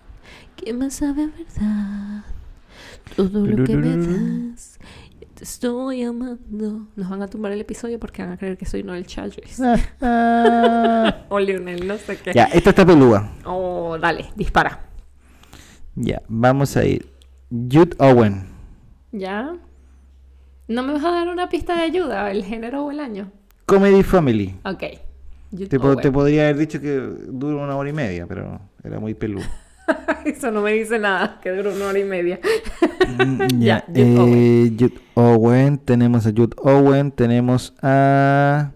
¿Quién 0.57 0.79
más 0.79 0.95
sabe 0.95 1.27
verdad? 1.27 2.25
Todo 3.15 3.45
lo 3.45 3.63
que 3.63 3.75
me 3.75 3.97
das. 4.51 4.79
Te 5.35 5.43
estoy 5.45 6.03
amando. 6.03 6.87
Nos 6.95 7.09
van 7.09 7.21
a 7.21 7.27
tumbar 7.27 7.51
el 7.53 7.61
episodio 7.61 7.97
porque 7.99 8.21
van 8.23 8.33
a 8.33 8.37
creer 8.37 8.57
que 8.57 8.65
soy 8.65 8.83
Noel 8.83 9.05
Chadwick. 9.05 9.47
o 11.29 11.39
Lionel, 11.39 11.87
no 11.87 11.97
sé 11.97 12.17
qué. 12.17 12.33
ya, 12.33 12.45
esta 12.45 12.71
está 12.71 12.85
peluda. 12.85 13.31
Oh, 13.45 13.97
dale, 13.97 14.25
dispara. 14.35 14.81
Ya, 15.95 16.21
vamos 16.27 16.75
a 16.77 16.85
ir. 16.85 17.07
Jude 17.49 17.95
Owen. 17.99 18.47
¿Ya? 19.11 19.55
¿No 20.67 20.83
me 20.83 20.93
vas 20.93 21.03
a 21.05 21.11
dar 21.11 21.29
una 21.29 21.49
pista 21.49 21.75
de 21.75 21.81
ayuda? 21.83 22.29
¿El 22.31 22.43
género 22.43 22.85
o 22.85 22.91
el 22.91 22.99
año? 22.99 23.31
Comedy 23.65 24.03
Family. 24.03 24.55
Ok. 24.65 24.83
Po- 25.79 25.95
te 25.97 26.11
podría 26.11 26.43
haber 26.43 26.57
dicho 26.57 26.79
que 26.79 26.95
dura 26.97 27.63
una 27.63 27.75
hora 27.75 27.89
y 27.89 27.93
media, 27.93 28.27
pero 28.27 28.59
era 28.83 28.99
muy 28.99 29.13
peludo. 29.15 29.45
Eso 30.25 30.51
no 30.51 30.61
me 30.61 30.73
dice 30.73 30.99
nada, 30.99 31.39
que 31.41 31.49
duró 31.51 31.73
una 31.73 31.87
hora 31.87 31.99
y 31.99 32.03
media. 32.03 32.39
Mm, 33.17 33.41
Ya, 33.59 33.85
ya, 33.87 34.03
Jude 34.05 34.65
eh, 34.65 34.71
Jude 34.77 34.99
Owen. 35.15 35.77
Tenemos 35.79 36.25
a 36.25 36.31
Jude 36.31 36.55
Owen. 36.57 37.11
Tenemos 37.11 37.73
a 37.81 38.71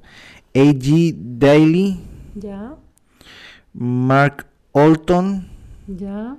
A.G. 0.56 1.16
Daly. 1.18 2.00
Ya, 2.36 2.76
Mark 3.74 4.48
Olton. 4.72 5.48
ya, 5.88 6.36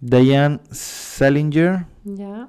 Diane 0.00 0.60
Salinger. 0.70 1.86
ya. 2.04 2.48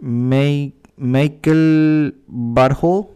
May- 0.00 0.74
Michael 0.96 2.14
Barhol. 2.26 3.06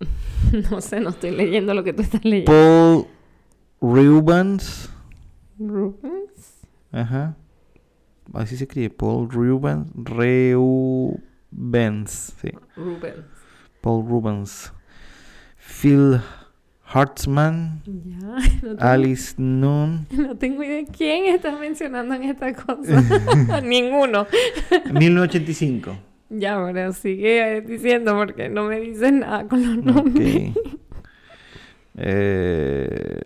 No 0.70 0.80
sé, 0.80 1.00
no 1.00 1.10
estoy 1.10 1.30
leyendo 1.32 1.74
lo 1.74 1.84
que 1.84 1.92
tú 1.92 2.00
estás 2.02 2.24
leyendo. 2.24 2.50
Paul 2.50 3.06
Rubens. 3.82 4.88
Rubens. 5.58 6.66
Ajá. 6.92 7.36
Así 8.34 8.56
se 8.56 8.64
escribe. 8.64 8.90
Paul 8.90 9.28
Rubens. 9.30 9.90
Reubens. 9.94 11.20
Sí. 12.40 12.50
Rubens. 12.76 13.24
Paul 13.80 14.06
Rubens. 14.08 14.72
Phil 15.58 16.20
Hartzman, 16.90 17.82
Ya, 17.84 18.38
no, 18.62 18.76
Alice 18.78 19.34
Nunn, 19.36 20.06
no 20.16 20.36
tengo 20.36 20.62
idea 20.62 20.84
quién 20.90 21.26
estás 21.26 21.58
mencionando 21.60 22.14
en 22.14 22.22
esta 22.24 22.54
cosa. 22.54 23.60
Ninguno. 23.62 24.26
1985. 24.92 25.96
Ya, 26.30 26.62
pero 26.64 26.92
sigue 26.92 27.60
diciendo 27.62 28.14
porque 28.16 28.48
no 28.48 28.64
me 28.64 28.80
dices 28.80 29.12
nada 29.12 29.46
con 29.46 29.66
los 29.66 29.84
nombres. 29.84 30.56
Ok. 30.56 30.78
Eh, 31.96 33.20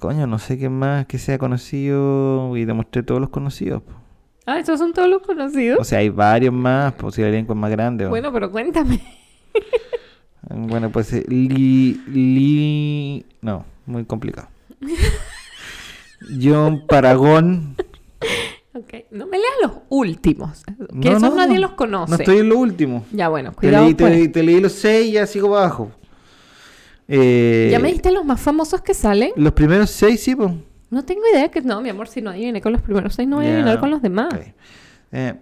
coño, 0.00 0.26
no 0.26 0.38
sé 0.38 0.58
qué 0.58 0.68
más 0.68 1.06
que 1.06 1.18
sea 1.18 1.38
conocido 1.38 2.56
y 2.56 2.64
demostré 2.64 3.02
todos 3.02 3.20
los 3.20 3.30
conocidos. 3.30 3.82
po. 3.82 3.92
Ah, 4.46 4.58
estos 4.60 4.78
son 4.78 4.92
todos 4.92 5.08
los 5.08 5.22
conocidos. 5.22 5.78
O 5.80 5.84
sea, 5.84 5.98
hay 5.98 6.08
varios 6.08 6.52
más, 6.54 6.92
pues 6.94 7.14
si 7.16 7.22
el 7.22 7.28
elenco 7.28 7.52
es 7.52 7.58
más 7.58 7.70
grande. 7.70 8.06
o- 8.06 8.10
Bueno, 8.10 8.32
pero 8.32 8.50
cuéntame. 8.50 9.00
Bueno, 10.48 10.90
pues 10.90 11.12
eh, 11.12 11.24
Li, 11.28 12.00
Li... 12.06 13.26
No, 13.42 13.64
muy 13.84 14.04
complicado. 14.04 14.46
John 16.40 16.84
Paragón. 16.86 17.74
Ok, 18.74 18.92
no 19.10 19.26
me 19.26 19.38
leas 19.38 19.54
los 19.62 19.72
últimos. 19.88 20.62
Que 21.00 21.10
No, 21.10 21.16
esos 21.16 21.22
no, 21.30 21.34
nadie 21.36 21.58
los 21.58 21.72
conoce. 21.72 22.10
No 22.12 22.16
estoy 22.18 22.38
en 22.38 22.48
lo 22.50 22.58
último. 22.58 23.04
Ya, 23.12 23.28
bueno, 23.28 23.50
Te 23.50 23.56
cuidado. 23.56 23.84
leí, 23.86 23.94
te, 23.94 24.04
leí- 24.08 24.28
te 24.32 24.42
leí 24.42 24.60
los 24.60 24.72
seis 24.72 25.08
y 25.08 25.12
ya 25.12 25.26
sigo 25.26 25.56
abajo. 25.56 25.90
Eh, 27.08 27.68
¿Ya 27.70 27.78
me 27.78 27.92
diste 27.92 28.10
los 28.10 28.24
más 28.24 28.40
famosos 28.40 28.80
que 28.82 28.94
salen? 28.94 29.30
Los 29.36 29.52
primeros 29.52 29.90
seis, 29.90 30.20
sí, 30.22 30.34
pues. 30.34 30.50
No 30.90 31.04
tengo 31.04 31.22
idea 31.32 31.48
que... 31.50 31.60
No, 31.62 31.80
mi 31.80 31.88
amor, 31.88 32.08
si 32.08 32.20
no 32.22 32.30
adiviné 32.30 32.60
con 32.60 32.72
los 32.72 32.82
primeros 32.82 33.14
seis, 33.14 33.28
no 33.28 33.36
voy 33.36 33.46
a 33.46 33.50
adivinar 33.52 33.78
con 33.80 33.90
los 33.90 34.02
demás. 34.02 34.32
ok. 34.34 34.40
Eh, 35.12 35.34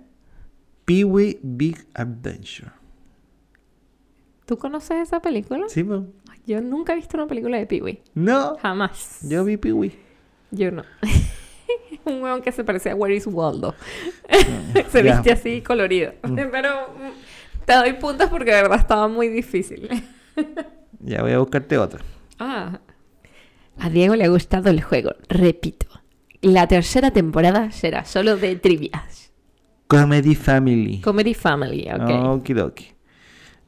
Pee-wee 0.85 1.39
Big 1.43 1.87
Adventure. 1.95 2.71
¿Tú 4.47 4.59
conoces 4.59 4.99
esa 5.03 5.21
película? 5.21 5.67
Sí, 5.69 5.83
pues. 5.83 6.03
Yo 6.47 6.61
nunca 6.61 6.93
he 6.93 6.97
visto 6.97 7.17
una 7.17 7.27
película 7.27 7.57
de 7.57 7.65
Pee-Wee. 7.65 8.03
No, 8.15 8.57
Jamás. 8.61 9.21
yo 9.23 9.45
vi 9.45 9.57
Pee-wee. 9.57 9.99
Yo 10.51 10.71
no. 10.71 10.83
Un 12.05 12.23
huevón 12.23 12.43
que 12.43 12.53
se 12.53 12.63
parece 12.65 12.91
a 12.91 12.95
Where 12.95 13.15
is 13.17 13.27
Waldo. 13.27 13.75
se 14.91 15.03
Ya. 15.03 15.15
viste 15.15 15.33
así 15.33 15.63
colorido. 15.63 16.13
Pero 16.23 16.89
mm, 16.91 17.65
te 17.65 17.73
doy 17.73 17.95
puntos 17.95 18.29
porque 18.29 18.51
de 18.55 18.61
verdad 18.63 18.79
estaba 18.79 19.09
muy 19.09 19.29
difícil. 19.29 19.89
Ya 21.01 21.23
voy 21.23 21.33
a 21.33 21.39
buscarte 21.39 21.79
otra. 21.79 22.03
ah. 22.39 22.81
A 23.77 23.91
Diego 23.91 24.15
le 24.15 24.25
ha 24.25 24.29
gustado 24.29 24.71
el 24.71 24.81
juego. 24.83 25.11
Repito. 25.29 25.87
La 26.43 26.69
tercera 26.69 27.11
temporada 27.11 27.73
será 27.73 28.05
solo 28.05 28.37
de 28.37 28.55
trivias. 28.55 29.33
Comedy 29.89 30.35
Family. 30.37 31.01
Comedy 31.01 31.35
Family, 31.35 31.89
ok. 31.93 32.11
Okidoki. 32.37 32.87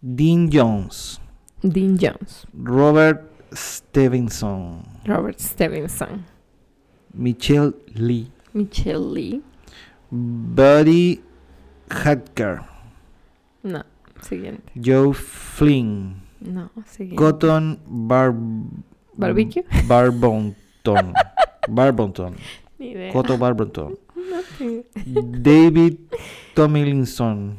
Dean 0.01 0.49
Jones. 0.53 1.21
Dean 1.63 1.99
Jones. 1.99 2.47
Robert 2.55 3.23
Stevenson. 3.53 4.83
Robert 5.05 5.41
Stevenson. 5.41 6.25
Michelle 7.13 7.73
Lee. 7.95 8.31
Michelle 8.53 9.13
Lee. 9.13 9.43
Buddy 10.11 11.21
Hacker. 11.91 12.63
No. 13.65 13.83
Siguiente. 14.23 14.71
Joe 14.77 15.13
Flynn. 15.13 16.23
No, 16.41 16.71
siguiente. 16.87 17.17
Cotton 17.17 17.81
Bar... 17.87 18.35
¿Barbecue? 19.15 19.65
Barbonton. 19.87 21.15
Barbonton. 21.69 22.35
Ni 22.79 22.91
idea. 22.91 23.13
Cotton 23.13 23.39
Barbonton. 23.39 23.99
No 24.17 24.43
tengo- 24.59 24.85
David 25.39 25.95
Tomlinson. 26.55 27.57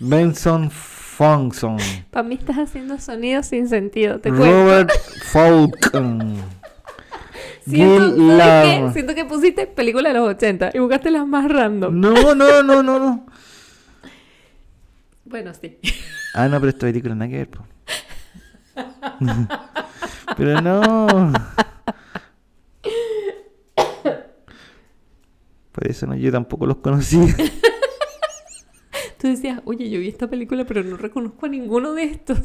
Benson 0.00 0.70
Fonson. 0.70 1.76
Para 2.10 2.22
mí 2.28 2.34
estás 2.34 2.56
haciendo 2.58 2.98
sonidos 2.98 3.46
sin 3.46 3.68
sentido, 3.68 4.18
te 4.20 4.30
cuento. 4.30 4.46
Robert 4.46 4.90
Falcon. 5.32 6.36
Siento. 7.66 8.16
Lam. 8.16 8.92
Siento 8.92 9.14
que 9.14 9.24
pusiste 9.24 9.66
películas 9.66 10.12
de 10.12 10.18
los 10.18 10.28
80 10.28 10.70
y 10.74 10.78
buscaste 10.78 11.10
las 11.10 11.26
más 11.26 11.50
random. 11.50 11.98
No, 12.00 12.34
no, 12.34 12.62
no, 12.62 12.82
no, 12.82 12.98
no. 12.98 13.26
Bueno, 15.24 15.52
sí. 15.54 15.78
Ah, 16.34 16.48
no, 16.48 16.58
pero 16.60 16.70
esta 16.70 16.86
película 16.86 17.14
nada 17.14 17.30
que 17.30 17.36
ver, 17.38 17.50
po. 17.50 17.64
pero 20.36 20.60
no. 20.60 21.32
Por 25.72 25.86
eso 25.86 26.06
no, 26.06 26.16
yo 26.16 26.32
tampoco 26.32 26.66
los 26.66 26.78
conocí. 26.78 27.18
Tú 29.18 29.28
decías, 29.28 29.60
oye, 29.64 29.90
yo 29.90 29.98
vi 29.98 30.08
esta 30.08 30.28
película, 30.28 30.64
pero 30.64 30.84
no 30.84 30.96
reconozco 30.96 31.46
a 31.46 31.48
ninguno 31.48 31.92
de 31.92 32.04
estos. 32.04 32.38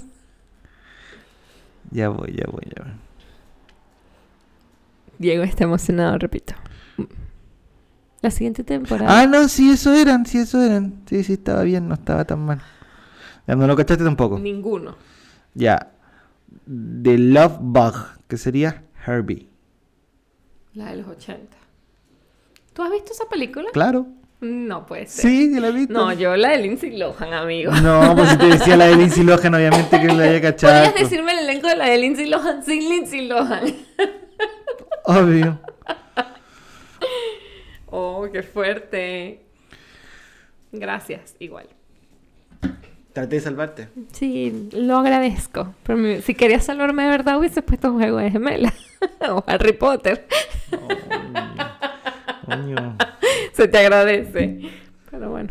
ya 1.92 2.10
voy, 2.10 2.34
ya 2.36 2.46
voy, 2.52 2.64
ya 2.76 2.84
voy. 2.84 2.94
Diego 5.20 5.44
está 5.44 5.64
emocionado, 5.66 6.18
repito. 6.18 6.54
La 8.22 8.32
siguiente 8.32 8.64
temporada. 8.64 9.20
Ah, 9.22 9.28
no, 9.28 9.48
sí, 9.50 9.70
eso 9.70 9.94
eran, 9.94 10.26
sí, 10.26 10.40
eso 10.40 10.64
eran. 10.64 11.04
Sí, 11.08 11.24
sí, 11.24 11.34
estaba 11.34 11.64
bien, 11.64 11.88
no 11.88 11.96
estaba 11.96 12.26
tan 12.26 12.46
mal. 12.46 12.62
Ya 13.48 13.56
no 13.56 13.68
lo 13.68 13.76
cachaste 13.76 14.04
tampoco. 14.04 14.40
Ninguno. 14.40 14.96
Ya. 15.54 15.92
The 16.66 17.18
Love 17.18 17.58
Bug, 17.60 17.94
que 18.28 18.38
sería 18.38 18.84
Herbie. 19.06 19.48
La 20.74 20.92
de 20.92 20.98
los 20.98 21.08
80. 21.08 21.58
¿Tú 22.74 22.82
has 22.82 22.92
visto 22.92 23.12
esa 23.12 23.26
película? 23.30 23.70
Claro. 23.74 24.08
No 24.42 24.86
puede 24.86 25.06
ser. 25.08 25.22
Sí, 25.30 25.54
yo 25.54 25.62
la 25.62 25.68
he 25.70 25.72
visto. 25.72 25.94
No, 25.94 26.12
yo 26.12 26.36
la 26.36 26.50
de 26.50 26.58
Lindsay 26.58 26.98
Lohan, 26.98 27.34
amigo. 27.34 27.72
No, 27.72 28.14
pues 28.16 28.30
si 28.30 28.38
te 28.38 28.46
decía 28.48 28.76
la 28.76 28.88
de 28.88 28.96
Lindsay 28.98 29.24
Lohan, 29.24 29.54
obviamente 29.56 30.02
que 30.02 30.08
la 30.08 30.24
haya 30.24 30.42
cachado. 30.42 30.86
¿Podrías 30.86 31.10
decirme 31.10 31.32
el 31.34 31.40
elenco 31.50 31.68
de 31.68 31.76
la 31.78 31.86
de 31.90 31.98
Lindsay 31.98 32.28
Lohan 32.28 32.64
sin 32.64 32.80
Lindsay 32.90 33.28
Lohan? 33.28 33.74
Obvio. 35.06 35.60
Oh, 37.88 38.28
qué 38.34 38.42
fuerte. 38.44 39.46
Gracias, 40.72 41.36
igual. 41.40 41.68
Traté 43.14 43.36
de 43.36 43.42
salvarte. 43.42 43.90
Sí, 44.12 44.70
lo 44.74 44.98
agradezco. 44.98 45.76
Pero 45.84 45.98
mi- 46.00 46.22
si 46.22 46.34
querías 46.34 46.66
salvarme 46.66 47.04
de 47.04 47.10
verdad, 47.10 47.38
hubiese 47.38 47.62
puesto 47.62 47.92
un 47.92 48.00
juego 48.00 48.18
de 48.18 48.32
gemela. 48.32 48.74
o 49.30 49.44
Harry 49.46 49.74
Potter. 49.74 50.26
Coño. 52.46 52.98
Se 53.54 53.68
te 53.68 53.78
agradece. 53.78 54.60
Pero 55.12 55.30
bueno. 55.30 55.50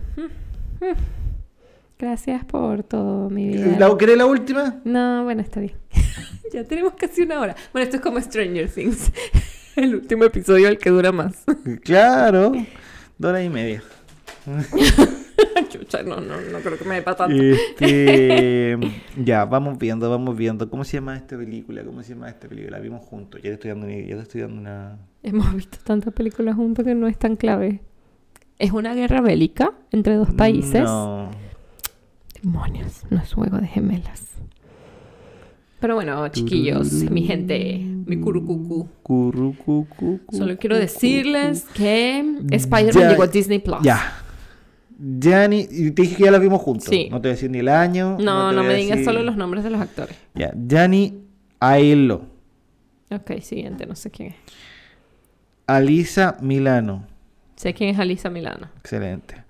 Gracias 1.99 2.45
por 2.45 2.83
todo, 2.83 3.31
mi 3.31 3.47
vida. 3.49 3.77
¿La, 3.79 3.97
¿Querés 3.97 4.19
la 4.19 4.27
última? 4.27 4.81
No, 4.85 5.23
bueno, 5.23 5.41
está 5.43 5.61
bien. 5.61 5.75
ya 6.53 6.65
tenemos 6.65 6.95
casi 6.95 7.23
una 7.23 7.39
hora. 7.41 7.55
Bueno, 7.73 7.85
esto 7.85 7.97
es 7.97 8.03
como 8.03 8.21
Stranger 8.21 8.69
Things. 8.69 9.13
El 9.77 9.95
último 9.95 10.25
episodio, 10.25 10.69
el 10.69 10.77
que 10.77 10.91
dura 10.91 11.13
más. 11.13 11.45
Claro. 11.83 12.53
Dos 13.17 13.31
horas 13.31 13.43
y 13.45 13.49
media. 13.49 13.83
Chucha, 15.69 16.03
no, 16.03 16.21
no, 16.21 16.41
no 16.41 16.59
creo 16.61 16.79
que 16.79 16.85
me 16.85 16.97
dé 16.97 17.03
para 17.03 17.17
tanto. 17.17 17.43
Este, 17.43 18.79
ya, 19.17 19.45
vamos 19.45 19.79
viendo, 19.79 20.09
vamos 20.11 20.37
viendo. 20.37 20.69
¿Cómo 20.69 20.85
se 20.85 20.99
llama 20.99 21.17
esta 21.17 21.37
película? 21.37 21.83
¿Cómo 21.85 22.03
se 22.03 22.15
llama 22.15 22.29
esta 22.29 22.49
película? 22.49 22.79
La 22.79 22.83
vimos 22.83 23.03
juntos. 23.03 23.41
Ya 23.43 23.51
te 23.51 23.55
estoy 23.55 23.71
dando 23.71 23.87
una, 23.87 23.97
ya 23.97 24.17
te 24.17 24.23
estoy 24.23 24.41
dando 24.43 24.61
una. 24.61 24.99
Hemos 25.23 25.55
visto 25.55 25.79
tantas 25.85 26.13
películas 26.13 26.57
juntos 26.57 26.85
que 26.85 26.95
no 26.95 27.07
es 27.09 27.19
tan 27.19 27.37
clave. 27.37 27.81
Es 28.59 28.73
una 28.73 28.95
guerra 28.95 29.21
bélica 29.21 29.73
entre 29.91 30.15
dos 30.15 30.33
países. 30.33 30.85
No. 30.85 31.31
Demonios, 32.43 33.05
no 33.11 33.19
es 33.19 33.33
juego 33.33 33.59
de 33.59 33.67
gemelas. 33.67 34.33
Pero 35.83 35.97
bueno, 35.97 36.29
chiquillos, 36.29 36.93
mi 37.11 37.23
gente, 37.23 37.81
mi 38.07 38.21
curucucu. 38.21 38.89
Currucucucu. 39.03 40.21
Solo 40.31 40.57
quiero 40.57 40.79
decirles 40.79 41.67
que 41.75 42.21
Spider-Man 42.51 43.09
llegó 43.11 43.25
a 43.25 43.27
Disney 43.27 43.59
Plus. 43.59 43.83
Ya. 43.83 44.22
Ya 44.99 45.47
ni. 45.49 45.67
y 45.71 45.91
Te 45.93 46.03
dije 46.03 46.17
que 46.17 46.25
ya 46.25 46.31
la 46.31 46.39
vimos 46.39 46.61
juntos. 46.61 46.89
Sí. 46.89 47.09
No 47.11 47.21
te 47.21 47.29
voy 47.29 47.33
a 47.33 47.35
decir 47.35 47.51
ni 47.51 47.59
el 47.59 47.69
año. 47.69 48.17
No, 48.21 48.53
no, 48.53 48.63
me 48.63 48.75
digas 48.75 48.99
decir- 48.99 49.05
solo 49.05 49.23
los 49.23 49.37
nombres 49.37 49.65
de 49.65 49.71
los 49.71 49.81
actores. 49.81 50.17
Ya. 50.35 50.53
Gianni 50.57 51.19
Aelo. 51.61 52.27
Ok, 53.11 53.41
siguiente, 53.41 53.85
no 53.87 53.95
sé 53.95 54.11
quién 54.11 54.31
es. 54.31 54.37
Alisa 55.67 56.37
Milano. 56.41 57.07
Sé 57.57 57.75
quién 57.75 57.91
es 57.91 57.99
Alisa 57.99 58.31
Milano. 58.31 58.69
Excelente. 58.79 59.45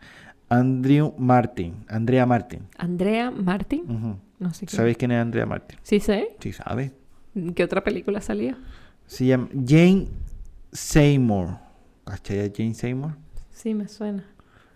Andrew 0.49 1.15
Martin. 1.17 1.85
Andrea 1.89 2.27
Martin. 2.27 2.61
Andrea 2.77 3.31
Martin. 3.31 4.19
No 4.39 4.53
sé 4.53 4.67
quién. 4.67 4.77
¿Sabéis 4.77 4.97
quién 4.99 5.13
es 5.13 5.19
Andrea 5.23 5.47
Martin? 5.47 5.79
Sí 5.83 6.01
sé. 6.01 6.37
Sí, 6.41 6.53
sabe. 6.53 6.93
¿Qué 7.55 7.65
otra 7.65 7.83
película 7.83 8.21
salió? 8.21 8.57
Se 9.07 9.25
llama 9.25 9.49
Jane 9.67 10.09
Seymour. 10.73 11.57
¿Cachai 12.05 12.53
Jane 12.55 12.75
Seymour? 12.75 13.13
Sí, 13.51 13.73
me 13.75 13.89
suena. 13.89 14.25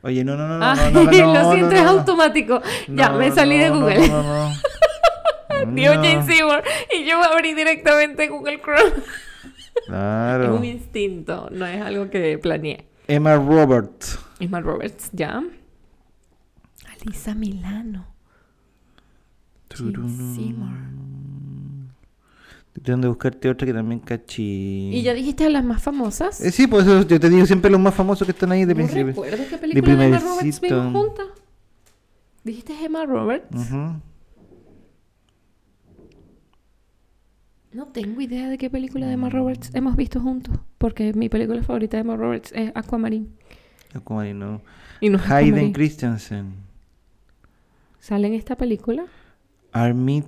Oye, 0.07 0.25
no, 0.25 0.37
no, 0.37 0.47
no, 0.49 0.59
no. 0.59 0.65
Ay, 0.65 0.93
no, 0.93 1.03
no, 1.05 1.11
no, 1.11 1.33
lo 1.35 1.43
no, 1.43 1.53
siento, 1.53 1.71
no, 1.73 1.77
es 1.77 1.83
no. 1.85 1.91
automático. 1.91 2.63
ya, 2.89 3.09
No, 3.11 3.19
me 3.19 3.31
salí 3.33 3.59
de 3.59 3.69
no, 3.69 3.75
no, 3.75 3.81
Google. 3.81 4.09
No, 4.09 4.23
no, 4.23 4.49
no. 4.51 4.55
Dio 5.75 5.95
No. 5.97 6.03
Jane 6.03 6.23
Seymour 6.27 6.63
y 6.97 7.05
yo 7.05 7.23
abrí 7.23 7.55
directamente 7.55 8.29
Google 8.29 8.61
Chrome. 8.61 8.93
Es 8.97 9.83
Claro. 9.87 10.55
un 10.57 10.65
instinto, 10.65 11.49
no 11.51 11.67
es 11.67 11.81
algo 11.83 12.09
que 12.11 12.39
planeé. 12.39 12.87
Emma 13.09 13.37
Roberts. 13.37 14.19
Ismael 14.39 14.65
Roberts, 14.65 15.11
ya. 15.13 15.43
Alisa 17.01 17.35
Milano. 17.35 18.07
Gene 19.75 20.09
Seymour. 20.35 20.79
Estoy 22.77 22.85
tratando 22.85 23.07
de 23.07 23.09
buscarte 23.09 23.49
otra 23.49 23.67
que 23.67 23.73
también 23.73 24.01
cachí. 24.01 24.91
¿Y 24.93 25.01
ya 25.01 25.15
dijiste 25.15 25.49
las 25.49 25.65
más 25.65 25.83
famosas? 25.83 26.43
Eh, 26.43 26.53
sí, 26.53 26.67
pues 26.67 26.87
eso 26.87 27.09
yo 27.09 27.19
te 27.19 27.31
digo 27.31 27.47
siempre 27.47 27.71
los 27.71 27.81
más 27.81 27.95
famosos 27.95 28.27
que 28.27 28.33
están 28.33 28.53
ahí 28.53 28.67
de 28.67 28.75
no 28.75 28.77
principio. 28.77 29.07
recuerdo 29.07 29.45
qué 29.49 29.57
película 29.57 29.97
de 29.97 30.05
Emma 30.05 30.19
Roberts 30.19 30.61
vimos 30.61 30.93
juntas. 30.93 31.27
¿Dijiste 32.45 32.75
Emma 32.85 33.07
Roberts? 33.07 33.73
No 37.73 37.87
tengo 37.87 38.21
idea 38.21 38.51
de 38.51 38.59
qué 38.59 38.69
película 38.69 39.07
de 39.07 39.15
Emma 39.15 39.31
Roberts 39.31 39.71
hemos 39.73 39.97
visto 39.97 40.21
juntos. 40.21 40.59
Porque 40.77 41.15
mi 41.15 41.31
película 41.31 41.63
favorita 41.63 41.97
de 41.97 42.03
Emma 42.03 42.17
Roberts 42.17 42.53
es 42.55 42.73
Aquamarine. 42.75 43.29
Aquamarine, 43.95 44.39
no. 44.39 44.61
Y 45.01 45.09
no 45.09 45.17
Hayden 45.17 45.33
Aquamarine. 45.55 45.73
Christensen. 45.73 46.55
¿Sale 48.01 48.27
en 48.27 48.35
esta 48.35 48.55
película? 48.55 49.07
Armit 49.73 50.27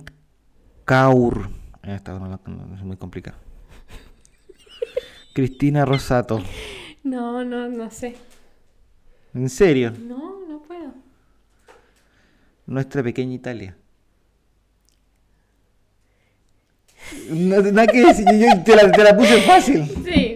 Kaur. 0.85 1.58
Ah, 1.89 1.95
Esta 1.95 2.17
no, 2.19 2.27
la- 2.27 2.39
no, 2.45 2.75
es 2.75 2.83
muy 2.83 2.97
complicada. 2.97 3.37
Cristina 5.33 5.85
Rosato. 5.85 6.41
No, 7.03 7.43
no, 7.43 7.67
no 7.69 7.89
sé. 7.89 8.15
¿En 9.33 9.49
serio? 9.49 9.91
No, 9.99 10.39
no 10.47 10.61
puedo. 10.61 10.93
Nuestra 12.67 13.01
pequeña 13.01 13.33
Italia. 13.33 13.75
No, 17.29 17.61
nada 17.61 17.87
que 17.87 18.05
decir, 18.05 18.25
yo 18.37 18.63
te, 18.63 18.75
la, 18.75 18.91
te 18.91 19.03
la 19.03 19.17
puse 19.17 19.41
fácil. 19.41 19.85
Sí, 20.05 20.28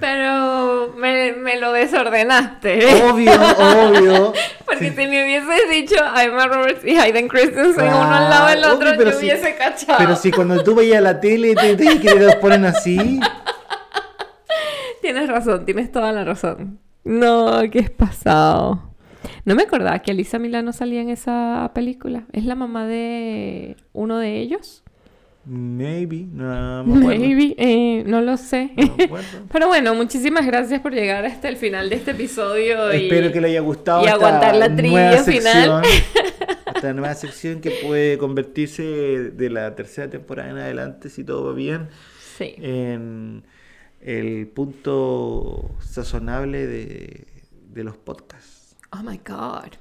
pero 0.00 0.94
me, 0.96 1.32
me 1.32 1.58
lo 1.60 1.72
desordenaste. 1.72 3.02
Obvio, 3.02 3.32
obvio. 3.32 4.32
Porque 4.64 4.90
Sí. 4.90 4.96
si 4.96 5.06
me 5.06 5.22
hubieses 5.24 5.70
dicho 5.70 5.96
a 6.02 6.24
Emma 6.24 6.46
Roberts 6.46 6.84
y 6.84 6.96
Hayden 6.96 7.28
Christensen 7.28 7.86
uno 7.88 8.02
al 8.14 8.30
lado 8.30 8.48
del 8.48 8.64
Ah, 8.64 8.72
otro, 8.72 8.90
obvio, 8.90 9.10
yo 9.10 9.18
hubiese 9.18 9.56
cachado. 9.56 9.98
Pero 9.98 10.16
si 10.16 10.30
cuando 10.32 10.62
tú 10.64 10.74
veías 10.74 11.02
la 11.02 11.20
tele 11.20 11.54
te, 11.54 11.76
te 11.76 12.00
que 12.00 12.14
los 12.14 12.34
ponen 12.36 12.64
así. 12.64 13.20
Tienes 15.02 15.28
razón, 15.28 15.64
tienes 15.66 15.92
toda 15.92 16.12
la 16.12 16.24
razón. 16.24 16.78
No, 17.04 17.60
¿qué 17.70 17.80
es 17.80 17.90
pasado? 17.90 18.90
No 19.44 19.54
me 19.54 19.64
acordaba 19.64 19.98
que 19.98 20.12
Alisa 20.12 20.38
Milano 20.38 20.72
salía 20.72 21.02
en 21.02 21.10
esa 21.10 21.70
película. 21.74 22.24
¿Es 22.32 22.44
la 22.46 22.54
mamá 22.54 22.86
de 22.86 23.76
uno 23.92 24.18
de 24.18 24.38
ellos? 24.40 24.82
Maybe, 25.46 26.26
no 26.32 26.84
me. 26.84 27.18
Maybe, 27.18 27.54
eh, 27.58 28.02
no 28.06 28.20
lo 28.22 28.36
sé. 28.38 28.70
No. 28.76 28.96
Pero 29.52 29.68
bueno, 29.68 29.94
muchísimas 29.94 30.46
gracias 30.46 30.80
por 30.80 30.94
llegar 30.94 31.24
hasta 31.26 31.48
el 31.48 31.56
final 31.56 31.90
de 31.90 31.96
este 31.96 32.12
episodio. 32.12 32.92
y- 32.94 33.04
Espero 33.04 33.30
que 33.30 33.40
le 33.40 33.48
haya 33.48 33.60
gustado 33.60 34.04
y 34.04 34.08
aguantar 34.08 34.54
la 34.56 34.74
trivia 34.74 35.08
nueva 35.10 35.22
final. 35.24 35.82
esta 36.74 36.92
nueva 36.94 37.14
sección 37.14 37.60
que 37.60 37.72
puede 37.86 38.16
convertirse 38.18 38.82
de 38.82 39.50
la 39.50 39.74
tercera 39.74 40.08
temporada 40.08 40.50
en 40.50 40.56
adelante, 40.58 41.08
si 41.10 41.24
todo 41.24 41.44
va 41.46 41.52
bien, 41.52 41.88
Sí. 42.38 42.54
en 42.58 43.44
el 44.00 44.46
punto 44.48 45.70
sazonable 45.80 46.66
de, 46.66 47.26
de 47.70 47.84
los 47.84 47.96
podcasts. 47.96 48.76
Oh 48.92 49.02
my 49.02 49.18
God. 49.26 49.72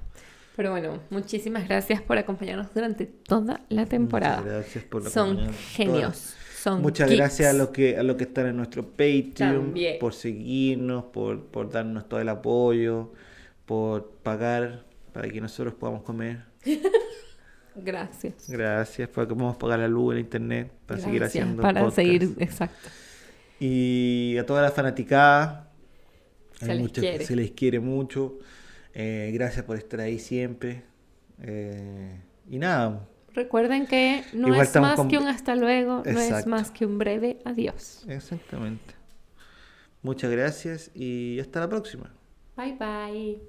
Pero 0.55 0.71
bueno, 0.71 0.99
muchísimas 1.09 1.67
gracias 1.67 2.01
por 2.01 2.17
acompañarnos 2.17 2.73
durante 2.73 3.05
toda 3.07 3.61
la 3.69 3.85
temporada. 3.85 4.37
Muchas 4.41 4.53
gracias 4.53 4.83
por 4.85 5.09
Son 5.09 5.51
genios. 5.73 6.35
Son 6.61 6.81
Muchas 6.81 7.09
geeks. 7.09 7.19
gracias 7.19 7.49
a 7.49 7.57
los 7.57 7.69
que 7.69 7.97
a 7.97 8.03
los 8.03 8.15
que 8.15 8.23
están 8.23 8.45
en 8.47 8.55
nuestro 8.57 8.87
Patreon 8.87 9.33
También. 9.35 9.99
por 9.99 10.13
seguirnos, 10.13 11.05
por, 11.05 11.45
por 11.47 11.69
darnos 11.71 12.07
todo 12.07 12.21
el 12.21 12.29
apoyo, 12.29 13.11
por 13.65 14.11
pagar 14.23 14.85
para 15.11 15.27
que 15.29 15.41
nosotros 15.41 15.73
podamos 15.73 16.03
comer. 16.03 16.43
Gracias. 17.75 18.49
Gracias, 18.49 19.09
para 19.09 19.27
que 19.27 19.33
podamos 19.33 19.57
pagar 19.57 19.79
la 19.79 19.87
luz, 19.87 20.13
el 20.13 20.19
internet, 20.19 20.71
para 20.85 20.99
seguir 21.01 21.23
haciendo 21.23 21.61
Para 21.61 21.81
podcast. 21.81 21.95
seguir, 21.95 22.31
exacto. 22.39 22.89
Y 23.59 24.37
a 24.37 24.45
toda 24.45 24.61
la 24.61 24.69
fanaticada, 24.71 25.71
Se 26.59 26.67
les 26.67 26.79
muchas- 26.79 27.01
quiere. 27.01 27.25
se 27.25 27.35
les 27.35 27.51
quiere 27.51 27.79
mucho. 27.79 28.37
Eh, 28.93 29.31
gracias 29.33 29.65
por 29.65 29.77
estar 29.77 29.99
ahí 30.01 30.19
siempre. 30.19 30.83
Eh, 31.41 32.19
y 32.49 32.57
nada, 32.59 33.07
Recuerden 33.33 33.87
que 33.87 34.23
no 34.33 34.49
Igual 34.49 34.61
es 34.67 34.75
más 34.75 34.95
con- 34.95 35.07
que 35.07 35.17
un 35.17 35.27
hasta 35.27 35.55
luego, 35.55 36.03
no 36.05 36.19
es 36.19 36.45
más 36.45 36.69
que 36.69 36.85
un 36.85 36.99
breve 36.99 37.39
adiós. 37.45 38.05
exactamente. 38.07 38.93
Muchas 40.03 40.29
gracias 40.29 40.91
y 40.93 41.39
hasta 41.39 41.61
la 41.61 41.69
próxima. 41.69 42.13
Bye 42.55 42.77
bye. 42.77 43.41